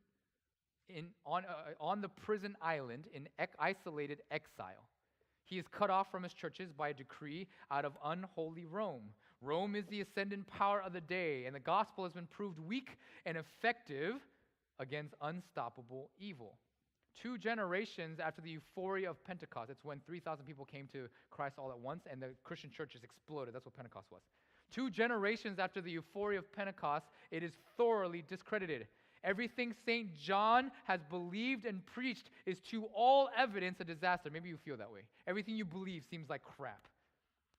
in, 0.88 1.08
on, 1.26 1.44
uh, 1.44 1.74
on 1.78 2.00
the 2.00 2.08
prison 2.08 2.56
island 2.62 3.04
in 3.14 3.28
ec- 3.38 3.54
isolated 3.60 4.22
exile. 4.32 4.88
He 5.44 5.60
is 5.60 5.66
cut 5.70 5.90
off 5.90 6.10
from 6.10 6.24
his 6.24 6.34
churches 6.34 6.72
by 6.72 6.88
a 6.88 6.94
decree 6.94 7.50
out 7.70 7.84
of 7.84 7.98
unholy 8.06 8.66
Rome. 8.66 9.10
Rome 9.42 9.76
is 9.76 9.86
the 9.88 10.00
ascendant 10.00 10.48
power 10.48 10.82
of 10.82 10.94
the 10.94 11.02
day, 11.02 11.48
and 11.48 11.54
the 11.54 11.60
gospel 11.60 12.06
has 12.06 12.14
been 12.14 12.28
proved 12.28 12.60
weak 12.60 12.98
and 13.26 13.36
effective 13.36 14.16
against 14.80 15.16
unstoppable 15.22 16.12
evil. 16.18 16.60
Two 17.22 17.38
generations 17.38 18.22
after 18.22 18.42
the 18.42 18.52
euphoria 18.52 19.10
of 19.10 19.22
Pentecost, 19.26 19.70
it's 19.70 19.84
when 19.84 20.00
3,000 20.06 20.46
people 20.46 20.64
came 20.64 20.88
to 20.94 21.10
Christ 21.30 21.60
all 21.60 21.72
at 21.72 21.80
once, 21.80 22.06
and 22.10 22.22
the 22.22 22.30
Christian 22.46 22.72
churches 22.72 23.04
exploded. 23.04 23.54
That's 23.54 23.66
what 23.66 23.76
Pentecost 23.76 24.08
was. 24.10 24.22
Two 24.72 24.89
generations 24.89 25.59
after 25.59 25.82
the 25.82 25.91
euphoria 25.91 26.39
of 26.39 26.51
Pentecost, 26.53 27.05
it 27.30 27.43
is 27.43 27.51
thoroughly 27.78 28.24
discredited. 28.28 28.88
Everything 29.24 29.74
St. 29.86 30.15
John 30.17 30.72
has 30.86 31.01
believed 31.09 31.65
and 31.65 31.86
preached 31.86 32.30
is 32.45 32.59
to 32.72 32.86
all 32.95 33.30
evidence 33.38 33.80
a 33.80 33.84
disaster. 33.84 34.30
Maybe 34.32 34.49
you 34.49 34.57
feel 34.57 34.78
that 34.78 34.91
way. 34.91 35.01
Everything 35.28 35.55
you 35.55 35.65
believe 35.65 36.03
seems 36.09 36.30
like 36.30 36.41
crap. 36.41 36.88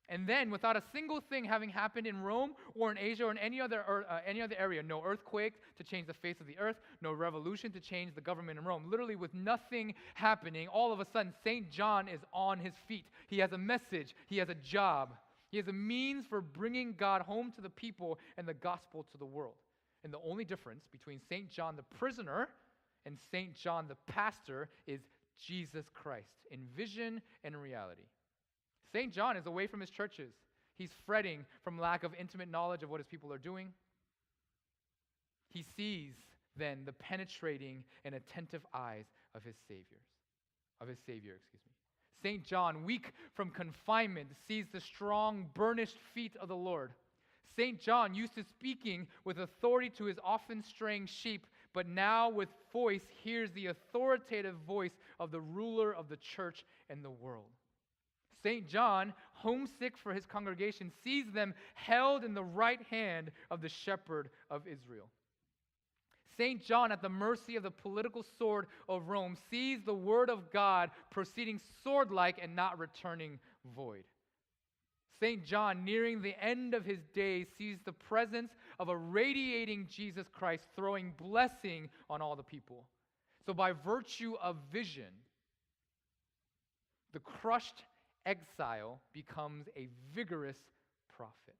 And 0.08 0.26
then, 0.26 0.50
without 0.50 0.76
a 0.76 0.82
single 0.92 1.20
thing 1.20 1.44
having 1.44 1.70
happened 1.70 2.06
in 2.06 2.20
Rome 2.22 2.52
or 2.74 2.90
in 2.90 2.98
Asia 2.98 3.24
or 3.24 3.30
in 3.30 3.38
any 3.38 3.60
other, 3.60 4.04
uh, 4.10 4.18
any 4.26 4.42
other 4.42 4.56
area, 4.58 4.82
no 4.82 5.02
earthquake 5.02 5.54
to 5.78 5.84
change 5.84 6.06
the 6.06 6.14
face 6.14 6.40
of 6.40 6.46
the 6.46 6.58
earth, 6.58 6.76
no 7.00 7.12
revolution 7.12 7.70
to 7.72 7.80
change 7.80 8.14
the 8.14 8.20
government 8.20 8.58
in 8.58 8.64
Rome, 8.64 8.90
literally 8.90 9.16
with 9.16 9.32
nothing 9.32 9.94
happening, 10.14 10.68
all 10.68 10.92
of 10.92 11.00
a 11.00 11.06
sudden, 11.12 11.32
St. 11.44 11.70
John 11.70 12.08
is 12.08 12.20
on 12.32 12.58
his 12.58 12.74
feet. 12.88 13.06
He 13.28 13.38
has 13.38 13.52
a 13.52 13.58
message, 13.58 14.14
he 14.26 14.38
has 14.38 14.48
a 14.48 14.54
job, 14.56 15.14
he 15.52 15.58
has 15.58 15.68
a 15.68 15.72
means 15.72 16.24
for 16.26 16.40
bringing 16.40 16.94
God 16.98 17.20
home 17.20 17.52
to 17.52 17.60
the 17.60 17.68
people 17.68 18.18
and 18.38 18.48
the 18.48 18.54
gospel 18.54 19.04
to 19.12 19.18
the 19.18 19.26
world. 19.26 19.54
And 20.02 20.12
the 20.12 20.18
only 20.26 20.46
difference 20.46 20.86
between 20.90 21.20
St. 21.28 21.50
John 21.50 21.76
the 21.76 21.82
prisoner 21.98 22.48
and 23.04 23.18
St. 23.30 23.54
John 23.54 23.86
the 23.86 23.96
pastor 24.10 24.70
is 24.86 25.02
Jesus 25.38 25.84
Christ 25.92 26.46
in 26.50 26.60
vision 26.74 27.20
and 27.44 27.54
reality. 27.54 28.08
St. 28.94 29.12
John 29.12 29.36
is 29.36 29.44
away 29.44 29.66
from 29.66 29.80
his 29.80 29.90
churches. 29.90 30.32
He's 30.78 30.90
fretting 31.04 31.44
from 31.62 31.78
lack 31.78 32.02
of 32.02 32.14
intimate 32.18 32.50
knowledge 32.50 32.82
of 32.82 32.88
what 32.88 33.00
his 33.00 33.06
people 33.06 33.30
are 33.30 33.38
doing. 33.38 33.68
He 35.50 35.66
sees 35.76 36.14
then 36.56 36.78
the 36.86 36.92
penetrating 36.94 37.84
and 38.06 38.14
attentive 38.14 38.62
eyes 38.72 39.04
of 39.34 39.44
his 39.44 39.56
saviors, 39.68 39.84
of 40.80 40.88
his 40.88 40.98
savior, 41.06 41.34
excuse 41.36 41.60
me. 41.66 41.71
St. 42.22 42.44
John, 42.44 42.84
weak 42.84 43.12
from 43.34 43.50
confinement, 43.50 44.28
sees 44.46 44.66
the 44.72 44.80
strong, 44.80 45.46
burnished 45.54 45.98
feet 46.14 46.36
of 46.40 46.48
the 46.48 46.56
Lord. 46.56 46.92
St. 47.56 47.80
John, 47.80 48.14
used 48.14 48.34
to 48.36 48.44
speaking 48.44 49.06
with 49.24 49.38
authority 49.38 49.90
to 49.90 50.04
his 50.04 50.18
often 50.24 50.62
straying 50.62 51.06
sheep, 51.06 51.46
but 51.74 51.86
now 51.86 52.30
with 52.30 52.48
voice 52.72 53.02
hears 53.22 53.50
the 53.52 53.66
authoritative 53.66 54.56
voice 54.66 54.96
of 55.20 55.30
the 55.30 55.40
ruler 55.40 55.94
of 55.94 56.08
the 56.08 56.16
church 56.16 56.64
and 56.88 57.04
the 57.04 57.10
world. 57.10 57.50
St. 58.42 58.68
John, 58.68 59.12
homesick 59.34 59.96
for 59.96 60.12
his 60.12 60.26
congregation, 60.26 60.90
sees 61.04 61.30
them 61.32 61.54
held 61.74 62.24
in 62.24 62.34
the 62.34 62.42
right 62.42 62.82
hand 62.90 63.30
of 63.50 63.60
the 63.60 63.68
shepherd 63.68 64.30
of 64.50 64.66
Israel. 64.66 65.08
St. 66.36 66.62
John, 66.62 66.92
at 66.92 67.02
the 67.02 67.08
mercy 67.08 67.56
of 67.56 67.62
the 67.62 67.70
political 67.70 68.24
sword 68.38 68.66
of 68.88 69.08
Rome, 69.08 69.36
sees 69.50 69.80
the 69.84 69.94
word 69.94 70.30
of 70.30 70.50
God 70.50 70.90
proceeding 71.10 71.60
sword 71.82 72.10
like 72.10 72.38
and 72.42 72.56
not 72.56 72.78
returning 72.78 73.38
void. 73.74 74.04
St. 75.20 75.44
John, 75.44 75.84
nearing 75.84 76.20
the 76.20 76.34
end 76.42 76.74
of 76.74 76.84
his 76.84 77.00
days, 77.14 77.46
sees 77.56 77.78
the 77.84 77.92
presence 77.92 78.52
of 78.80 78.88
a 78.88 78.96
radiating 78.96 79.86
Jesus 79.88 80.26
Christ 80.32 80.66
throwing 80.74 81.12
blessing 81.16 81.88
on 82.10 82.20
all 82.20 82.34
the 82.34 82.42
people. 82.42 82.86
So, 83.46 83.54
by 83.54 83.72
virtue 83.72 84.34
of 84.42 84.56
vision, 84.72 85.12
the 87.12 87.20
crushed 87.20 87.84
exile 88.26 89.00
becomes 89.12 89.68
a 89.76 89.88
vigorous 90.14 90.58
prophet. 91.16 91.56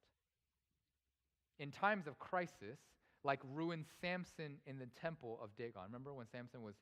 In 1.58 1.70
times 1.70 2.06
of 2.06 2.18
crisis, 2.18 2.78
like 3.24 3.40
ruined 3.54 3.86
Samson 4.00 4.58
in 4.66 4.78
the 4.78 4.88
temple 5.00 5.38
of 5.42 5.54
Dagon. 5.56 5.82
Remember 5.86 6.12
when 6.14 6.26
Samson 6.30 6.62
was 6.62 6.74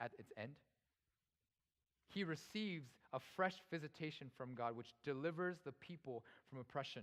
at 0.00 0.12
its 0.18 0.32
end? 0.36 0.52
he 2.14 2.24
receives 2.24 2.86
a 3.12 3.18
fresh 3.36 3.56
visitation 3.70 4.30
from 4.36 4.54
God, 4.54 4.76
which 4.76 4.94
delivers 5.04 5.56
the 5.64 5.72
people 5.72 6.24
from 6.48 6.60
oppression. 6.60 7.02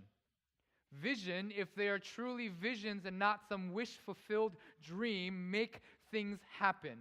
Vision, 0.94 1.52
if 1.56 1.74
they 1.76 1.88
are 1.88 2.00
truly 2.00 2.50
visions 2.50 3.06
and 3.06 3.20
not 3.20 3.42
some 3.48 3.74
wish 3.74 3.98
fulfilled 4.06 4.54
dream, 4.82 5.52
make 5.52 5.82
things 6.12 6.40
happen. 6.60 6.98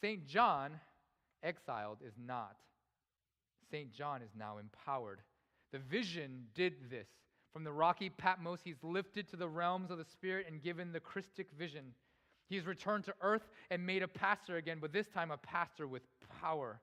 St. 0.00 0.26
John, 0.26 0.80
exiled, 1.42 1.98
is 2.04 2.14
not. 2.18 2.56
St. 3.70 3.92
John 3.92 4.22
is 4.22 4.30
now 4.36 4.58
empowered. 4.58 5.20
The 5.72 5.78
vision 5.78 6.46
did 6.54 6.90
this. 6.90 7.06
From 7.52 7.64
the 7.64 7.72
rocky 7.72 8.10
Patmos, 8.10 8.60
he's 8.64 8.82
lifted 8.82 9.28
to 9.28 9.36
the 9.36 9.48
realms 9.48 9.90
of 9.90 9.98
the 9.98 10.04
Spirit 10.04 10.46
and 10.48 10.62
given 10.62 10.92
the 10.92 11.00
Christic 11.00 11.48
vision. 11.58 11.94
He's 12.48 12.66
returned 12.66 13.04
to 13.04 13.14
earth 13.20 13.48
and 13.70 13.84
made 13.84 14.02
a 14.02 14.08
pastor 14.08 14.56
again, 14.56 14.78
but 14.80 14.92
this 14.92 15.08
time 15.08 15.30
a 15.30 15.36
pastor 15.36 15.86
with 15.86 16.02
power. 16.40 16.80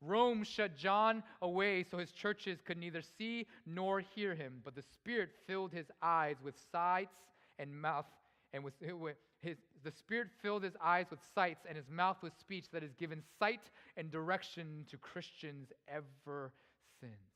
Rome 0.00 0.44
shut 0.44 0.76
John 0.76 1.22
away 1.42 1.84
so 1.88 1.98
his 1.98 2.12
churches 2.12 2.60
could 2.64 2.78
neither 2.78 3.02
see 3.02 3.46
nor 3.66 4.00
hear 4.00 4.34
him, 4.34 4.60
but 4.64 4.74
the 4.74 4.82
Spirit 4.82 5.30
filled 5.46 5.72
his 5.72 5.86
eyes 6.02 6.36
with 6.42 6.54
sights 6.70 7.16
and 7.58 7.80
mouth, 7.80 8.06
and 8.52 8.62
with 8.62 8.74
his, 9.40 9.56
the 9.82 9.90
Spirit 9.90 10.28
filled 10.40 10.62
his 10.62 10.76
eyes 10.82 11.06
with 11.10 11.20
sights 11.34 11.64
and 11.68 11.76
his 11.76 11.88
mouth 11.90 12.18
with 12.22 12.32
speech 12.38 12.66
that 12.72 12.82
has 12.82 12.94
given 12.94 13.22
sight 13.38 13.70
and 13.96 14.10
direction 14.10 14.84
to 14.90 14.96
Christians 14.96 15.72
ever 15.88 16.52
since. 17.00 17.27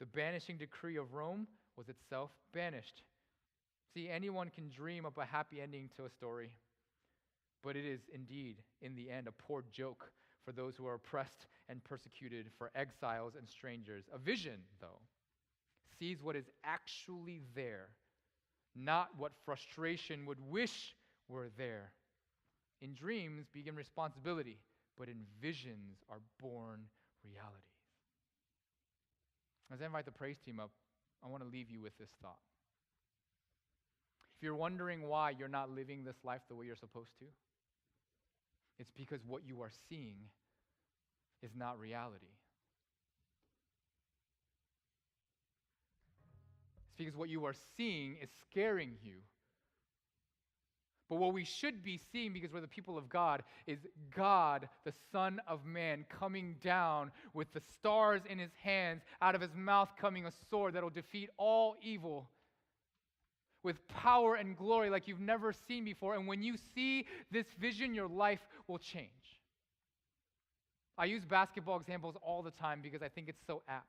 The 0.00 0.06
banishing 0.06 0.58
decree 0.58 0.96
of 0.96 1.12
Rome 1.12 1.46
was 1.76 1.88
itself 1.88 2.30
banished. 2.52 3.02
See, 3.94 4.08
anyone 4.08 4.50
can 4.50 4.68
dream 4.68 5.06
up 5.06 5.18
a 5.18 5.24
happy 5.24 5.60
ending 5.60 5.90
to 5.96 6.04
a 6.04 6.10
story, 6.10 6.50
but 7.62 7.76
it 7.76 7.84
is 7.84 8.00
indeed, 8.12 8.62
in 8.80 8.94
the 8.94 9.10
end, 9.10 9.26
a 9.26 9.32
poor 9.32 9.64
joke 9.72 10.10
for 10.44 10.52
those 10.52 10.76
who 10.76 10.86
are 10.86 10.94
oppressed 10.94 11.46
and 11.68 11.82
persecuted, 11.84 12.46
for 12.56 12.70
exiles 12.74 13.34
and 13.36 13.48
strangers. 13.48 14.04
A 14.12 14.18
vision, 14.18 14.60
though, 14.80 15.00
sees 15.98 16.22
what 16.22 16.36
is 16.36 16.46
actually 16.64 17.40
there, 17.54 17.88
not 18.76 19.08
what 19.16 19.32
frustration 19.44 20.26
would 20.26 20.38
wish 20.48 20.94
were 21.28 21.48
there. 21.58 21.92
In 22.80 22.94
dreams 22.94 23.46
begin 23.52 23.74
responsibility, 23.74 24.60
but 24.96 25.08
in 25.08 25.26
visions 25.40 25.98
are 26.08 26.20
born 26.40 26.80
realities. 27.24 27.77
As 29.72 29.82
I 29.82 29.86
invite 29.86 30.06
the 30.06 30.12
praise 30.12 30.38
team 30.44 30.60
up, 30.60 30.70
I 31.24 31.28
want 31.28 31.42
to 31.42 31.48
leave 31.48 31.70
you 31.70 31.80
with 31.80 31.96
this 31.98 32.08
thought. 32.22 32.38
If 34.36 34.44
you're 34.44 34.54
wondering 34.54 35.08
why 35.08 35.30
you're 35.30 35.48
not 35.48 35.70
living 35.70 36.04
this 36.04 36.16
life 36.24 36.42
the 36.48 36.54
way 36.54 36.66
you're 36.66 36.76
supposed 36.76 37.18
to, 37.18 37.24
it's 38.78 38.90
because 38.96 39.20
what 39.26 39.42
you 39.46 39.60
are 39.62 39.72
seeing 39.88 40.16
is 41.42 41.50
not 41.56 41.78
reality. 41.78 42.26
It's 46.86 46.96
because 46.96 47.16
what 47.16 47.28
you 47.28 47.44
are 47.46 47.54
seeing 47.76 48.16
is 48.22 48.28
scaring 48.48 48.92
you. 49.02 49.16
But 51.08 51.18
what 51.18 51.32
we 51.32 51.44
should 51.44 51.82
be 51.82 51.98
seeing, 52.12 52.32
because 52.32 52.52
we're 52.52 52.60
the 52.60 52.68
people 52.68 52.98
of 52.98 53.08
God, 53.08 53.42
is 53.66 53.78
God, 54.14 54.68
the 54.84 54.92
Son 55.10 55.40
of 55.46 55.64
Man, 55.64 56.04
coming 56.10 56.56
down 56.62 57.10
with 57.32 57.50
the 57.54 57.62
stars 57.78 58.22
in 58.28 58.38
his 58.38 58.50
hands, 58.62 59.02
out 59.22 59.34
of 59.34 59.40
his 59.40 59.54
mouth 59.54 59.88
coming 59.98 60.26
a 60.26 60.32
sword 60.50 60.74
that'll 60.74 60.90
defeat 60.90 61.30
all 61.38 61.76
evil 61.82 62.28
with 63.62 63.86
power 63.88 64.34
and 64.34 64.56
glory 64.56 64.90
like 64.90 65.08
you've 65.08 65.20
never 65.20 65.52
seen 65.52 65.84
before. 65.84 66.14
And 66.14 66.26
when 66.26 66.42
you 66.42 66.56
see 66.74 67.06
this 67.30 67.46
vision, 67.58 67.94
your 67.94 68.08
life 68.08 68.46
will 68.66 68.78
change. 68.78 69.08
I 70.98 71.06
use 71.06 71.24
basketball 71.24 71.78
examples 71.78 72.16
all 72.22 72.42
the 72.42 72.50
time 72.50 72.80
because 72.82 73.02
I 73.02 73.08
think 73.08 73.28
it's 73.28 73.46
so 73.46 73.62
apt. 73.68 73.86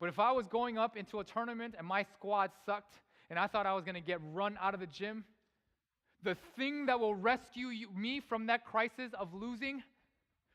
But 0.00 0.08
if 0.08 0.18
I 0.18 0.32
was 0.32 0.48
going 0.48 0.78
up 0.78 0.96
into 0.96 1.20
a 1.20 1.24
tournament 1.24 1.74
and 1.76 1.86
my 1.86 2.04
squad 2.14 2.50
sucked 2.64 2.94
and 3.30 3.38
I 3.38 3.46
thought 3.46 3.64
I 3.64 3.74
was 3.74 3.84
going 3.84 3.94
to 3.94 4.00
get 4.00 4.18
run 4.32 4.58
out 4.60 4.74
of 4.74 4.80
the 4.80 4.86
gym, 4.86 5.24
the 6.22 6.36
thing 6.56 6.86
that 6.86 7.00
will 7.00 7.14
rescue 7.14 7.68
you, 7.68 7.88
me 7.96 8.20
from 8.20 8.46
that 8.48 8.66
crisis 8.66 9.12
of 9.18 9.32
losing 9.32 9.82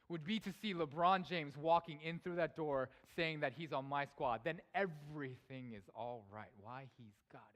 would 0.09 0.23
be 0.23 0.39
to 0.39 0.51
see 0.61 0.73
LeBron 0.73 1.27
James 1.27 1.55
walking 1.57 1.99
in 2.03 2.19
through 2.19 2.35
that 2.35 2.55
door 2.55 2.89
saying 3.15 3.39
that 3.39 3.53
he's 3.57 3.73
on 3.73 3.85
my 3.85 4.05
squad. 4.05 4.41
Then 4.43 4.59
everything 4.75 5.73
is 5.75 5.83
all 5.95 6.25
right. 6.31 6.51
Why? 6.61 6.85
He's 6.97 7.15
got 7.31 7.41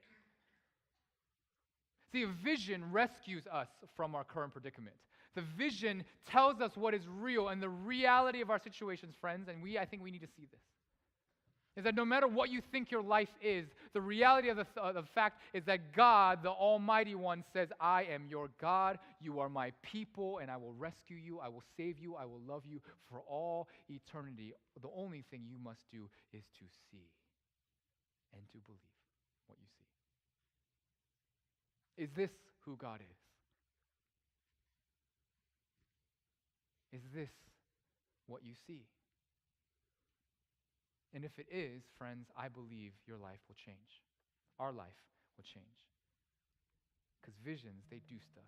See, 2.12 2.22
a 2.24 2.26
vision 2.26 2.90
rescues 2.90 3.44
us 3.46 3.68
from 3.96 4.16
our 4.16 4.24
current 4.24 4.52
predicament. 4.52 4.96
The 5.36 5.42
vision 5.42 6.02
tells 6.26 6.60
us 6.60 6.72
what 6.76 6.92
is 6.92 7.02
real 7.06 7.48
and 7.48 7.62
the 7.62 7.68
reality 7.68 8.40
of 8.40 8.50
our 8.50 8.58
situations, 8.58 9.14
friends, 9.20 9.48
and 9.48 9.62
we, 9.62 9.78
I 9.78 9.84
think 9.84 10.02
we 10.02 10.10
need 10.10 10.22
to 10.22 10.28
see 10.36 10.48
this. 10.50 10.60
Is 11.80 11.84
that 11.84 11.94
no 11.94 12.04
matter 12.04 12.28
what 12.28 12.50
you 12.50 12.60
think 12.70 12.90
your 12.90 13.02
life 13.02 13.30
is, 13.40 13.64
the 13.94 14.02
reality 14.02 14.50
of 14.50 14.58
the, 14.58 14.66
the 14.92 15.02
fact 15.14 15.40
is 15.54 15.64
that 15.64 15.94
God, 15.96 16.42
the 16.42 16.50
Almighty 16.50 17.14
One, 17.14 17.42
says, 17.54 17.68
I 17.80 18.02
am 18.02 18.26
your 18.28 18.50
God, 18.60 18.98
you 19.18 19.40
are 19.40 19.48
my 19.48 19.72
people, 19.80 20.40
and 20.42 20.50
I 20.50 20.58
will 20.58 20.74
rescue 20.74 21.16
you, 21.16 21.40
I 21.40 21.48
will 21.48 21.62
save 21.78 21.98
you, 21.98 22.16
I 22.16 22.26
will 22.26 22.42
love 22.46 22.64
you 22.66 22.82
for 23.08 23.22
all 23.26 23.66
eternity. 23.88 24.52
The 24.82 24.90
only 24.94 25.24
thing 25.30 25.44
you 25.48 25.56
must 25.58 25.80
do 25.90 26.10
is 26.34 26.42
to 26.58 26.66
see 26.90 27.08
and 28.34 28.42
to 28.52 28.58
believe 28.66 28.80
what 29.46 29.56
you 29.58 29.66
see. 31.96 32.04
Is 32.04 32.10
this 32.14 32.30
who 32.66 32.76
God 32.76 33.00
is? 33.00 33.16
Is 37.00 37.06
this 37.14 37.30
what 38.26 38.42
you 38.44 38.52
see? 38.66 38.84
And 41.12 41.24
if 41.24 41.38
it 41.38 41.46
is, 41.50 41.82
friends, 41.98 42.28
I 42.36 42.48
believe 42.48 42.92
your 43.06 43.18
life 43.18 43.40
will 43.48 43.56
change. 43.56 44.02
Our 44.58 44.72
life 44.72 45.00
will 45.36 45.44
change. 45.44 45.64
Because 47.20 47.34
visions, 47.44 47.84
they 47.90 48.00
do 48.08 48.16
stuff. 48.32 48.44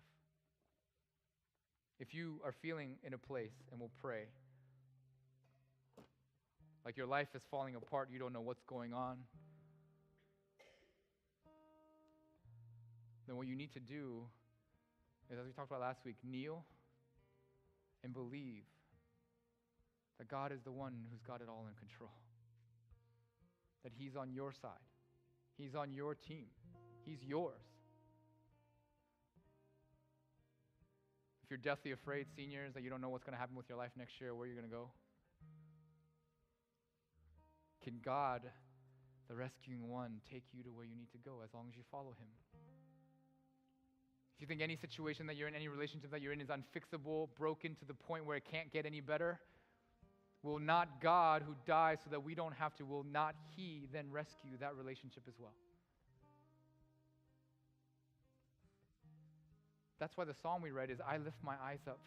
If 1.99 2.13
you 2.13 2.39
are 2.43 2.51
feeling 2.51 2.95
in 3.03 3.13
a 3.13 3.17
place, 3.17 3.53
and 3.71 3.79
we'll 3.79 3.91
pray, 4.01 4.23
like 6.85 6.97
your 6.97 7.07
life 7.07 7.27
is 7.35 7.41
falling 7.51 7.75
apart, 7.75 8.09
you 8.11 8.19
don't 8.19 8.33
know 8.33 8.41
what's 8.41 8.63
going 8.63 8.93
on, 8.93 9.17
then 13.27 13.35
what 13.37 13.47
you 13.47 13.55
need 13.55 13.73
to 13.73 13.79
do 13.79 14.23
is, 15.31 15.37
as 15.39 15.45
we 15.45 15.51
talked 15.51 15.69
about 15.69 15.81
last 15.81 15.99
week, 16.05 16.15
kneel 16.29 16.65
and 18.03 18.13
believe 18.13 18.63
that 20.17 20.27
God 20.27 20.51
is 20.51 20.61
the 20.63 20.71
one 20.71 20.93
who's 21.09 21.21
got 21.21 21.41
it 21.41 21.47
all 21.47 21.65
in 21.69 21.75
control. 21.75 22.11
That 23.83 23.91
He's 23.97 24.15
on 24.15 24.31
your 24.31 24.51
side, 24.51 24.71
He's 25.57 25.75
on 25.75 25.91
your 25.93 26.15
team, 26.15 26.45
He's 27.05 27.23
yours. 27.23 27.59
If 31.43 31.49
you're 31.49 31.57
deathly 31.57 31.91
afraid, 31.91 32.27
seniors, 32.35 32.73
that 32.73 32.83
you 32.83 32.89
don't 32.89 33.01
know 33.01 33.09
what's 33.09 33.25
going 33.25 33.33
to 33.33 33.39
happen 33.39 33.55
with 33.55 33.67
your 33.67 33.77
life 33.77 33.91
next 33.97 34.21
year, 34.21 34.33
where 34.33 34.47
you're 34.47 34.55
going 34.55 34.69
to 34.69 34.73
go, 34.73 34.89
can 37.83 37.99
God, 38.03 38.43
the 39.27 39.35
rescuing 39.35 39.89
one, 39.89 40.21
take 40.31 40.43
you 40.53 40.63
to 40.63 40.71
where 40.71 40.85
you 40.85 40.95
need 40.95 41.11
to 41.11 41.17
go 41.17 41.41
as 41.43 41.53
long 41.53 41.65
as 41.69 41.75
you 41.75 41.83
follow 41.91 42.11
Him? 42.17 42.27
If 44.35 44.41
you 44.41 44.47
think 44.47 44.61
any 44.61 44.77
situation 44.77 45.27
that 45.27 45.35
you're 45.35 45.47
in, 45.49 45.55
any 45.55 45.67
relationship 45.67 46.11
that 46.11 46.21
you're 46.21 46.33
in 46.33 46.41
is 46.41 46.47
unfixable, 46.47 47.27
broken 47.37 47.75
to 47.75 47.85
the 47.85 47.93
point 47.93 48.25
where 48.25 48.37
it 48.37 48.45
can't 48.49 48.71
get 48.71 48.85
any 48.85 49.01
better, 49.01 49.39
will 50.43 50.59
not 50.59 51.01
God, 51.01 51.41
who 51.45 51.55
dies 51.65 51.99
so 52.03 52.09
that 52.11 52.23
we 52.23 52.35
don't 52.35 52.53
have 52.53 52.75
to, 52.75 52.85
will 52.85 53.05
not 53.11 53.35
He 53.55 53.87
then 53.91 54.05
rescue 54.11 54.51
that 54.59 54.75
relationship 54.75 55.23
as 55.27 55.33
well? 55.39 55.53
That's 59.99 60.17
why 60.17 60.25
the 60.25 60.35
psalm 60.41 60.61
we 60.61 60.71
read 60.71 60.89
is 60.89 60.99
I 60.99 61.17
lift 61.17 61.37
my 61.43 61.55
eyes 61.63 61.79
up 61.87 62.01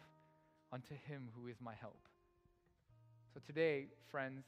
unto 0.71 0.93
Him 1.07 1.29
who 1.35 1.47
is 1.47 1.57
my 1.59 1.73
help. 1.73 1.99
So 3.33 3.41
today, 3.45 3.87
friends, 4.09 4.45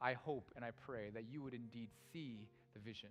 I 0.00 0.12
hope 0.12 0.50
and 0.54 0.64
I 0.64 0.70
pray 0.86 1.10
that 1.14 1.24
you 1.30 1.42
would 1.42 1.54
indeed 1.54 1.88
see 2.12 2.48
the 2.74 2.80
vision. 2.80 3.10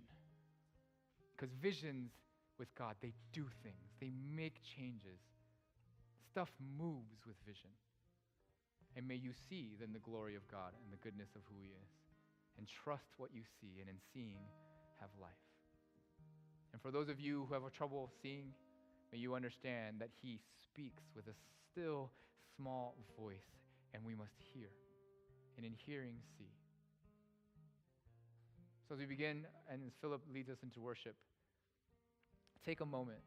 Because 1.36 1.52
visions 1.60 2.12
with 2.58 2.74
God. 2.74 2.94
They 3.02 3.12
do 3.32 3.44
things, 3.62 3.92
they 4.00 4.10
make 4.34 4.60
changes. 4.76 5.20
Stuff 6.30 6.50
moves 6.78 7.24
with 7.26 7.36
vision. 7.46 7.70
And 8.96 9.06
may 9.06 9.14
you 9.14 9.32
see 9.48 9.76
then 9.78 9.92
the 9.92 10.00
glory 10.00 10.34
of 10.34 10.48
God 10.48 10.72
and 10.82 10.92
the 10.92 10.96
goodness 11.04 11.28
of 11.36 11.42
who 11.48 11.60
He 11.60 11.68
is. 11.68 11.90
And 12.58 12.66
trust 12.66 13.12
what 13.18 13.30
you 13.34 13.42
see, 13.60 13.80
and 13.80 13.88
in 13.90 13.96
seeing, 14.14 14.40
have 15.00 15.10
life. 15.20 15.44
And 16.72 16.80
for 16.80 16.90
those 16.90 17.10
of 17.10 17.20
you 17.20 17.44
who 17.46 17.54
have 17.54 17.70
trouble 17.72 18.10
seeing, 18.22 18.54
may 19.12 19.18
you 19.18 19.34
understand 19.34 19.96
that 20.00 20.08
He 20.22 20.40
speaks 20.64 21.02
with 21.14 21.26
a 21.28 21.36
still 21.70 22.10
small 22.56 22.96
voice, 23.20 23.44
and 23.92 24.02
we 24.02 24.14
must 24.14 24.32
hear. 24.54 24.68
And 25.58 25.66
in 25.66 25.72
hearing, 25.74 26.16
see. 26.38 26.48
So 28.88 28.94
as 28.94 29.00
we 29.00 29.06
begin, 29.06 29.44
and 29.70 29.82
as 29.86 29.92
Philip 30.00 30.22
leads 30.32 30.48
us 30.48 30.58
into 30.62 30.80
worship, 30.80 31.16
take 32.64 32.80
a 32.80 32.86
moment 32.86 33.20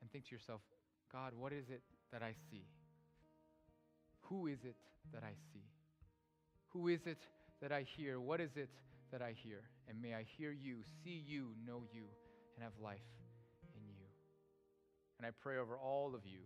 and 0.00 0.10
and 0.10 0.12
think 0.12 0.28
to 0.28 0.34
yourself, 0.34 0.60
God, 1.12 1.32
what 1.38 1.52
is 1.52 1.70
it 1.70 1.82
that 2.12 2.22
I 2.22 2.34
see? 2.50 2.64
Who 4.22 4.46
is 4.46 4.58
it 4.64 4.76
that 5.12 5.22
I 5.22 5.32
see? 5.52 5.64
Who 6.68 6.88
is 6.88 7.00
it 7.06 7.18
that 7.60 7.72
I 7.72 7.82
hear? 7.96 8.20
What 8.20 8.40
is 8.40 8.50
it 8.56 8.70
that 9.12 9.22
I 9.22 9.34
hear? 9.42 9.62
And 9.88 10.00
may 10.00 10.14
I 10.14 10.24
hear 10.38 10.52
you, 10.52 10.76
see 11.02 11.22
you, 11.26 11.48
know 11.66 11.82
you, 11.92 12.04
and 12.54 12.62
have 12.62 12.72
life 12.82 13.00
in 13.74 13.82
you. 13.88 14.06
And 15.18 15.26
I 15.26 15.30
pray 15.42 15.58
over 15.58 15.76
all 15.76 16.14
of 16.14 16.24
you, 16.24 16.40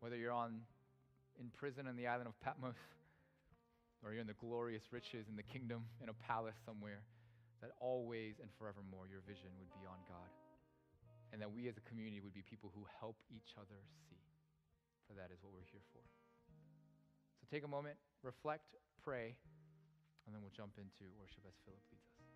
whether 0.00 0.16
you're 0.16 0.32
on 0.32 0.60
in 1.40 1.50
prison 1.58 1.86
on 1.86 1.96
the 1.96 2.06
island 2.06 2.28
of 2.28 2.40
Patmos, 2.40 2.76
or 4.04 4.12
you're 4.12 4.20
in 4.20 4.26
the 4.26 4.38
glorious 4.38 4.84
riches 4.92 5.26
in 5.28 5.36
the 5.36 5.42
kingdom 5.42 5.84
in 6.02 6.08
a 6.08 6.14
palace 6.14 6.56
somewhere, 6.64 7.02
that 7.60 7.70
always 7.80 8.38
and 8.40 8.48
forevermore 8.58 9.08
your 9.10 9.20
vision 9.26 9.50
would 9.58 9.68
be 9.80 9.86
on 9.86 9.98
God 10.08 10.30
and 11.32 11.40
that 11.42 11.50
we 11.50 11.68
as 11.68 11.76
a 11.76 11.84
community 11.88 12.20
would 12.20 12.34
be 12.34 12.42
people 12.42 12.70
who 12.74 12.86
help 13.00 13.16
each 13.30 13.54
other 13.58 13.80
see. 14.08 14.20
For 15.06 15.14
that 15.14 15.30
is 15.30 15.38
what 15.42 15.52
we're 15.52 15.68
here 15.70 15.84
for. 15.92 16.02
So 17.40 17.46
take 17.50 17.64
a 17.64 17.68
moment, 17.68 17.96
reflect, 18.22 18.74
pray, 19.02 19.36
and 20.26 20.34
then 20.34 20.42
we'll 20.42 20.54
jump 20.56 20.78
into 20.78 21.12
worship 21.18 21.44
as 21.46 21.54
Philip 21.64 21.82
leads 21.92 22.10
us. 22.10 22.26